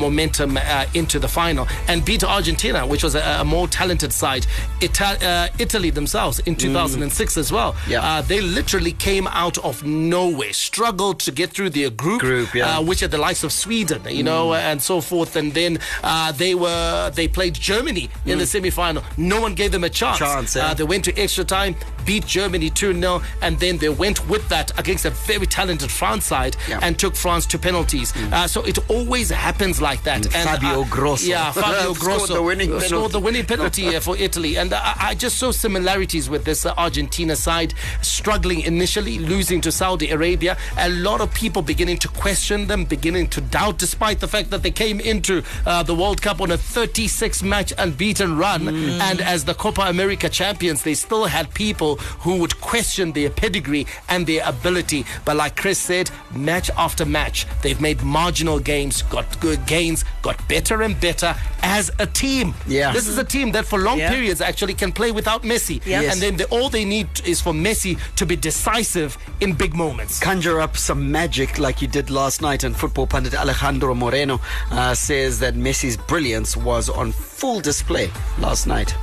momentum 0.53 0.79
uh, 0.79 0.87
into 0.95 1.19
the 1.19 1.29
final 1.29 1.67
and 1.89 2.05
beat 2.05 2.25
Argentina, 2.25 2.87
which 2.87 3.03
was 3.03 3.15
a, 3.15 3.21
a 3.41 3.45
more 3.45 3.69
talented 3.69 4.13
side. 4.13 4.47
Ita- 4.83 5.27
uh, 5.27 5.49
Italy 5.59 5.91
themselves 5.91 6.39
in 6.41 6.57
2006 6.57 7.37
as 7.37 7.53
well. 7.53 7.75
Uh, 7.95 8.23
they 8.23 8.41
literally 8.41 8.93
came 8.93 9.27
out 9.29 9.59
of 9.59 9.85
nowhere, 9.85 10.53
struggled 10.53 11.21
to 11.21 11.33
get 11.33 11.51
through 11.51 11.71
their 11.71 11.91
group, 11.91 12.21
Group, 12.21 12.55
yeah. 12.55 12.79
uh, 12.79 12.83
which 12.83 13.03
are 13.03 13.09
the 13.09 13.19
likes 13.19 13.45
of 13.45 13.53
Sweden, 13.53 14.03
you 14.09 14.23
know, 14.23 14.55
and 14.55 14.81
so 14.81 15.01
forth. 15.01 15.37
And 15.37 15.53
then 15.53 15.79
uh, 16.03 16.33
they 16.33 16.55
were 16.55 17.11
they 17.15 17.29
played 17.29 17.55
Germany 17.55 18.09
in 18.27 18.39
the 18.39 18.47
semi-final. 18.47 19.03
No 19.17 19.41
one 19.41 19.55
gave 19.55 19.73
them 19.73 19.85
a 19.85 19.89
chance. 19.91 20.19
Chance, 20.19 20.57
yeah. 20.57 20.67
uh, 20.71 20.75
they 20.75 20.85
went 20.85 21.05
to 21.05 21.19
extra 21.19 21.45
time, 21.45 21.75
beat 22.05 22.27
Germany 22.27 22.71
2 22.71 22.99
0, 23.01 23.23
and 23.43 23.59
then 23.59 23.79
they 23.79 23.89
went 23.89 24.29
with 24.29 24.49
that 24.49 24.77
against 24.79 25.05
a 25.05 25.11
very 25.11 25.47
talented 25.47 25.91
France 25.91 26.27
side 26.27 26.57
Yeah. 26.69 26.81
and 26.83 26.99
took 26.99 27.15
France 27.17 27.47
to 27.47 27.59
penalties. 27.59 28.13
Uh, 28.33 28.47
so 28.47 28.63
it 28.65 28.79
always 28.91 29.31
happens 29.31 29.81
like 29.81 30.03
that. 30.05 30.27
Mm, 30.43 30.61
Fabio 30.61 30.81
uh, 30.83 30.89
Grosso. 30.89 31.27
Yeah, 31.27 31.53
Fabio 31.53 31.93
Scored 31.95 31.99
Grosso 31.99 32.35
the 32.35 32.43
winning 32.43 32.71
uh, 32.71 32.75
penalty. 32.75 32.89
scored 32.89 33.13
the 33.13 33.21
winning 33.21 33.47
penalty 33.47 33.97
uh, 33.97 34.01
for 34.01 34.17
Italy. 34.17 34.57
And 34.57 34.73
I, 34.73 34.95
I 34.99 35.15
just 35.15 35.39
saw 35.39 35.51
similarities 35.51 36.29
with 36.29 36.45
this 36.45 36.67
uh, 36.67 36.75
Argentina 36.77 37.37
side 37.37 37.75
struggling 38.01 38.61
initially, 38.61 39.19
losing 39.19 39.61
to 39.63 39.73
Saudi 39.73 40.11
Arabia. 40.11 40.57
A 40.79 40.89
lot 40.91 41.21
of 41.21 41.33
people 41.35 41.63
beginning 41.63 41.99
to 41.99 42.09
question 42.09 42.67
them, 42.67 42.85
beginning 42.85 43.29
to 43.29 43.41
doubt, 43.41 43.79
despite 43.79 44.21
the 44.21 44.29
fact 44.29 44.51
that 44.51 44.63
they 44.63 44.71
came 44.71 45.01
into 45.01 45.43
uh, 45.67 45.83
the 45.83 45.95
World 45.95 46.21
Cup 46.23 46.41
on 46.41 46.51
a 46.51 46.57
36 46.59 47.43
match 47.43 47.73
unbeaten 47.79 48.37
run. 48.37 48.69
And 48.69 49.21
as 49.21 49.45
the 49.45 49.55
Copa 49.55 49.83
America 49.83 50.29
champions, 50.29 50.83
they 50.83 50.95
still 50.95 51.27
had 51.27 51.53
people 51.55 51.97
who 51.97 52.37
would 52.39 52.61
question 52.61 53.13
their 53.13 53.31
pedigree 53.31 53.87
and 54.09 54.27
their 54.27 54.43
ability. 54.47 55.05
But 55.25 55.37
like 55.37 55.57
Chris 55.57 55.79
said, 55.79 56.11
match 56.35 56.71
after 56.77 57.05
match, 57.05 57.47
they've 57.63 57.81
made 57.81 58.03
marginal 58.03 58.59
gains, 58.59 59.03
got 59.03 59.41
good 59.41 59.67
gains, 59.67 60.05
got 60.23 60.32
better 60.49 60.83
and 60.83 60.99
better 61.01 61.35
as 61.63 61.91
a 61.99 62.07
team. 62.07 62.55
Yeah. 62.67 62.93
This 62.93 63.07
is 63.09 63.19
a 63.19 63.25
team 63.25 63.53
that 63.53 63.65
for 63.67 63.79
long 63.79 63.99
Yeah. 63.99 64.11
periods 64.11 64.41
actually 64.41 64.75
can 64.75 64.93
play 64.93 65.13
without 65.13 65.43
Messi. 65.43 65.81
Yeah. 65.87 66.03
Yes. 66.03 66.13
And 66.15 66.23
then 66.23 66.37
the, 66.37 66.47
all 66.47 66.69
they 66.69 66.85
need 66.85 67.09
is 67.25 67.41
for 67.41 67.53
Messi 67.53 67.99
to 68.17 68.27
be 68.27 68.37
decisive 68.37 69.17
in 69.41 69.53
big 69.55 69.75
moments. 69.75 70.19
Conjure 70.21 70.61
up 70.61 70.77
some 70.77 71.11
magic 71.13 71.59
like 71.59 71.81
you 71.83 71.89
did 71.89 72.11
last 72.11 72.43
night, 72.43 72.65
and 72.65 72.77
football 72.77 73.07
pundit 73.07 73.35
Alejandro 73.35 73.95
Moreno 73.95 74.41
uh, 74.71 74.95
says 74.95 75.39
that 75.41 75.55
Messi's 75.55 75.97
brilliance 75.97 76.57
was 76.57 76.89
on 76.89 77.13
full 77.13 77.61
display 77.61 78.11
last 78.39 78.67
night. 78.67 78.95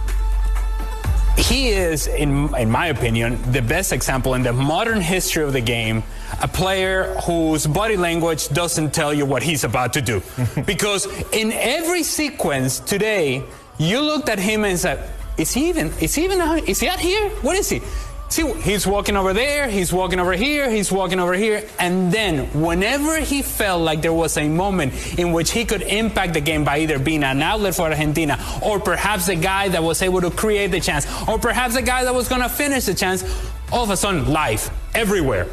he 1.38 1.70
is, 1.70 2.08
in, 2.08 2.54
in 2.56 2.70
my 2.70 2.88
opinion, 2.88 3.40
the 3.52 3.62
best 3.62 3.94
example 3.94 4.34
in 4.34 4.44
the 4.44 4.52
modern 4.54 5.00
history 5.02 5.44
of 5.44 5.54
the 5.54 5.62
game. 5.62 6.04
A 6.42 6.48
player 6.48 7.16
whose 7.26 7.68
body 7.68 7.98
language 7.98 8.50
doesn't 8.50 8.94
tell 8.94 9.14
you 9.14 9.26
what 9.26 9.44
he's 9.44 9.64
about 9.64 9.94
to 9.94 10.02
do. 10.02 10.22
because 10.66 11.06
in 11.34 11.52
every 11.52 12.04
sequence 12.04 12.80
today, 12.80 13.44
you 13.78 14.02
looked 14.02 14.30
at 14.30 14.40
him 14.40 14.64
and 14.64 14.78
said, 14.80 15.10
Is 15.38 15.54
he 15.54 15.70
even, 15.70 15.88
is 16.00 16.16
he 16.16 16.24
even, 16.26 16.40
out- 16.40 16.68
is 16.68 16.80
he 16.80 16.88
out 16.88 17.00
here? 17.00 17.30
What 17.42 17.56
is 17.56 17.70
he? 17.70 17.82
See, 18.30 18.54
he's 18.62 18.86
walking 18.86 19.18
over 19.18 19.34
there, 19.34 19.68
he's 19.68 19.92
walking 19.92 20.20
over 20.20 20.34
here, 20.34 20.70
he's 20.70 20.92
walking 20.92 21.20
over 21.20 21.34
here. 21.34 21.68
And 21.80 22.12
then, 22.12 22.46
whenever 22.62 23.20
he 23.20 23.42
felt 23.42 23.82
like 23.82 24.04
there 24.04 24.14
was 24.14 24.38
a 24.38 24.48
moment 24.48 25.18
in 25.18 25.32
which 25.34 25.50
he 25.50 25.66
could 25.66 25.82
impact 25.82 26.34
the 26.36 26.40
game 26.40 26.64
by 26.64 26.78
either 26.78 27.00
being 27.00 27.24
an 27.24 27.42
outlet 27.42 27.74
for 27.74 27.90
Argentina, 27.90 28.38
or 28.62 28.80
perhaps 28.80 29.30
a 29.30 29.36
guy 29.36 29.70
that 29.70 29.82
was 29.82 30.04
able 30.04 30.22
to 30.22 30.30
create 30.30 30.70
the 30.70 30.80
chance, 30.80 31.08
or 31.28 31.40
perhaps 31.40 31.76
a 31.76 31.82
guy 31.82 32.04
that 32.04 32.14
was 32.14 32.30
going 32.30 32.42
to 32.44 32.50
finish 32.50 32.86
the 32.86 32.94
chance, 32.94 33.24
all 33.72 33.84
of 33.84 33.90
a 33.90 33.98
sudden, 33.98 34.32
life 34.32 34.70
everywhere. 34.94 35.48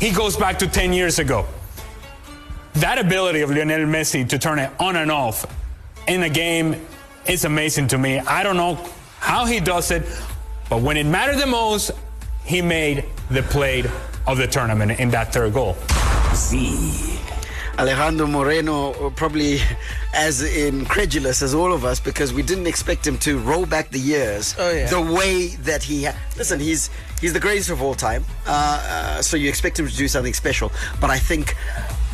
He 0.00 0.10
goes 0.12 0.36
back 0.36 0.58
to 0.58 0.66
10 0.68 0.92
years 0.92 1.18
ago. 1.18 1.46
That 2.74 2.98
ability 2.98 3.40
of 3.40 3.50
Lionel 3.50 3.86
Messi 3.86 4.28
to 4.28 4.38
turn 4.38 4.58
it 4.58 4.70
on 4.78 4.96
and 4.96 5.10
off 5.10 5.46
in 6.06 6.22
a 6.24 6.28
game 6.28 6.86
is 7.26 7.44
amazing 7.44 7.88
to 7.88 7.98
me. 7.98 8.18
I 8.20 8.42
don't 8.42 8.56
know 8.56 8.74
how 9.18 9.46
he 9.46 9.58
does 9.60 9.90
it, 9.90 10.02
but 10.68 10.82
when 10.82 10.96
it 10.96 11.06
mattered 11.06 11.38
the 11.38 11.46
most, 11.46 11.90
he 12.44 12.60
made 12.60 13.04
the 13.30 13.42
play 13.42 13.84
of 14.26 14.36
the 14.36 14.46
tournament 14.46 15.00
in 15.00 15.10
that 15.10 15.32
third 15.32 15.54
goal. 15.54 15.74
See. 16.34 17.18
Alejandro 17.78 18.26
Moreno 18.26 19.10
probably 19.10 19.58
as 20.14 20.42
incredulous 20.42 21.42
as 21.42 21.54
all 21.54 21.72
of 21.74 21.84
us 21.84 22.00
because 22.00 22.32
we 22.32 22.42
didn't 22.42 22.66
expect 22.66 23.06
him 23.06 23.18
to 23.18 23.38
roll 23.38 23.66
back 23.66 23.90
the 23.90 23.98
years 23.98 24.54
Oh, 24.58 24.70
yeah. 24.70 24.86
the 24.86 25.00
way 25.00 25.48
that 25.56 25.82
he 25.82 26.04
ha- 26.04 26.16
listen 26.38 26.58
he's 26.58 26.88
he's 27.20 27.32
the 27.32 27.40
greatest 27.40 27.70
of 27.70 27.82
all 27.82 27.94
time. 27.94 28.24
Uh, 28.46 28.50
uh, 28.50 29.22
so 29.22 29.36
you 29.36 29.48
expect 29.48 29.78
him 29.78 29.86
to 29.86 29.96
do 29.96 30.08
something 30.08 30.34
special. 30.34 30.72
But 31.00 31.10
I 31.10 31.18
think 31.18 31.54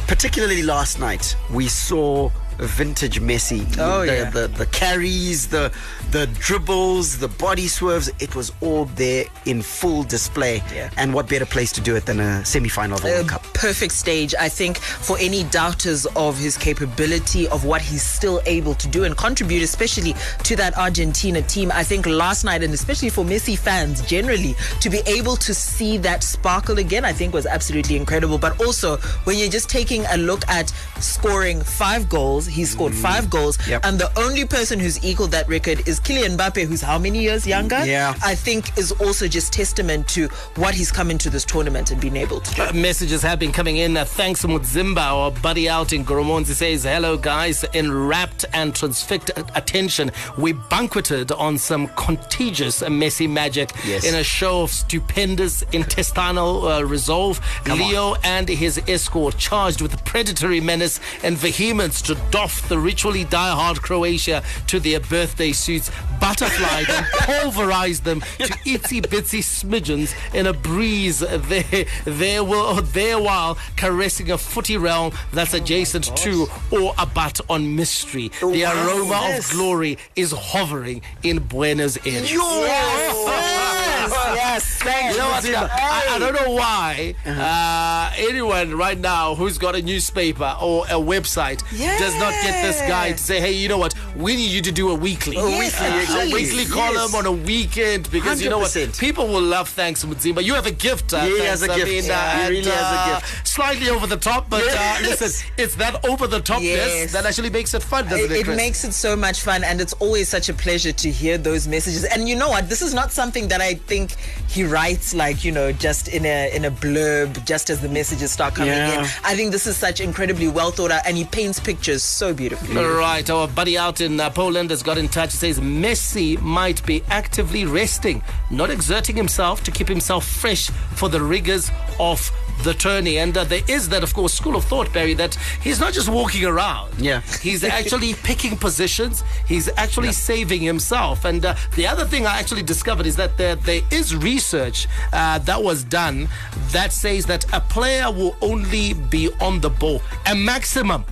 particularly 0.07 0.63
last 0.63 1.01
night 1.01 1.37
we 1.51 1.69
saw 1.69 2.31
vintage 2.59 3.21
Messi 3.21 3.61
Oh, 3.79 4.01
the, 4.07 4.07
yeah. 4.07 4.31
the, 4.31 4.49
the 4.49 4.67
carries 4.67 5.49
the 5.49 5.73
the 6.11 6.27
dribbles 6.39 7.19
the 7.19 7.29
body 7.29 7.67
swerves 7.69 8.11
it 8.21 8.35
was 8.35 8.53
all 8.61 8.85
there 8.97 9.25
in 9.47 9.63
full 9.63 10.03
display 10.03 10.63
Yeah. 10.75 10.91
and 10.97 11.13
what 11.15 11.29
better 11.29 11.47
place 11.47 11.73
to 11.73 11.81
do 11.81 11.97
it 11.97 12.07
than 12.07 12.21
a 12.21 12.45
semi-final 12.45 12.97
of 12.97 13.03
the 13.03 13.09
World 13.09 13.29
Cup 13.29 13.43
perfect 13.55 13.93
stage, 13.93 14.35
I 14.39 14.49
think, 14.49 14.79
for 14.79 15.17
any 15.19 15.45
doubters 15.45 16.07
of 16.17 16.39
his 16.39 16.57
capability, 16.59 17.47
of 17.49 17.65
what 17.65 17.81
he's 17.81 18.03
still 18.03 18.41
able 18.47 18.75
to 18.75 18.89
do 18.89 19.05
and 19.05 19.17
contribute, 19.17 19.63
especially 19.63 20.15
to 20.45 20.57
that 20.57 20.77
Argentina 20.77 21.43
team. 21.43 21.71
I 21.73 21.85
think 21.85 22.07
last 22.07 22.45
night, 22.45 22.63
and 22.63 22.75
especially 22.75 23.09
for 23.11 23.25
Messi 23.25 23.57
fans 23.57 24.03
generally, 24.03 24.55
to 24.81 24.91
be 24.91 25.01
able 25.07 25.37
to 25.37 25.55
see 25.55 25.97
that 25.99 26.23
sparkle 26.25 26.79
again, 26.79 27.05
I 27.05 27.13
think 27.13 27.33
was 27.35 27.47
absolutely 27.47 27.97
incredible. 27.97 28.39
But 28.39 28.61
also, 28.65 28.97
when 29.25 29.39
you're 29.39 29.51
just 29.51 29.69
taking 29.71 30.05
a 30.07 30.17
look 30.17 30.47
at 30.49 30.73
scoring 30.99 31.61
five 31.63 32.09
goals, 32.09 32.42
he 32.47 32.65
scored 32.65 32.95
five 32.95 33.31
goals, 33.31 33.59
Yep. 33.69 33.85
and 33.85 33.99
the 33.99 34.11
only 34.19 34.45
person 34.45 34.79
who's 34.81 35.03
equaled 35.05 35.31
that 35.33 35.49
record 35.49 35.87
is 35.89 36.01
Kylian 36.01 36.37
Mbappe, 36.37 36.67
who's 36.67 36.81
how 36.81 36.99
many 36.99 37.21
years 37.21 37.47
younger? 37.47 37.85
Yeah. 37.85 38.15
I 38.25 38.35
think 38.35 38.77
is 38.79 38.93
also 38.93 39.29
just 39.29 39.53
testament 39.53 40.09
to 40.09 40.29
what 40.57 40.75
he's 40.75 40.91
come 40.93 41.11
into 41.11 41.31
this 41.31 41.45
tournament 41.45 41.91
and 41.91 42.01
been 42.01 42.17
able 42.17 42.41
to 42.41 42.55
do. 42.55 42.63
Uh, 42.63 42.73
messages 42.73 43.23
have 43.23 43.39
been 43.39 43.53
coming 43.53 43.77
in. 43.79 43.97
Uh, 43.97 44.05
thanks, 44.05 44.45
Mudzimba, 44.45 44.99
our 45.01 45.31
buddy 45.31 45.69
out 45.69 45.93
in 45.93 46.05
Goromonzi 46.05 46.53
says, 46.55 46.85
Hello, 46.85 47.17
guys. 47.17 47.65
In 47.73 47.93
rapt 47.93 48.45
and 48.53 48.75
transfixed 48.75 49.31
attention, 49.55 50.11
we 50.39 50.53
banqueted 50.53 51.33
on 51.33 51.59
some 51.59 51.89
contagious 51.97 52.83
Messi 52.83 53.29
magic 53.29 53.71
Yes. 53.85 54.05
in 54.05 54.15
a 54.15 54.25
show 54.25 54.63
of 54.63 54.71
stupendous 54.71 55.63
intestinal 55.73 56.67
uh, 56.69 56.83
resolve. 56.83 57.41
Leo 57.67 58.15
and 58.25 58.49
his 58.49 58.81
escort 58.89 59.37
charged 59.39 59.81
with 59.81 60.03
predatory 60.05 60.61
menace 60.61 61.01
and 61.23 61.37
vehemence 61.37 62.03
to 62.03 62.15
doff 62.33 62.67
the 62.69 62.79
ritually 62.79 63.25
die-hard 63.25 63.81
Croatia 63.83 64.43
to 64.67 64.81
their 64.81 64.99
birthday 64.99 65.53
suits, 65.53 65.91
butterflied 66.19 66.89
and 66.89 67.07
pulverized 67.13 68.05
them 68.05 68.21
to 68.39 68.53
itsy 68.65 69.01
bitsy 69.03 69.41
smidgens 69.41 70.15
in 70.35 70.47
a 70.47 70.53
breeze. 70.53 71.21
There, 71.21 71.85
there, 72.05 72.43
will, 72.43 72.81
there 72.83 73.21
while 73.21 73.59
caressing 73.77 74.31
a 74.31 74.39
footy 74.39 74.79
realm 74.79 75.13
that's 75.33 75.53
adjacent 75.53 76.11
oh 76.11 76.15
to 76.17 76.43
or 76.71 76.95
abat 76.95 77.41
on 77.51 77.77
mystery. 77.77 78.29
The 78.41 78.65
aroma 78.65 79.37
of 79.39 79.51
glory 79.51 79.99
is 80.17 80.33
hovering 80.33 81.03
in 81.23 81.41
Buenos 81.41 81.99
Aires. 82.07 82.33
yes, 84.11 84.83
You 84.85 85.19
know 85.19 85.29
what? 85.29 85.45
I, 85.71 86.15
I 86.15 86.19
don't 86.19 86.35
know 86.35 86.53
why 86.53 87.15
uh, 87.27 88.13
anyone 88.17 88.75
right 88.77 88.99
now 88.99 89.35
who's 89.35 89.59
got 89.59 89.75
a 89.77 89.83
newspaper 89.83 90.57
or 90.61 90.85
a 90.87 90.99
website 91.01 91.61
does 91.99 92.15
not 92.19 92.33
get 92.43 92.63
this 92.63 92.81
guy 92.81 93.13
to 93.13 93.19
say, 93.19 93.41
hey, 93.41 93.53
you 93.53 93.69
know 93.69 93.79
what? 93.79 93.95
We 94.17 94.37
need 94.37 94.51
you 94.51 94.63
to 94.63 94.73
do 94.73 94.91
a 94.91 94.95
weekly. 94.95 95.37
A 95.37 95.45
weekly, 95.45 95.61
exactly. 95.67 96.33
Weekly 96.33 96.65
column 96.67 97.15
on 97.15 97.27
a 97.27 97.33
weekend 97.33 98.11
because 98.11 98.43
you 98.43 98.51
know 98.51 98.59
what? 98.59 98.77
People 98.99 99.29
will 99.29 99.43
love 99.43 99.69
Thanks 99.69 100.05
Mudzimba. 100.05 100.43
You 100.43 100.55
have 100.55 100.67
a 100.67 100.71
gift. 100.73 101.13
Uh, 101.15 101.25
He 101.25 101.41
has 101.41 101.63
a 101.63 101.69
gift. 101.69 102.07
Yeah, 102.09 102.45
he 102.45 102.51
really 102.51 102.71
has 102.71 102.93
a 102.93 103.01
uh, 103.01 103.21
gift. 103.21 103.47
Slightly 103.49 103.89
over 103.91 104.07
the 104.07 104.17
top, 104.17 104.49
but 104.49 104.63
uh, 104.67 104.99
listen, 105.03 105.47
it's 105.59 105.75
that 105.77 106.05
over 106.07 106.27
the 106.27 106.41
topness 106.41 107.13
that 107.13 107.27
actually 107.27 107.51
makes 107.51 107.75
it 107.75 107.83
fun, 107.83 108.05
doesn't 108.09 108.31
It, 108.33 108.33
it, 108.33 108.49
it 108.49 108.57
makes 108.57 108.85
it 108.85 108.93
so 108.93 109.15
much 109.17 109.41
fun, 109.41 109.63
and 109.65 109.81
it's 109.81 109.93
always 109.95 110.29
such 110.29 110.49
a 110.49 110.55
pleasure 110.55 110.93
to 110.93 111.11
hear 111.11 111.39
those 111.39 111.69
messages. 111.69 112.05
And 112.05 112.29
you 112.29 112.37
know 112.37 112.49
what? 112.49 112.69
This 112.69 112.83
is 112.83 112.95
not 112.95 113.13
something 113.13 113.49
that 113.49 113.61
I 113.61 113.75
think 113.93 114.11
he 114.49 114.63
writes 114.65 115.15
like 115.15 115.39
you 115.47 115.53
know 115.59 115.69
just 115.87 116.09
in 116.09 116.25
a 116.25 116.39
in 116.57 116.65
a 116.65 116.71
blurb, 116.71 117.31
just 117.53 117.71
as 117.71 117.79
the 117.81 117.89
messages 117.89 118.31
start 118.39 118.55
coming 118.55 118.73
Yeah. 118.73 119.01
in. 119.01 119.05
I 119.31 119.35
think 119.37 119.53
this 119.53 119.67
is 119.67 119.77
such 119.77 120.01
incredibly 120.01 120.49
well 120.49 120.71
thought 120.77 120.91
out, 120.97 121.03
and 121.07 121.15
he 121.17 121.25
paints 121.25 121.61
pictures 121.61 122.03
so 122.03 122.33
beautifully. 122.33 122.77
All 122.79 122.97
right, 123.09 123.29
our 123.31 123.47
buddy 123.49 123.77
out 123.77 124.01
in 124.01 124.19
uh, 124.21 124.31
Poland 124.31 124.71
has 124.71 124.83
got 124.83 124.97
in 124.99 125.09
touch. 125.09 125.33
He 125.33 125.39
says 125.45 125.61
Messi 125.61 126.41
might 126.41 126.81
be 126.87 127.03
actively 127.21 127.65
resting, 127.67 128.23
not 128.51 128.71
exerting 128.71 129.17
himself 129.17 129.63
to 129.65 129.71
keep 129.71 129.89
himself 129.89 130.25
fresh 130.43 130.71
for 131.01 131.09
the 131.11 131.21
rigors 131.21 131.71
of 131.99 132.19
the 132.63 132.75
tourney. 132.75 133.19
And 133.19 133.37
uh, 133.37 133.45
there 133.45 133.63
is 133.69 133.89
that, 133.91 134.03
of 134.03 134.15
course, 134.15 134.33
school 134.33 134.57
of 134.57 134.65
thought, 134.65 134.93
Barry, 134.93 135.15
that 135.15 135.35
he's 135.63 135.81
not 135.81 135.93
just 135.93 136.09
walking 136.09 136.45
around. 136.45 137.01
Yeah. 137.01 137.21
He's 137.43 137.65
actually 137.79 138.15
picking 138.15 138.57
positions. 138.57 139.25
He's 139.47 139.69
actually 139.77 140.13
saving 140.13 140.61
himself. 140.61 141.25
And 141.25 141.45
uh, 141.45 141.55
the 141.75 141.87
other 141.87 142.05
thing 142.05 142.27
I 142.27 142.39
actually 142.39 142.63
discovered 142.63 143.07
is 143.07 143.17
that 143.17 143.37
there, 143.37 143.57
there 143.57 143.81
is 143.91 144.15
research 144.15 144.87
uh, 145.13 145.39
that 145.41 145.63
was 145.63 145.85
done 145.85 146.29
that 146.69 146.93
says 146.93 147.27
that 147.27 147.45
a 147.53 147.61
player 147.61 148.11
will 148.11 148.37
only 148.41 148.95
be 148.95 149.31
on 149.41 149.61
the 149.61 149.71
ball 149.71 150.01
a 150.27 150.35
maximum 150.35 151.05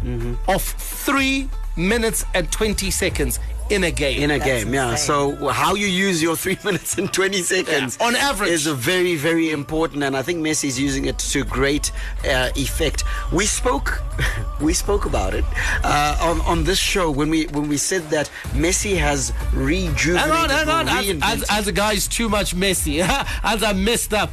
of 0.48 0.62
three 0.62 1.48
minutes 1.76 2.24
and 2.34 2.50
20 2.50 2.90
seconds 2.90 3.38
in 3.70 3.84
a 3.84 3.90
game. 3.90 4.22
in 4.22 4.30
a 4.30 4.38
That's 4.38 4.64
game, 4.64 4.74
yeah. 4.74 4.90
insane. 4.92 5.06
So 5.06 5.48
how 5.48 5.74
you 5.74 5.86
use 5.86 6.22
your 6.22 6.36
three 6.44 6.58
minutes 6.64 6.98
and 6.98 7.12
twenty 7.12 7.42
seconds 7.42 7.96
Yeah, 8.00 8.06
on 8.06 8.16
average. 8.16 8.50
is 8.50 8.66
a 8.66 8.74
very, 8.74 9.16
very 9.16 9.50
important, 9.50 10.02
and 10.02 10.16
I 10.16 10.22
think 10.22 10.40
Messi 10.40 10.64
is 10.64 10.78
using 10.78 11.06
it 11.06 11.18
to 11.18 11.44
great 11.44 11.92
uh, 12.24 12.50
effect. 12.56 13.04
We 13.32 13.46
spoke, 13.46 14.02
we 14.60 14.72
spoke 14.74 15.04
about 15.06 15.34
it 15.34 15.44
uh, 15.84 16.16
on 16.20 16.40
on 16.42 16.64
this 16.64 16.78
show 16.78 17.10
when 17.10 17.30
we 17.30 17.46
when 17.46 17.68
we 17.68 17.76
said 17.76 18.02
that 18.10 18.30
Messi 18.52 18.96
has 18.98 19.32
rejuvenated, 19.52 20.30
Hang 20.30 20.30
on, 20.30 20.50
hang 20.50 20.68
on. 20.68 20.88
As, 20.88 21.04
reinvented- 21.06 21.22
as, 21.22 21.44
as 21.50 21.68
a 21.68 21.72
guy's 21.72 22.08
too 22.08 22.28
much 22.28 22.54
Messi, 22.56 23.00
as 23.44 23.62
I 23.62 23.72
messed 23.72 24.12
up. 24.14 24.30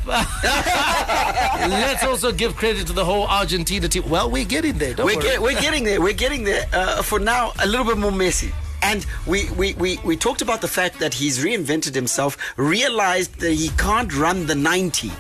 Let's 1.69 2.03
also 2.03 2.31
give 2.31 2.55
credit 2.55 2.87
to 2.87 2.93
the 2.93 3.05
whole 3.05 3.25
Argentina 3.27 3.87
team. 3.87 4.07
Well, 4.09 4.29
we're 4.29 4.45
getting 4.45 4.77
there. 4.77 4.93
Don't 4.93 5.05
we're, 5.05 5.15
worry. 5.15 5.23
get, 5.23 5.41
we're 5.41 5.59
getting 5.61 5.83
there. 5.83 6.01
We're 6.01 6.13
getting 6.13 6.43
there. 6.43 6.65
Uh, 6.73 7.01
for 7.01 7.19
now, 7.19 7.51
a 7.59 7.67
little 7.67 7.85
bit 7.85 7.97
more 7.97 8.11
messy. 8.11 8.51
And 8.87 9.05
we, 9.25 9.49
we, 9.51 9.73
we, 9.73 9.97
we 10.05 10.15
talked 10.15 10.41
about 10.41 10.61
the 10.61 10.67
fact 10.69 10.99
that 10.99 11.13
he's 11.13 11.43
reinvented 11.43 11.93
himself, 11.93 12.37
realized 12.55 13.41
that 13.41 13.51
he 13.51 13.67
can't 13.77 14.15
run 14.15 14.45
the 14.45 14.55
90. 14.55 15.11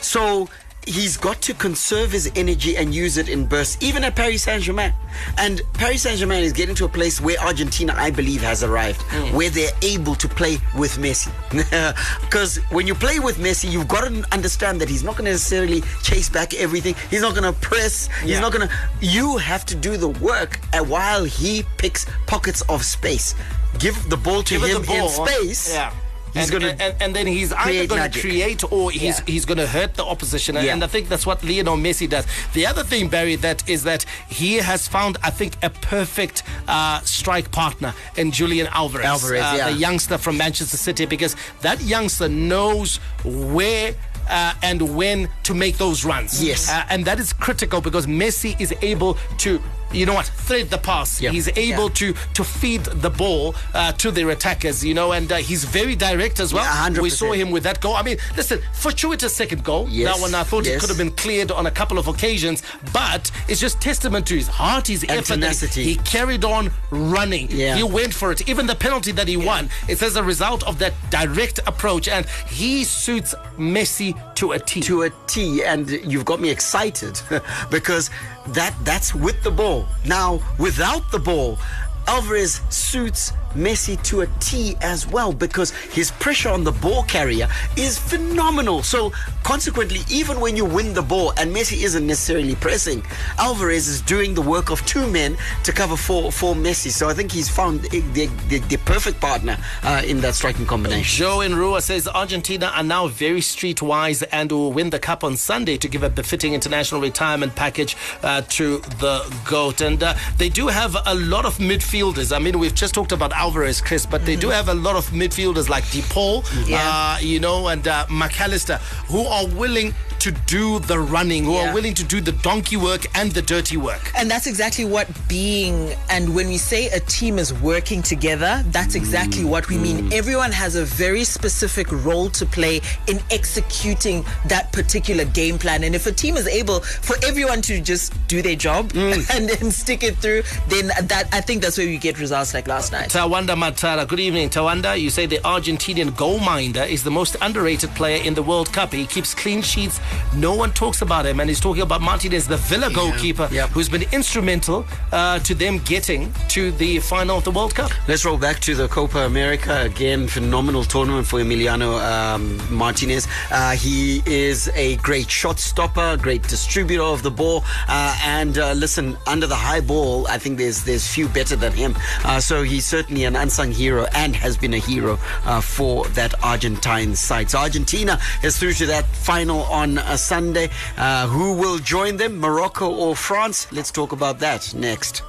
So 0.00 0.48
he's 0.86 1.16
got 1.16 1.42
to 1.42 1.52
conserve 1.54 2.12
his 2.12 2.30
energy 2.36 2.76
and 2.76 2.94
use 2.94 3.16
it 3.18 3.28
in 3.28 3.44
bursts, 3.44 3.76
even 3.82 4.04
at 4.04 4.14
Paris 4.16 4.42
Saint 4.44 4.62
Germain. 4.62 4.92
And 5.36 5.60
Paris 5.74 6.02
Saint 6.02 6.18
Germain 6.18 6.44
is 6.44 6.52
getting 6.52 6.74
to 6.76 6.84
a 6.84 6.88
place 6.88 7.20
where 7.20 7.36
Argentina, 7.40 7.92
I 7.96 8.10
believe, 8.10 8.40
has 8.42 8.62
arrived, 8.62 9.02
where 9.34 9.50
they're 9.50 9.72
able 9.82 10.14
to 10.14 10.28
play 10.28 10.58
with 10.76 10.96
Messi. 10.98 11.30
Because 12.20 12.58
when 12.70 12.86
you 12.86 12.94
play 12.94 13.18
with 13.18 13.36
Messi, 13.38 13.70
you've 13.70 13.88
got 13.88 14.08
to 14.08 14.24
understand 14.32 14.80
that 14.80 14.88
he's 14.88 15.02
not 15.02 15.16
going 15.16 15.26
to 15.26 15.32
necessarily 15.32 15.82
chase 16.02 16.28
back 16.28 16.54
everything. 16.54 16.94
He's 17.10 17.22
not 17.22 17.34
going 17.34 17.52
to 17.52 17.58
press. 17.60 18.08
He's 18.22 18.40
not 18.40 18.52
going 18.52 18.68
to. 18.68 18.74
You 19.00 19.36
have 19.38 19.64
to 19.66 19.74
do 19.74 19.96
the 19.96 20.08
work 20.08 20.60
uh, 20.72 20.84
while 20.84 21.24
he 21.24 21.64
picks 21.78 22.06
pockets 22.26 22.62
of 22.68 22.84
space. 22.84 23.34
Give 23.78 23.96
the 24.08 24.16
ball 24.16 24.42
to 24.44 24.58
Give 24.58 24.62
him 24.62 24.82
ball. 24.82 25.06
in 25.24 25.26
space. 25.28 25.72
Yeah. 25.72 25.92
He's 26.36 26.50
and, 26.52 26.64
and, 26.80 26.94
and 27.00 27.16
then 27.16 27.26
he's 27.26 27.52
either 27.52 27.86
going 27.86 28.10
to 28.10 28.20
create 28.20 28.62
or 28.72 28.90
he's 28.90 29.02
Yeah. 29.02 29.20
he's 29.26 29.44
going 29.44 29.58
to 29.58 29.66
hurt 29.66 29.94
the 29.94 30.04
opposition. 30.04 30.56
And, 30.56 30.66
Yeah. 30.66 30.72
and 30.74 30.84
I 30.84 30.86
think 30.86 31.08
that's 31.08 31.26
what 31.26 31.42
Lionel 31.42 31.76
Messi 31.76 32.08
does. 32.08 32.26
The 32.52 32.66
other 32.66 32.84
thing, 32.84 33.08
Barry, 33.08 33.36
that 33.36 33.68
is 33.68 33.82
that 33.84 34.04
he 34.28 34.56
has 34.56 34.86
found, 34.88 35.16
I 35.22 35.30
think, 35.30 35.54
a 35.62 35.70
perfect 35.70 36.42
uh, 36.68 37.00
strike 37.00 37.50
partner 37.50 37.94
in 38.16 38.30
Julian 38.32 38.66
Alvarez, 38.68 39.06
Alvarez, 39.06 39.42
uh, 39.42 39.54
yeah. 39.56 39.70
the 39.70 39.76
youngster 39.76 40.18
from 40.18 40.36
Manchester 40.36 40.76
City, 40.76 41.06
because 41.06 41.36
that 41.62 41.80
youngster 41.82 42.28
knows 42.28 42.96
where. 43.24 43.94
Uh, 44.28 44.52
and 44.64 44.96
when 44.96 45.28
to 45.44 45.54
make 45.54 45.76
those 45.78 46.04
runs. 46.04 46.42
Yes. 46.42 46.68
Uh, 46.68 46.84
and 46.90 47.04
that 47.04 47.20
is 47.20 47.32
critical 47.32 47.80
because 47.80 48.08
Messi 48.08 48.60
is 48.60 48.74
able 48.82 49.16
to, 49.38 49.62
you 49.92 50.06
know 50.06 50.14
what, 50.14 50.26
thread 50.26 50.70
the 50.70 50.78
pass. 50.78 51.20
Yeah. 51.20 51.30
He's 51.30 51.48
able 51.56 51.90
to 51.90 52.14
to 52.34 52.44
feed 52.44 52.84
the 52.84 53.10
ball 53.10 53.54
uh, 53.74 53.92
to 53.92 54.10
their 54.10 54.30
attackers, 54.30 54.84
you 54.84 54.94
know, 54.94 55.12
and 55.12 55.30
uh, 55.30 55.36
he's 55.36 55.64
very 55.64 55.94
direct 55.94 56.40
as 56.40 56.52
well. 56.52 56.64
Yeah, 56.64 56.90
100%. 56.96 57.02
We 57.02 57.10
saw 57.10 57.32
him 57.32 57.50
with 57.50 57.62
that 57.64 57.80
goal. 57.80 57.94
I 57.94 58.02
mean, 58.02 58.18
listen, 58.36 58.60
fortuitous 58.74 59.34
second 59.34 59.64
goal. 59.64 59.86
Yes, 59.88 60.14
That 60.14 60.20
one 60.20 60.34
I 60.34 60.42
thought 60.42 60.66
it 60.66 60.80
could 60.80 60.88
have 60.88 60.98
been 60.98 61.10
cleared 61.12 61.50
on 61.50 61.66
a 61.66 61.70
couple 61.70 61.98
of 61.98 62.08
occasions, 62.08 62.62
but 62.92 63.30
it's 63.48 63.60
just 63.60 63.80
testament 63.80 64.26
to 64.28 64.34
his 64.34 64.48
heart, 64.48 64.86
his 64.88 65.04
effort. 65.04 65.26
that 65.28 65.34
tenacity. 65.34 65.82
He, 65.84 65.90
he 65.92 65.96
carried 65.98 66.44
on 66.44 66.70
running. 66.90 67.48
Yeah. 67.50 67.76
He 67.76 67.82
went 67.82 68.12
for 68.14 68.32
it. 68.32 68.48
Even 68.48 68.66
the 68.66 68.74
penalty 68.74 69.12
that 69.12 69.28
he 69.28 69.36
won, 69.36 69.68
it's 69.88 70.02
as 70.02 70.16
a 70.16 70.22
result 70.22 70.66
of 70.66 70.78
that 70.78 70.94
direct 71.10 71.60
approach, 71.66 72.08
and 72.08 72.26
he 72.48 72.84
suits 72.84 73.34
Messi 73.58 74.14
to 74.36 74.52
a 74.52 74.58
T. 74.58 74.80
to 74.82 75.02
a 75.02 75.10
T, 75.26 75.62
and 75.64 75.88
you've 75.90 76.24
got 76.24 76.40
me 76.40 76.50
excited 76.50 77.20
because 77.70 78.10
that 78.48 78.74
that's 78.84 79.14
with 79.14 79.42
the 79.42 79.50
ball. 79.50 79.86
Now, 80.04 80.40
without 80.58 81.10
the 81.10 81.18
ball, 81.18 81.58
Alvarez 82.06 82.60
suits 82.70 83.32
Messi 83.56 84.00
to 84.04 84.20
a 84.20 84.26
T 84.40 84.76
as 84.80 85.06
well 85.06 85.32
because 85.32 85.70
his 85.70 86.10
pressure 86.12 86.50
on 86.50 86.64
the 86.64 86.72
ball 86.72 87.02
carrier 87.04 87.48
is 87.76 87.98
phenomenal. 87.98 88.82
So 88.82 89.12
consequently, 89.42 90.00
even 90.10 90.40
when 90.40 90.56
you 90.56 90.64
win 90.64 90.94
the 90.94 91.02
ball 91.02 91.32
and 91.38 91.54
Messi 91.54 91.82
isn't 91.82 92.06
necessarily 92.06 92.54
pressing, 92.56 93.02
Alvarez 93.38 93.88
is 93.88 94.00
doing 94.02 94.34
the 94.34 94.42
work 94.42 94.70
of 94.70 94.84
two 94.86 95.06
men 95.10 95.36
to 95.64 95.72
cover 95.72 95.96
for, 95.96 96.30
for 96.30 96.54
Messi. 96.54 96.90
So 96.90 97.08
I 97.08 97.14
think 97.14 97.32
he's 97.32 97.48
found 97.48 97.80
the, 97.82 98.26
the, 98.48 98.58
the 98.58 98.76
perfect 98.84 99.20
partner 99.20 99.56
uh, 99.82 100.02
in 100.06 100.20
that 100.20 100.34
striking 100.34 100.66
combination. 100.66 101.16
Joe 101.18 101.40
in 101.40 101.54
Rua 101.54 101.80
says 101.80 102.08
Argentina 102.08 102.72
are 102.74 102.82
now 102.82 103.08
very 103.08 103.40
streetwise 103.40 104.24
and 104.32 104.52
will 104.52 104.72
win 104.72 104.90
the 104.90 104.98
cup 104.98 105.24
on 105.24 105.36
Sunday 105.36 105.76
to 105.78 105.88
give 105.88 106.02
a 106.02 106.10
befitting 106.10 106.54
international 106.54 107.00
retirement 107.00 107.54
package 107.54 107.96
uh, 108.22 108.42
to 108.48 108.78
the 109.00 109.24
GOAT. 109.44 109.80
And 109.80 110.02
uh, 110.02 110.14
they 110.36 110.48
do 110.48 110.68
have 110.68 110.96
a 111.06 111.14
lot 111.14 111.44
of 111.44 111.58
midfielders. 111.58 112.34
I 112.34 112.38
mean, 112.38 112.58
we've 112.58 112.74
just 112.74 112.94
talked 112.94 113.12
about 113.12 113.32
Alvarez, 113.46 113.80
Chris, 113.80 114.04
but 114.04 114.26
they 114.26 114.34
do 114.34 114.48
have 114.48 114.68
a 114.68 114.74
lot 114.74 114.96
of 114.96 115.06
midfielders 115.10 115.68
like 115.68 115.88
De 115.92 116.02
Paul, 116.10 116.42
Yeah. 116.66 116.80
uh, 116.82 117.18
you 117.20 117.38
know, 117.38 117.68
and 117.68 117.86
uh, 117.86 118.04
Mac 118.10 118.40
Allister, 118.40 118.78
who 119.06 119.20
are 119.24 119.46
willing 119.46 119.94
to 120.26 120.32
do 120.46 120.80
the 120.80 120.98
running, 120.98 121.44
who 121.44 121.52
Yeah. 121.54 121.70
are 121.70 121.74
willing 121.74 121.94
to 121.94 122.02
do 122.02 122.20
the 122.20 122.32
donkey 122.32 122.76
work 122.76 123.06
and 123.14 123.30
the 123.30 123.42
dirty 123.42 123.76
work. 123.76 124.10
And 124.16 124.28
that's 124.28 124.48
exactly 124.48 124.84
what 124.84 125.06
being, 125.28 125.94
and 126.10 126.34
when 126.34 126.48
we 126.48 126.58
say 126.58 126.88
a 126.88 126.98
team 126.98 127.38
is 127.38 127.52
working 127.52 128.02
together, 128.02 128.64
that's 128.72 128.96
exactly 128.96 129.44
what 129.44 129.68
we 129.68 129.78
mean. 129.78 130.12
Everyone 130.12 130.50
has 130.50 130.74
a 130.74 130.84
very 130.84 131.22
specific 131.22 131.86
role 131.92 132.28
to 132.30 132.44
play 132.44 132.80
in 133.06 133.20
executing 133.30 134.24
that 134.48 134.72
particular 134.72 135.24
game 135.24 135.58
plan. 135.58 135.84
And 135.84 135.94
if 135.94 136.06
a 136.08 136.12
team 136.12 136.36
is 136.36 136.48
able 136.48 136.80
for 136.80 137.14
everyone 137.24 137.62
to 137.62 137.80
just 137.80 138.12
do 138.26 138.42
their 138.42 138.56
job 138.56 138.92
mm. 138.94 139.24
and 139.34 139.48
then 139.48 139.70
stick 139.70 140.02
it 140.02 140.16
through, 140.16 140.42
then 140.68 140.88
that 140.88 141.28
I 141.32 141.40
think 141.40 141.62
that's 141.62 141.78
where 141.78 141.86
we 141.86 141.98
get 141.98 142.18
results 142.18 142.52
like 142.52 142.66
last 142.66 142.90
night. 142.90 143.10
Tawanda 143.10 143.54
Matara. 143.54 144.08
Good 144.08 144.18
evening, 144.20 144.50
Tawanda. 144.50 145.00
You 145.00 145.10
say 145.10 145.26
the 145.26 145.38
Argentinian 145.44 146.16
goal 146.16 146.40
minder 146.40 146.82
is 146.82 147.04
the 147.04 147.12
most 147.12 147.36
underrated 147.40 147.90
player 147.90 148.20
in 148.24 148.34
the 148.34 148.42
World 148.42 148.72
Cup. 148.72 148.92
He 148.92 149.06
keeps 149.06 149.32
clean 149.32 149.62
sheets. 149.62 150.00
No 150.34 150.54
one 150.54 150.72
talks 150.72 151.02
about 151.02 151.26
him, 151.26 151.40
and 151.40 151.48
he's 151.48 151.60
talking 151.60 151.82
about 151.82 152.00
Martinez, 152.00 152.46
the 152.46 152.56
Villa 152.56 152.90
goalkeeper, 152.92 153.46
who's 153.72 153.88
been 153.88 154.04
instrumental 154.12 154.84
uh, 155.12 155.38
to 155.40 155.54
them 155.54 155.78
getting 155.78 156.32
to 156.48 156.72
the 156.72 156.98
final 157.00 157.38
of 157.38 157.44
the 157.44 157.50
World 157.50 157.74
Cup. 157.74 157.90
Let's 158.08 158.24
roll 158.24 158.38
back 158.38 158.60
to 158.60 158.74
the 158.74 158.88
Copa 158.88 159.20
America 159.20 159.82
again. 159.82 160.28
Phenomenal 160.28 160.84
tournament 160.84 161.26
for 161.26 161.40
Emiliano 161.40 162.00
um, 162.00 162.60
Martinez. 162.74 163.26
Uh, 163.50 163.72
he 163.72 164.22
is 164.26 164.68
a 164.74 164.96
great 164.96 165.30
shot 165.30 165.58
stopper, 165.58 166.16
great 166.16 166.42
distributor 166.42 167.02
of 167.02 167.22
the 167.22 167.30
ball, 167.30 167.64
uh, 167.88 168.18
and 168.24 168.58
uh, 168.58 168.72
listen, 168.72 169.16
under 169.26 169.46
the 169.46 169.54
high 169.54 169.80
ball, 169.80 170.26
I 170.28 170.38
think 170.38 170.58
there's 170.58 170.84
there's 170.84 171.06
few 171.06 171.28
better 171.28 171.56
than 171.56 171.72
him. 171.72 171.96
Uh, 172.24 172.40
so 172.40 172.62
he's 172.62 172.86
certainly 172.86 173.24
an 173.24 173.36
unsung 173.36 173.72
hero 173.72 174.06
and 174.14 174.34
has 174.36 174.56
been 174.56 174.74
a 174.74 174.78
hero 174.78 175.18
uh, 175.44 175.60
for 175.60 176.06
that 176.08 176.34
Argentine 176.42 177.14
side. 177.14 177.50
So 177.50 177.58
Argentina 177.58 178.18
is 178.42 178.58
through 178.58 178.74
to 178.74 178.86
that 178.86 179.06
final 179.06 179.62
on 179.64 179.98
a 180.06 180.18
Sunday. 180.18 180.70
Uh, 180.96 181.26
who 181.26 181.54
will 181.54 181.78
join 181.78 182.16
them, 182.16 182.38
Morocco 182.38 182.90
or 182.90 183.16
France? 183.16 183.70
Let's 183.72 183.90
talk 183.90 184.12
about 184.12 184.38
that 184.40 184.74
next. 184.74 185.22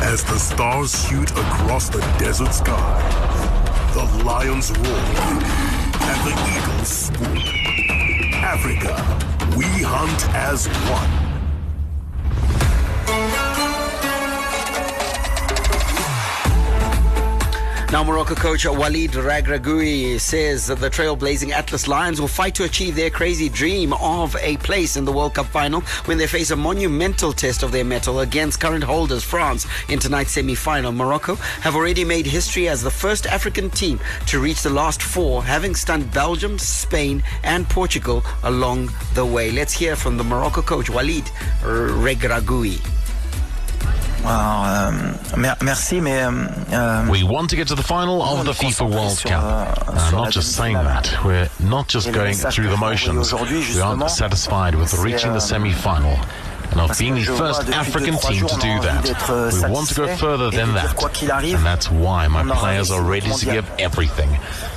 As 0.00 0.22
the 0.24 0.38
stars 0.38 1.08
shoot 1.08 1.30
across 1.30 1.88
the 1.88 2.00
desert 2.18 2.52
sky, 2.52 3.00
the 3.94 4.24
lions 4.24 4.70
roar 4.70 4.84
and 6.10 6.18
the 6.26 6.34
eagles 6.56 7.06
swoop. 7.06 7.54
Africa, 8.44 8.94
we 9.56 9.64
hunt 9.82 10.28
as 10.34 10.66
one. 10.90 11.23
Now, 17.94 18.02
Morocco 18.02 18.34
coach 18.34 18.66
Walid 18.66 19.12
Regragui 19.12 20.18
says 20.18 20.66
that 20.66 20.80
the 20.80 20.90
trailblazing 20.90 21.52
Atlas 21.52 21.86
Lions 21.86 22.20
will 22.20 22.26
fight 22.26 22.52
to 22.56 22.64
achieve 22.64 22.96
their 22.96 23.08
crazy 23.08 23.48
dream 23.48 23.92
of 23.92 24.34
a 24.40 24.56
place 24.56 24.96
in 24.96 25.04
the 25.04 25.12
World 25.12 25.34
Cup 25.34 25.46
final 25.46 25.80
when 26.06 26.18
they 26.18 26.26
face 26.26 26.50
a 26.50 26.56
monumental 26.56 27.32
test 27.32 27.62
of 27.62 27.70
their 27.70 27.84
mettle 27.84 28.18
against 28.18 28.58
current 28.58 28.82
holders 28.82 29.22
France 29.22 29.68
in 29.88 30.00
tonight's 30.00 30.32
semi-final. 30.32 30.90
Morocco 30.90 31.36
have 31.36 31.76
already 31.76 32.04
made 32.04 32.26
history 32.26 32.68
as 32.68 32.82
the 32.82 32.90
first 32.90 33.26
African 33.26 33.70
team 33.70 34.00
to 34.26 34.40
reach 34.40 34.62
the 34.62 34.70
last 34.70 35.00
four, 35.00 35.44
having 35.44 35.76
stunned 35.76 36.12
Belgium, 36.12 36.58
Spain, 36.58 37.22
and 37.44 37.68
Portugal 37.68 38.24
along 38.42 38.90
the 39.14 39.24
way. 39.24 39.52
Let's 39.52 39.72
hear 39.72 39.94
from 39.94 40.16
the 40.16 40.24
Morocco 40.24 40.62
coach 40.62 40.90
Walid 40.90 41.26
Regragui. 41.62 43.03
Euh, 44.26 44.90
mer- 45.36 45.56
merci, 45.62 46.00
mais 46.00 46.22
euh, 46.22 46.30
euh, 46.72 47.06
We 47.10 47.22
want 47.24 47.48
to 47.48 47.56
get 47.56 47.66
to 47.68 47.74
the 47.74 47.82
final 47.82 48.22
of 48.22 48.44
the 48.44 48.52
FIFA 48.54 48.84
World 48.88 49.22
Cup. 49.22 49.42
Uh, 49.42 49.92
I'm 50.10 50.14
not 50.16 50.30
just 50.30 50.52
saying 50.56 50.76
that. 50.76 51.10
We're 51.24 51.48
not 51.60 51.88
just 51.88 52.10
going 52.12 52.34
through 52.34 52.68
the 52.70 52.76
motions. 52.76 53.32
We 53.32 53.80
aren't 53.80 54.08
satisfied 54.10 54.74
with 54.74 54.94
reaching 55.02 55.32
the 55.34 55.40
semi-final 55.40 56.16
and 56.70 56.80
of 56.80 56.98
being 56.98 57.14
the 57.14 57.24
first 57.24 57.68
African 57.68 58.16
team 58.18 58.46
to 58.46 58.54
do 58.56 58.80
that. 58.80 59.04
We 59.52 59.70
want 59.70 59.88
to 59.88 59.94
go 59.94 60.16
further 60.16 60.50
than 60.50 60.74
that. 60.74 61.02
And 61.22 61.64
that's 61.64 61.90
why 61.90 62.28
my 62.28 62.44
players 62.56 62.90
are 62.90 63.02
ready 63.02 63.30
to 63.30 63.44
give 63.44 63.70
everything. 63.78 64.30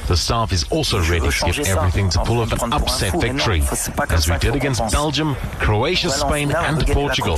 The 0.07 0.15
staff 0.15 0.53
is 0.53 0.63
also 0.71 1.01
ready 1.01 1.29
to 1.29 1.45
give 1.45 1.67
everything 1.67 2.09
to 2.11 2.23
pull 2.23 2.39
off 2.39 2.63
an 2.63 2.71
upset 2.71 3.19
victory, 3.19 3.61
as 4.09 4.29
we 4.29 4.37
did 4.37 4.55
against 4.55 4.79
Belgium, 4.91 5.35
Croatia, 5.59 6.09
Spain, 6.09 6.51
and 6.55 6.87
Portugal. 6.87 7.37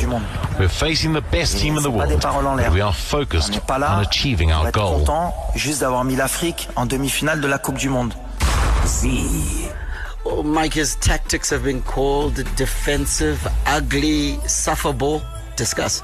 We're 0.60 0.68
facing 0.68 1.14
the 1.14 1.22
best 1.22 1.58
team 1.58 1.78
in 1.78 1.84
the 1.84 1.92
world, 1.92 2.22
but 2.22 2.72
we 2.72 2.82
are 2.82 2.94
focused 2.94 3.60
on 3.70 4.06
achieving 4.06 4.52
our 4.52 4.72
goal. 4.72 5.00
content 5.06 5.34
juste 5.56 5.82
d'avoir 5.82 6.04
mis 6.04 6.16
l'Afrique 6.16 6.70
en 6.76 6.86
demi-finale 6.86 7.42
de 7.42 7.48
la 7.48 7.58
Coupe 7.58 7.78
du 7.78 7.90
Monde. 7.90 8.14
Oh, 10.26 10.44
Mike, 10.44 10.74
his 10.74 10.96
tactics 10.96 11.50
have 11.50 11.64
been 11.64 11.82
called 11.82 12.36
defensive, 12.56 13.46
ugly, 13.66 14.38
sufferable. 14.48 15.22
Discuss. 15.56 16.04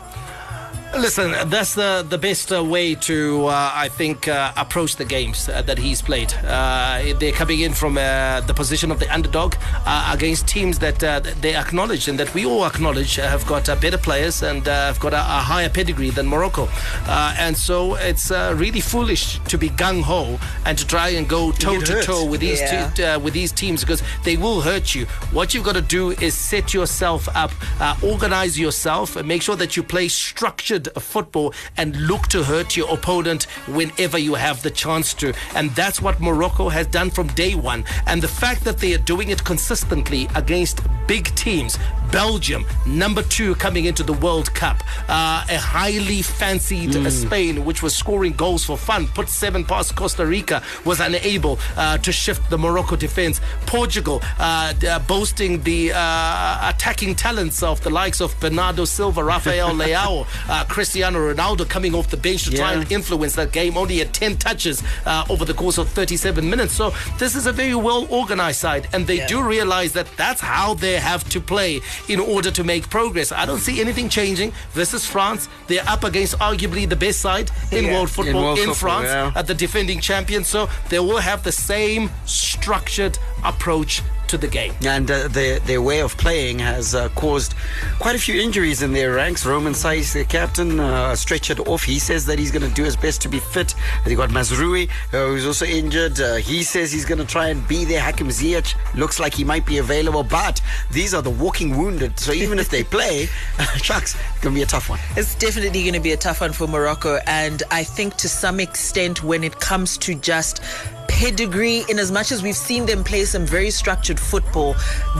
Listen, 0.97 1.31
that's 1.49 1.75
the 1.75 2.05
the 2.09 2.17
best 2.17 2.51
uh, 2.53 2.63
way 2.63 2.95
to, 2.95 3.47
uh, 3.47 3.71
I 3.73 3.89
think, 3.89 4.27
uh, 4.29 4.53
approach 4.55 4.95
the 4.95 5.03
games 5.03 5.49
uh, 5.49 5.61
that 5.63 5.77
he's 5.77 6.01
played. 6.01 6.33
Uh, 6.33 7.13
they're 7.19 7.33
coming 7.33 7.59
in 7.59 7.73
from 7.73 7.97
uh, 7.97 8.39
the 8.41 8.53
position 8.53 8.91
of 8.91 8.99
the 8.99 9.13
underdog 9.13 9.55
uh, 9.85 10.11
against 10.15 10.47
teams 10.47 10.79
that 10.79 11.03
uh, 11.03 11.19
they 11.41 11.53
acknowledge 11.55 12.07
and 12.07 12.17
that 12.19 12.33
we 12.33 12.45
all 12.45 12.65
acknowledge 12.65 13.15
have 13.17 13.45
got 13.45 13.67
uh, 13.67 13.75
better 13.75 13.97
players 13.97 14.41
and 14.41 14.67
uh, 14.67 14.71
have 14.87 14.99
got 15.01 15.13
a, 15.13 15.17
a 15.19 15.41
higher 15.51 15.69
pedigree 15.69 16.11
than 16.11 16.27
Morocco. 16.27 16.69
Uh, 17.07 17.35
and 17.39 17.57
so 17.57 17.95
it's 17.95 18.31
uh, 18.31 18.53
really 18.57 18.79
foolish 18.81 19.39
to 19.49 19.57
be 19.57 19.69
gung 19.69 20.01
ho 20.01 20.39
and 20.65 20.77
to 20.77 20.87
try 20.87 21.09
and 21.09 21.27
go 21.27 21.51
toe 21.51 21.81
to 21.81 22.01
toe 22.03 22.23
with 22.25 22.39
these 22.39 22.61
Yeah. 22.61 23.15
uh, 23.15 23.19
with 23.19 23.33
these 23.33 23.51
teams 23.51 23.81
because 23.81 24.01
they 24.23 24.37
will 24.37 24.61
hurt 24.61 24.95
you. 24.95 25.05
What 25.33 25.53
you've 25.53 25.65
got 25.65 25.75
to 25.75 25.81
do 25.99 26.11
is 26.11 26.33
set 26.33 26.73
yourself 26.73 27.27
up, 27.35 27.51
uh, 27.81 27.95
organize 28.01 28.57
yourself, 28.57 29.17
and 29.17 29.27
make 29.27 29.41
sure 29.41 29.57
that 29.57 29.75
you 29.75 29.83
play 29.83 30.07
structured 30.07 30.84
football 30.99 31.53
and 31.77 31.95
look 32.07 32.27
to 32.27 32.43
hurt 32.43 32.75
your 32.75 32.93
opponent 32.93 33.43
whenever 33.67 34.17
you 34.17 34.35
have 34.35 34.61
the 34.61 34.71
chance 34.71 35.13
to. 35.15 35.33
And 35.55 35.71
that's 35.71 36.01
what 36.01 36.19
Morocco 36.19 36.69
has 36.69 36.87
done 36.87 37.09
from 37.09 37.27
day 37.27 37.55
one. 37.55 37.85
And 38.07 38.21
the 38.21 38.27
fact 38.27 38.63
that 38.63 38.77
they 38.77 38.93
are 38.93 38.99
doing 38.99 39.29
it 39.29 39.43
consistently 39.43 40.27
against 40.35 40.81
big 41.07 41.33
teams. 41.35 41.77
Belgium, 42.11 42.65
number 42.85 43.21
two 43.23 43.55
coming 43.55 43.85
into 43.85 44.03
the 44.03 44.13
World 44.13 44.53
Cup. 44.53 44.83
Uh, 45.09 45.45
a 45.49 45.57
highly 45.57 46.21
fancied 46.21 46.95
uh, 46.95 47.09
Spain, 47.09 47.65
which 47.65 47.83
was 47.83 47.95
scoring 47.95 48.33
goals 48.33 48.63
for 48.63 48.77
fun, 48.77 49.07
put 49.07 49.27
seven 49.27 49.63
past 49.65 49.95
Costa 49.95 50.25
Rica, 50.25 50.61
was 50.85 50.99
unable 50.99 51.59
uh, 51.75 51.97
to 51.99 52.11
shift 52.11 52.49
the 52.49 52.57
Morocco 52.57 52.95
defense. 52.95 53.41
Portugal, 53.65 54.21
uh, 54.39 54.73
uh, 54.87 54.99
boasting 54.99 55.61
the 55.63 55.91
uh, 55.93 56.69
attacking 56.69 57.15
talents 57.15 57.63
of 57.63 57.81
the 57.81 57.89
likes 57.89 58.21
of 58.21 58.39
Bernardo 58.39 58.85
Silva, 58.85 59.23
Rafael 59.23 59.69
Leao, 59.81 60.25
uh, 60.47 60.64
Cristiano 60.67 61.19
Ronaldo 61.33 61.67
coming 61.67 61.93
off 61.95 62.09
the 62.09 62.17
bench 62.17 62.43
to 62.45 62.51
try 62.51 62.73
and 62.73 62.91
influence 62.91 63.35
that 63.35 63.51
game. 63.51 63.77
Only 63.77 64.01
at 64.01 64.13
10 64.13 64.37
touches 64.37 64.83
uh, 65.05 65.25
over 65.29 65.45
the 65.45 65.53
course 65.53 65.77
of 65.77 65.89
37 65.89 66.49
minutes. 66.49 66.73
So 66.73 66.93
this 67.17 67.35
is 67.35 67.47
a 67.47 67.51
very 67.51 67.75
well 67.75 68.07
organized 68.09 68.59
side, 68.59 68.87
and 68.93 69.05
they 69.07 69.25
do 69.27 69.41
realize 69.41 69.93
that 69.93 70.07
that's 70.17 70.41
how 70.41 70.73
they 70.73 70.93
have 70.99 71.27
to 71.29 71.39
play 71.39 71.81
in 72.07 72.19
order 72.19 72.51
to 72.51 72.63
make 72.63 72.89
progress. 72.89 73.31
I 73.31 73.45
don't 73.45 73.59
see 73.59 73.81
anything 73.81 74.09
changing. 74.09 74.53
This 74.73 74.93
is 74.93 75.05
France. 75.05 75.47
They're 75.67 75.87
up 75.87 76.03
against 76.03 76.37
arguably 76.39 76.87
the 76.87 76.95
best 76.95 77.19
side 77.21 77.51
in 77.71 77.85
Yeah. 77.85 77.93
world 77.93 78.09
football 78.09 78.39
in, 78.39 78.43
world 78.43 78.59
football, 78.59 78.75
France, 78.75 79.07
yeah. 79.07 79.31
at 79.39 79.47
the 79.47 79.53
defending 79.53 79.99
champions. 79.99 80.47
So 80.47 80.69
they 80.89 80.99
will 80.99 81.17
have 81.17 81.43
the 81.43 81.51
same 81.51 82.09
structured 82.25 83.17
approach 83.43 84.01
to 84.27 84.37
the 84.37 84.47
game. 84.47 84.73
And 84.85 85.09
uh, 85.09 85.27
their, 85.27 85.59
their 85.59 85.81
way 85.81 86.01
of 86.01 86.17
playing 86.17 86.59
has 86.59 86.95
uh, 86.95 87.09
caused 87.09 87.53
quite 87.99 88.15
a 88.15 88.19
few 88.19 88.39
injuries 88.39 88.81
in 88.81 88.93
their 88.93 89.13
ranks. 89.13 89.45
Romain 89.45 89.73
Saïss, 89.73 90.13
the 90.13 90.25
captain, 90.25 90.79
uh, 90.79 91.11
stretchered 91.11 91.67
off. 91.67 91.83
He 91.83 91.99
says 91.99 92.25
that 92.25 92.39
he's 92.39 92.51
going 92.51 92.67
to 92.67 92.73
do 92.73 92.83
his 92.83 92.95
best 92.95 93.21
to 93.21 93.29
be 93.29 93.39
fit. 93.39 93.75
They 94.05 94.15
got 94.15 94.29
Mazraoui, 94.29 94.89
uh, 95.13 95.27
who's 95.27 95.45
also 95.45 95.65
injured. 95.65 96.19
Uh, 96.19 96.35
he 96.35 96.63
says 96.63 96.91
he's 96.91 97.05
going 97.05 97.19
to 97.19 97.25
try 97.25 97.49
and 97.49 97.67
be 97.67 97.85
there. 97.85 98.01
Hakim 98.01 98.27
Ziyech 98.27 98.75
looks 98.95 99.19
like 99.19 99.33
he 99.33 99.43
might 99.43 99.65
be 99.65 99.77
available, 99.77 100.23
but 100.23 100.61
these 100.91 101.13
are 101.13 101.21
the 101.21 101.29
walking 101.29 101.77
wounded. 101.77 102.19
So 102.19 102.31
even 102.31 102.59
if 102.59 102.69
they 102.69 102.83
play, 102.95 103.25
shucks, 103.77 104.15
it's 104.15 104.41
going 104.41 104.53
to 104.53 104.59
be 104.59 104.63
a 104.63 104.67
tough 104.67 104.89
one. 104.89 104.99
It's 105.15 105.35
definitely 105.35 105.81
going 105.83 105.93
to 105.93 105.99
be 105.99 106.11
a 106.11 106.17
tough 106.17 106.41
one 106.41 106.53
for 106.53 106.67
Morocco. 106.67 107.19
And 107.27 107.63
I 107.71 107.83
think 107.83 108.15
to 108.17 108.29
some 108.29 108.59
extent, 108.59 109.23
when 109.23 109.43
it 109.43 109.59
comes 109.59 109.97
to 109.99 110.15
just 110.15 110.61
pedigree, 111.07 111.83
in 111.89 111.99
as 111.99 112.11
much 112.11 112.31
as 112.31 112.43
we've 112.43 112.55
seen 112.55 112.85
them 112.85 113.03
play 113.03 113.25
some 113.25 113.45
very 113.45 113.71
structured 113.71 114.14
football, 114.19 114.75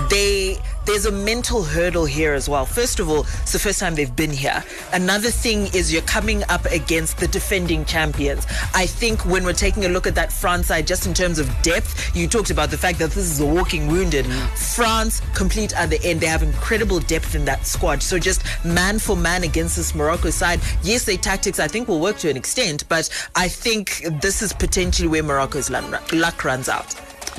they 0.10 0.58
there's 0.86 1.06
a 1.06 1.12
mental 1.12 1.64
hurdle 1.64 2.06
here 2.06 2.34
as 2.34 2.48
well. 2.48 2.66
First 2.66 3.00
of 3.00 3.10
all, 3.10 3.22
it's 3.22 3.54
the 3.54 3.60
first 3.60 3.80
time 3.80 3.96
they've 3.96 4.16
been 4.16 4.32
here. 4.32 4.64
Another 4.93 5.32
thing 5.32 5.66
is 5.74 5.91
you're 5.91 6.04
coming 6.04 6.43
up 6.48 6.64
against 6.66 7.18
the 7.18 7.28
defending 7.28 7.86
champions. 7.86 8.46
I 8.74 8.86
think 8.86 9.26
when 9.26 9.43
we're 9.46 9.54
taking 9.54 9.86
a 9.86 9.89
look 9.89 10.06
at 10.06 10.14
that 10.16 10.32
France 10.32 10.68
side, 10.68 10.86
just 10.86 11.08
in 11.08 11.14
terms 11.16 11.39
of 11.39 11.50
depth, 11.64 12.16
you 12.16 12.28
talked 12.28 12.52
about 12.52 12.70
the 12.70 12.78
fact 12.78 13.00
that 13.00 13.12
this 13.12 13.32
is 13.32 13.39
a 13.39 13.46
walking 13.46 13.88
wounded. 13.88 14.28
France, 14.28 15.22
complete 15.34 15.76
at 15.76 15.89
the 15.89 16.00
end. 16.04 16.22
They 16.22 16.28
have 16.28 16.43
incredible 16.43 17.00
depth 17.00 17.34
in 17.34 17.46
that 17.46 17.66
squad. 17.66 18.04
So 18.04 18.20
just 18.20 18.43
man 18.64 19.00
for 19.00 19.18
man 19.18 19.43
against 19.43 19.78
this 19.78 19.96
Morocco 19.96 20.30
side. 20.30 20.60
Yes, 20.84 21.06
their 21.06 21.18
tactics 21.18 21.60
I 21.60 21.68
think 21.68 21.88
will 21.88 22.00
work 22.00 22.18
to 22.18 22.30
an 22.30 22.38
extent, 22.38 22.88
but 22.88 23.10
I 23.36 23.48
think 23.48 24.06
this 24.22 24.43
is 24.43 24.54
potentially 24.54 25.08
where 25.08 25.24
Morocco's 25.24 25.72
luck 25.72 26.43
runs 26.43 26.70
out. 26.70 26.91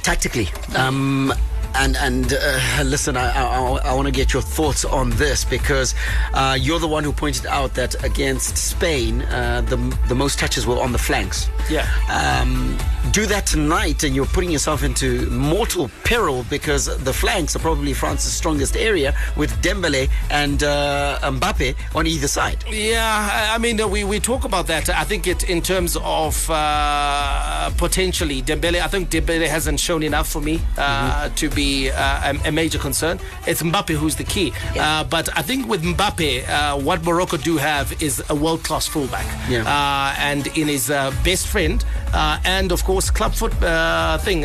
Tactically, 0.03 0.49
um, 0.77 1.33
and 1.79 1.97
and 1.97 2.33
uh, 2.33 2.83
listen, 2.85 3.17
I, 3.17 3.31
I, 3.31 3.91
I 3.91 3.95
want 3.95 4.07
to 4.07 4.13
get 4.13 4.33
your 4.33 4.43
thoughts 4.43 4.85
on 4.85 5.11
this 5.11 5.45
because 5.45 5.95
uh, 6.35 6.57
you're 6.59 6.79
the 6.79 6.89
one 6.89 7.05
who 7.05 7.13
pointed 7.13 7.47
out 7.47 7.75
that 7.75 8.03
against 8.05 8.57
Spain, 8.57 9.23
uh, 9.23 9.61
the 9.63 9.77
the 10.09 10.15
most 10.15 10.39
touches 10.39 10.67
were 10.67 10.79
on 10.79 10.93
the 10.93 10.99
flanks. 10.99 11.49
Yeah. 11.71 11.87
Um, 12.11 12.79
do 13.13 13.27
that 13.27 13.47
tonight, 13.47 14.05
and 14.05 14.15
you're 14.15 14.27
putting 14.27 14.51
yourself 14.51 14.83
into 14.83 15.29
mortal 15.31 15.91
peril 16.05 16.45
because 16.51 16.85
the 17.05 17.13
flanks 17.13 17.57
are 17.57 17.61
probably 17.61 17.93
France's 17.93 18.33
strongest 18.33 18.77
area 18.77 19.15
with 19.37 19.51
Dembele 19.63 20.09
and 20.31 20.63
uh, 20.63 21.19
Mbappe 21.23 21.75
on 21.95 22.07
either 22.07 22.29
side. 22.29 22.65
Yeah, 22.69 23.51
I 23.55 23.59
mean, 23.59 23.77
we, 23.91 24.05
we 24.05 24.21
talk 24.21 24.45
about 24.45 24.67
that. 24.69 24.89
I 24.91 25.05
think 25.05 25.27
it 25.27 25.49
in 25.49 25.63
terms 25.63 25.97
of 26.03 26.49
uh, 26.51 27.71
potentially 27.77 28.43
Dembele. 28.43 28.81
I 28.81 28.89
think 28.89 29.11
Dembele 29.11 29.49
hasn't 29.49 29.81
shown 29.81 30.03
enough 30.03 30.29
for 30.29 30.41
me 30.41 30.57
uh, 30.77 31.27
mm-hmm. 31.27 31.35
to 31.35 31.51
be 31.51 31.66
uh, 31.91 32.33
a, 32.45 32.49
a, 32.49 32.53
major 32.53 32.79
concern. 32.79 33.19
It's 33.47 33.63
Mbappe 33.63 33.95
who's 34.01 34.17
the 34.17 34.25
key. 34.25 34.53
Yeah. 34.75 35.01
Uh, 35.01 35.05
but 35.05 35.27
I 35.37 35.43
think 35.43 35.69
with 35.69 35.83
Mbappe, 35.83 36.49
uh, 36.49 36.79
what 36.79 37.05
Morocco 37.05 37.37
do 37.37 37.57
have 37.57 38.03
is 38.03 38.23
a 38.29 38.35
world 38.35 38.63
class 38.63 38.87
fullback. 38.87 39.27
Yeah. 39.49 39.63
Uh, 39.67 40.15
and 40.19 40.47
in 40.61 40.69
his 40.69 40.91
uh, 40.91 41.13
best 41.25 41.47
friend, 41.47 41.85
uh, 42.13 42.39
and 42.45 42.73
of 42.73 42.85
course, 42.85 43.11
club 43.11 43.33
foot 43.35 43.53
thing, 44.27 44.43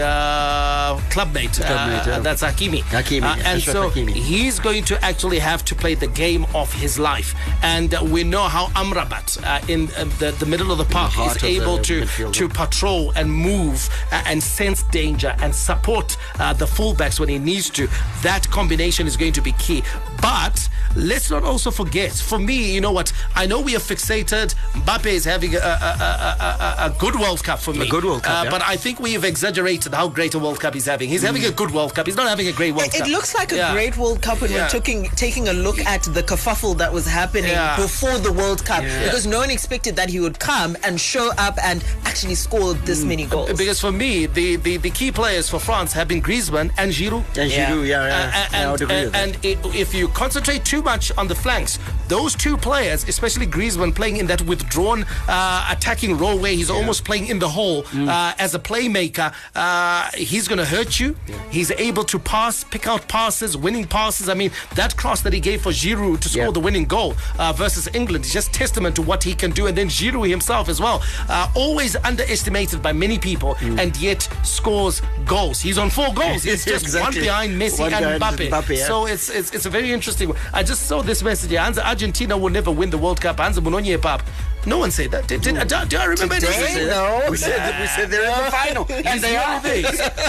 clubmate. 1.13 1.55
clubmate 1.69 2.07
yeah. 2.07 2.19
That's 2.19 2.41
Hakimi. 2.43 2.81
Hakimi. 2.97 3.23
and 3.45 3.61
so 3.61 3.89
Hakimi. 3.89 4.13
he's 4.13 4.59
going 4.59 4.83
to 4.85 4.95
actually 5.03 5.39
have 5.39 5.63
to 5.65 5.75
play 5.75 5.95
the 5.95 6.07
game 6.07 6.45
of 6.53 6.71
his 6.73 6.99
life. 6.99 7.33
And 7.63 7.93
we 8.11 8.23
know 8.23 8.43
how 8.43 8.67
Amrabat 8.81 9.69
in 9.69 9.87
the, 10.19 10.35
the 10.39 10.45
middle 10.45 10.71
of 10.71 10.77
the 10.77 10.85
park 10.85 11.13
the 11.15 11.23
is 11.23 11.43
able 11.43 11.77
to, 11.79 12.01
midfielder. 12.01 12.33
to 12.33 12.49
patrol 12.49 13.11
and 13.15 13.31
move 13.31 13.89
and 14.11 14.41
sense 14.41 14.83
danger 14.83 15.35
and 15.39 15.53
support 15.53 16.17
uh, 16.39 16.53
the 16.53 16.67
fullbacks 17.11 17.19
when 17.19 17.29
he 17.29 17.39
needs 17.39 17.69
to. 17.71 17.87
That 18.23 18.49
combination 18.49 19.07
is 19.07 19.17
going 19.17 19.33
to 19.33 19.41
be 19.41 19.51
key. 19.53 19.83
But 20.21 20.67
let's 20.95 21.29
not 21.31 21.43
also 21.43 21.71
forget, 21.71 22.11
for 22.11 22.37
me, 22.39 22.73
you 22.73 22.81
know 22.81 22.91
what? 22.91 23.11
I 23.35 23.45
know 23.45 23.61
we 23.61 23.75
are 23.75 23.79
fixated. 23.79 24.55
Mbappe 24.73 25.05
is 25.07 25.25
having 25.25 25.55
a, 25.55 25.57
a, 25.57 25.61
a, 25.61 26.75
a 26.87 26.95
good 26.99 27.15
World 27.15 27.43
Cup 27.43 27.59
for 27.59 27.73
me. 27.73 27.87
A 27.87 27.89
good 27.89 28.03
World 28.03 28.23
Cup, 28.23 28.41
uh, 28.41 28.43
yeah. 28.45 28.49
But 28.49 28.61
I 28.63 28.75
think 28.75 28.99
we 28.99 29.13
have 29.13 29.23
exaggerated 29.23 29.93
how 29.93 30.07
great 30.07 30.33
a 30.35 30.39
World 30.39 30.59
Cup 30.59 30.73
he's 30.73 30.85
having. 30.85 31.09
He's 31.09 31.23
having 31.23 31.45
a 31.45 31.51
good 31.51 31.71
World 31.71 31.95
Cup. 31.95 32.05
He's 32.05 32.15
not 32.15 32.27
having 32.27 32.47
a 32.47 32.51
great 32.51 32.73
World 32.73 32.87
it, 32.87 32.97
Cup. 32.97 33.07
It 33.07 33.11
looks 33.11 33.33
like 33.33 33.51
a 33.51 33.55
Yeah. 33.55 33.73
great 33.73 33.97
World 33.97 34.21
Cup 34.21 34.41
when 34.41 34.51
Yeah. 34.51 34.63
we're 34.63 34.69
taking 34.69 35.09
taking 35.15 35.47
a 35.49 35.53
look 35.53 35.79
at 35.79 36.03
the 36.03 36.23
kerfuffle 36.23 36.77
that 36.77 36.91
was 36.93 37.05
happening 37.07 37.51
Yeah. 37.51 37.75
before 37.77 38.17
the 38.19 38.31
World 38.31 38.63
Cup 38.65 38.83
Yeah. 38.83 39.03
because 39.05 39.25
no 39.25 39.39
one 39.39 39.49
expected 39.49 39.95
that 39.95 40.09
he 40.09 40.19
would 40.19 40.39
come 40.39 40.77
and 40.83 40.99
show 40.99 41.31
up 41.37 41.57
and 41.63 41.83
actually 42.05 42.35
score 42.35 42.73
this 42.73 43.03
many 43.03 43.25
goals. 43.25 43.57
Because 43.57 43.79
for 43.79 43.91
me, 43.91 44.25
the, 44.27 44.57
the, 44.57 44.77
the 44.77 44.89
key 44.89 45.11
players 45.11 45.49
for 45.49 45.59
France 45.59 45.93
have 45.93 46.07
been 46.07 46.21
Griezmann 46.21 46.71
and 46.77 46.91
Giroud. 47.01 47.23
And 47.37 47.51
Giroud, 47.51 47.87
yeah, 47.87 48.07
yeah. 48.07 48.07
Uh, 48.07 48.31
Yeah, 48.31 48.47
I 48.51 48.63
and 48.71 48.81
agree 48.81 48.95
with 49.03 49.11
that. 49.13 49.23
and 49.23 49.37
i 49.45 49.77
if 49.77 49.93
you 49.93 50.07
concentrate 50.09 50.63
too 50.65 50.81
much 50.81 51.11
on 51.17 51.27
the 51.27 51.35
flanks, 51.35 51.79
those 52.07 52.35
two 52.35 52.57
players, 52.57 53.07
especially 53.07 53.47
Griezmann, 53.47 53.93
playing 53.95 54.17
in 54.17 54.27
that 54.27 54.41
withdrawn 54.43 55.05
uh, 55.27 55.67
attacking 55.71 56.17
role 56.17 56.37
where 56.37 56.51
he's 56.53 56.69
almost 56.69 57.03
playing 57.05 57.27
in 57.27 57.39
the 57.39 57.49
hole 57.49 57.83
Mm. 57.91 58.07
uh, 58.09 58.33
as 58.45 58.53
a 58.55 58.59
playmaker, 58.59 59.33
uh, 59.55 60.09
he's 60.15 60.47
going 60.47 60.59
to 60.59 60.65
hurt 60.65 60.99
you. 60.99 61.15
He's 61.49 61.71
able 61.71 62.03
to 62.05 62.19
pass, 62.19 62.63
pick 62.63 62.85
out 62.87 63.07
passes, 63.07 63.57
winning 63.57 63.85
passes. 63.87 64.29
I 64.29 64.33
mean, 64.33 64.51
that 64.75 64.95
cross 64.95 65.21
that 65.21 65.33
he 65.33 65.39
gave 65.39 65.61
for 65.61 65.71
Giroud 65.71 66.19
to 66.21 66.29
score 66.29 66.45
Yeah. 66.45 66.51
the 66.51 66.59
winning 66.59 66.85
goal 66.85 67.15
uh, 67.39 67.53
versus 67.53 67.87
England 67.93 68.25
is 68.25 68.33
just 68.33 68.53
testament 68.53 68.95
to 68.95 69.01
what 69.01 69.23
he 69.23 69.33
can 69.33 69.51
do. 69.51 69.67
And 69.67 69.75
then 69.77 69.87
Giroud 69.89 70.29
himself 70.29 70.69
as 70.69 70.79
well, 70.79 71.01
uh, 71.29 71.47
always 71.55 71.95
underestimated 72.03 72.81
by 72.81 72.93
many 72.93 73.17
people, 73.17 73.55
Mm. 73.61 73.79
and 73.81 73.97
yet 73.97 74.27
scores 74.43 75.01
goals. 75.25 75.59
He's 75.61 75.77
on 75.77 75.89
four 75.89 76.13
goals. 76.13 76.43
He's 76.43 76.65
just 76.75 76.80
Exactly. 76.81 77.19
one 77.19 77.25
behind 77.27 77.61
Messi 77.61 77.79
One 77.79 77.93
and 77.93 78.19
behind 78.19 78.39
Mbappe. 78.39 78.49
Mbappe, 78.49 78.77
yeah. 78.77 78.85
So 78.87 79.05
it's, 79.05 79.29
it's 79.29 79.51
it's 79.51 79.65
a 79.65 79.69
very 79.69 79.91
interesting. 79.91 80.29
one. 80.29 80.37
I 80.53 80.63
just 80.63 80.87
saw 80.87 81.01
this 81.01 81.23
message. 81.23 81.53
Argentina 81.53 82.37
will 82.37 82.49
never 82.49 82.71
win 82.71 82.89
the 82.89 82.97
World 82.97 83.21
Cup. 83.21 83.39
Hansa 83.39 83.61
Munonye 83.61 84.01
Pap. 84.01 84.23
No 84.65 84.77
one 84.77 84.91
said 84.91 85.11
that. 85.11 85.27
Did, 85.27 85.41
did, 85.41 85.55
do, 85.67 85.85
do 85.87 85.97
I 85.97 86.05
remember 86.05 86.35
Today? 86.35 86.85
No. 86.87 87.27
We 87.29 87.37
said- 87.37 87.81
we 87.81 87.87
said 87.87 88.09
they're 88.11 88.25
in 88.29 88.45
the 88.45 88.51
final. 88.51 88.85
And 89.11 89.19
they 89.21 89.35
are. 89.35 89.55
are. 89.55 89.61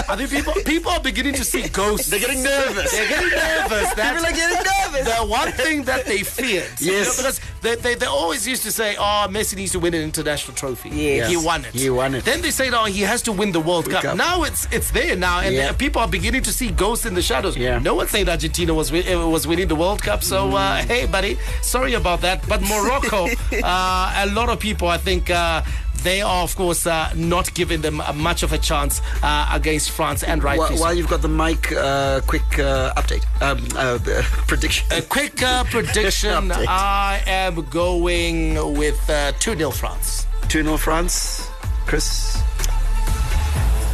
I 0.09 0.15
think 0.17 0.29
people 0.31 0.53
people 0.65 0.91
are 0.91 0.99
beginning 0.99 1.33
to 1.35 1.43
see 1.43 1.67
ghosts. 1.81 2.09
They're 2.09 2.19
getting 2.19 2.43
nervous. 2.43 2.91
They're 2.91 3.07
getting 3.09 3.29
nervous. 3.29 3.93
That 3.93 4.13
People 4.15 4.25
are 4.25 4.35
getting 4.35 4.63
nervous. 4.73 5.15
The 5.17 5.25
one 5.25 5.51
thing 5.51 5.83
that 5.83 6.05
they 6.05 6.23
feared. 6.23 6.69
you 6.79 6.93
Yes. 6.93 7.05
know, 7.07 7.23
because 7.23 7.41
they, 7.61 7.75
they, 7.75 7.95
they 7.95 8.05
always 8.07 8.47
used 8.47 8.63
to 8.63 8.71
say, 8.71 8.95
oh, 8.97 9.27
Messi 9.29 9.55
needs 9.55 9.71
to 9.73 9.79
win 9.79 9.93
an 9.93 10.01
international 10.01 10.55
trophy. 10.55 10.89
Yes. 10.89 11.29
He 11.29 11.37
won 11.37 11.63
it. 11.65 11.73
He 11.73 11.89
won 11.89 12.15
it. 12.15 12.25
Then 12.25 12.41
they 12.41 12.51
said, 12.51 12.73
oh, 12.73 12.85
he 12.85 13.01
has 13.01 13.21
to 13.23 13.31
win 13.31 13.51
the 13.51 13.59
World 13.59 13.89
Cup. 13.89 14.01
Cup. 14.03 14.17
Now 14.17 14.43
it's 14.43 14.67
it's 14.71 14.91
there 14.91 15.15
now, 15.15 15.39
and 15.41 15.53
Yeah. 15.55 15.69
uh, 15.69 15.73
people 15.73 16.01
are 16.01 16.07
beginning 16.07 16.41
to 16.43 16.51
see 16.51 16.69
ghosts 16.71 17.05
in 17.05 17.13
the 17.13 17.21
shadows. 17.21 17.55
Yeah. 17.55 17.79
No 17.79 17.93
one 17.95 18.07
said 18.07 18.27
Argentina 18.29 18.73
was 18.73 18.91
uh, 18.91 19.27
was 19.29 19.45
winning 19.47 19.67
the 19.67 19.75
World 19.75 20.01
Cup. 20.01 20.23
So 20.23 20.37
Mm. 20.47 20.53
uh, 20.53 20.75
hey, 20.87 21.05
buddy, 21.05 21.37
sorry 21.61 21.93
about 21.93 22.21
that. 22.21 22.37
But 22.47 22.61
Morocco, 22.61 23.27
uh, 23.63 24.22
a 24.23 24.27
lot 24.27 24.49
of 24.49 24.59
people, 24.59 24.87
I 24.87 24.97
think. 24.97 25.29
Uh, 25.29 25.63
they 26.03 26.21
are, 26.21 26.43
of 26.43 26.53
course, 26.55 26.85
uh, 26.85 27.13
not 27.15 27.53
giving 27.53 27.79
them 27.81 28.01
uh, 28.01 28.11
much 28.11 28.43
of 28.43 28.51
a 28.51 28.57
chance 28.57 29.01
uh, 29.23 29.49
against 29.53 29.91
France, 29.91 30.21
and 30.21 30.43
rightly 30.43 30.75
While, 30.75 30.79
while 30.79 30.93
you've 30.93 31.07
got 31.09 31.21
the 31.21 31.29
mic, 31.29 31.71
uh, 31.71 32.19
quick 32.27 32.59
uh, 32.59 32.93
update, 32.95 33.23
um, 33.41 33.65
uh, 33.77 33.99
prediction. 34.47 34.85
A 34.91 35.01
quick 35.01 35.41
uh, 35.41 35.63
prediction. 35.71 36.51
I 36.51 37.23
am 37.25 37.65
going 37.69 38.55
with 38.77 38.99
uh, 39.09 39.31
2 39.39 39.55
0 39.55 39.71
France. 39.71 40.27
2 40.49 40.63
0 40.63 40.75
France. 40.75 41.49
Chris? 41.85 42.37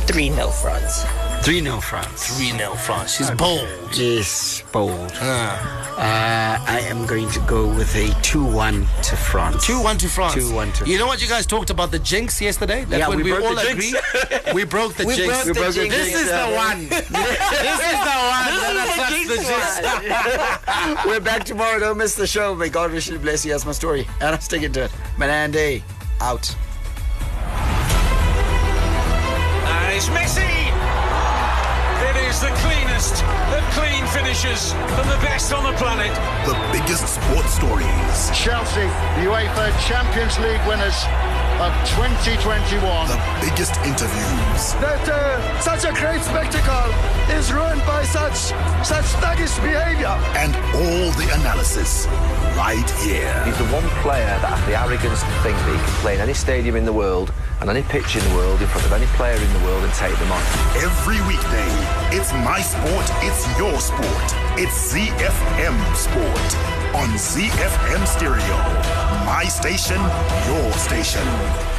3 0.09 0.31
0 0.31 0.49
France. 0.49 1.05
3 1.43 1.61
0 1.61 1.79
France. 1.79 2.35
3 2.37 2.57
0 2.57 2.73
France. 2.73 3.15
She's 3.15 3.29
bold. 3.29 3.67
Yes, 3.93 4.63
bold. 4.71 5.11
Ah. 5.21 5.85
Uh, 5.99 6.65
I 6.67 6.79
am 6.79 7.05
going 7.05 7.29
to 7.29 7.39
go 7.41 7.67
with 7.67 7.95
a 7.95 8.09
2 8.23 8.43
1 8.43 8.87
to 9.03 9.15
France. 9.15 9.67
2 9.67 9.83
1 9.83 9.97
to 9.99 10.07
France. 10.09 10.33
2 10.33 10.51
1 10.51 10.67
to 10.67 10.73
France. 10.77 10.89
You 10.89 10.97
know 10.97 11.05
what 11.05 11.21
you 11.21 11.27
guys 11.27 11.45
talked 11.45 11.69
about 11.69 11.91
the 11.91 11.99
jinx 11.99 12.41
yesterday? 12.41 12.85
That 12.85 12.97
Yeah, 12.97 13.07
when 13.07 13.17
we 13.17 13.23
we, 13.25 13.29
broke 13.29 13.43
all 13.43 13.53
the 13.55 13.69
agree, 13.69 13.91
jinx. 13.91 14.53
we 14.55 14.63
broke 14.63 14.95
the 14.95 15.05
We 15.05 15.15
jinx. 15.15 15.27
broke 15.31 15.45
the 15.45 15.53
We 15.53 15.59
broke 15.59 15.75
the 15.75 15.81
jinx. 15.89 15.95
This 15.99 16.15
is 16.15 16.29
the 16.31 16.47
one. 16.55 16.79
this 16.89 17.79
is 17.93 17.99
the 18.09 18.17
one 18.33 18.53
that 18.65 18.75
attracts 18.89 19.27
the 19.29 19.37
jinx. 19.45 21.05
We're 21.05 21.19
back 21.19 21.43
tomorrow. 21.43 21.77
Don't 21.77 21.99
miss 21.99 22.15
the 22.15 22.25
show. 22.25 22.55
May 22.55 22.69
God 22.69 22.89
richly 22.91 23.19
bless 23.19 23.45
you. 23.45 23.51
That's 23.51 23.65
my 23.65 23.73
story. 23.73 24.07
And 24.21 24.29
I'll 24.33 24.41
stick 24.41 24.63
into 24.63 24.85
it. 24.85 24.91
Menande, 25.17 25.83
out. 26.19 26.55
And 29.99 30.07
it's 30.07 30.15
Messi! 30.15 30.71
It 32.07 32.15
is 32.29 32.39
the 32.39 32.47
cleanest 32.63 33.21
of 33.51 33.63
clean 33.75 34.07
finishes 34.07 34.71
and 34.71 35.09
the 35.11 35.19
best 35.19 35.51
on 35.51 35.63
the 35.65 35.75
planet. 35.77 36.15
The 36.47 36.55
biggest 36.71 37.03
sports 37.19 37.55
stories. 37.55 38.31
Chelsea, 38.31 38.87
UEFA 39.19 39.75
Champions 39.83 40.39
League 40.39 40.63
winners 40.63 40.95
of 41.59 41.75
2021. 41.99 42.79
The 43.11 43.19
biggest 43.43 43.75
interviews. 43.83 44.71
That 44.79 45.03
uh, 45.03 45.59
such 45.59 45.83
a 45.83 45.91
great 45.91 46.21
spectacle 46.21 46.87
is 47.35 47.51
ruined 47.51 47.83
by 47.83 48.05
such 48.05 48.55
such 48.87 49.03
thuggish 49.19 49.59
behavior. 49.59 50.15
And 50.39 50.55
all 50.79 51.11
the 51.19 51.27
analysis 51.35 52.07
right 52.55 52.89
here. 53.03 53.35
He's 53.43 53.57
the 53.57 53.67
one 53.67 53.83
player 53.99 54.31
that 54.39 54.47
has 54.47 54.65
the 54.65 54.79
arrogance 54.79 55.19
to 55.19 55.35
think 55.43 55.57
that 55.59 55.75
he 55.75 55.77
can 55.77 55.95
play 55.99 56.15
in 56.15 56.21
any 56.21 56.33
stadium 56.33 56.77
in 56.77 56.85
the 56.85 56.93
world 56.93 57.33
on 57.61 57.69
any 57.69 57.83
pitch 57.83 58.15
in 58.15 58.23
the 58.29 58.35
world 58.35 58.61
in 58.61 58.67
front 58.67 58.85
of 58.85 58.93
any 58.93 59.05
player 59.17 59.35
in 59.35 59.53
the 59.53 59.65
world 59.65 59.83
and 59.83 59.93
take 59.93 60.15
them 60.17 60.31
on. 60.31 60.41
Every 60.77 61.19
weekday, 61.27 61.69
it's 62.15 62.31
my 62.33 62.61
sport, 62.61 63.05
it's 63.23 63.45
your 63.57 63.79
sport. 63.79 64.27
It's 64.57 64.93
ZFM 64.93 65.95
Sport 65.95 66.49
on 66.95 67.09
ZFM 67.17 68.05
Stereo. 68.07 68.57
My 69.25 69.45
station, 69.45 70.01
your 70.47 70.71
station. 70.73 71.78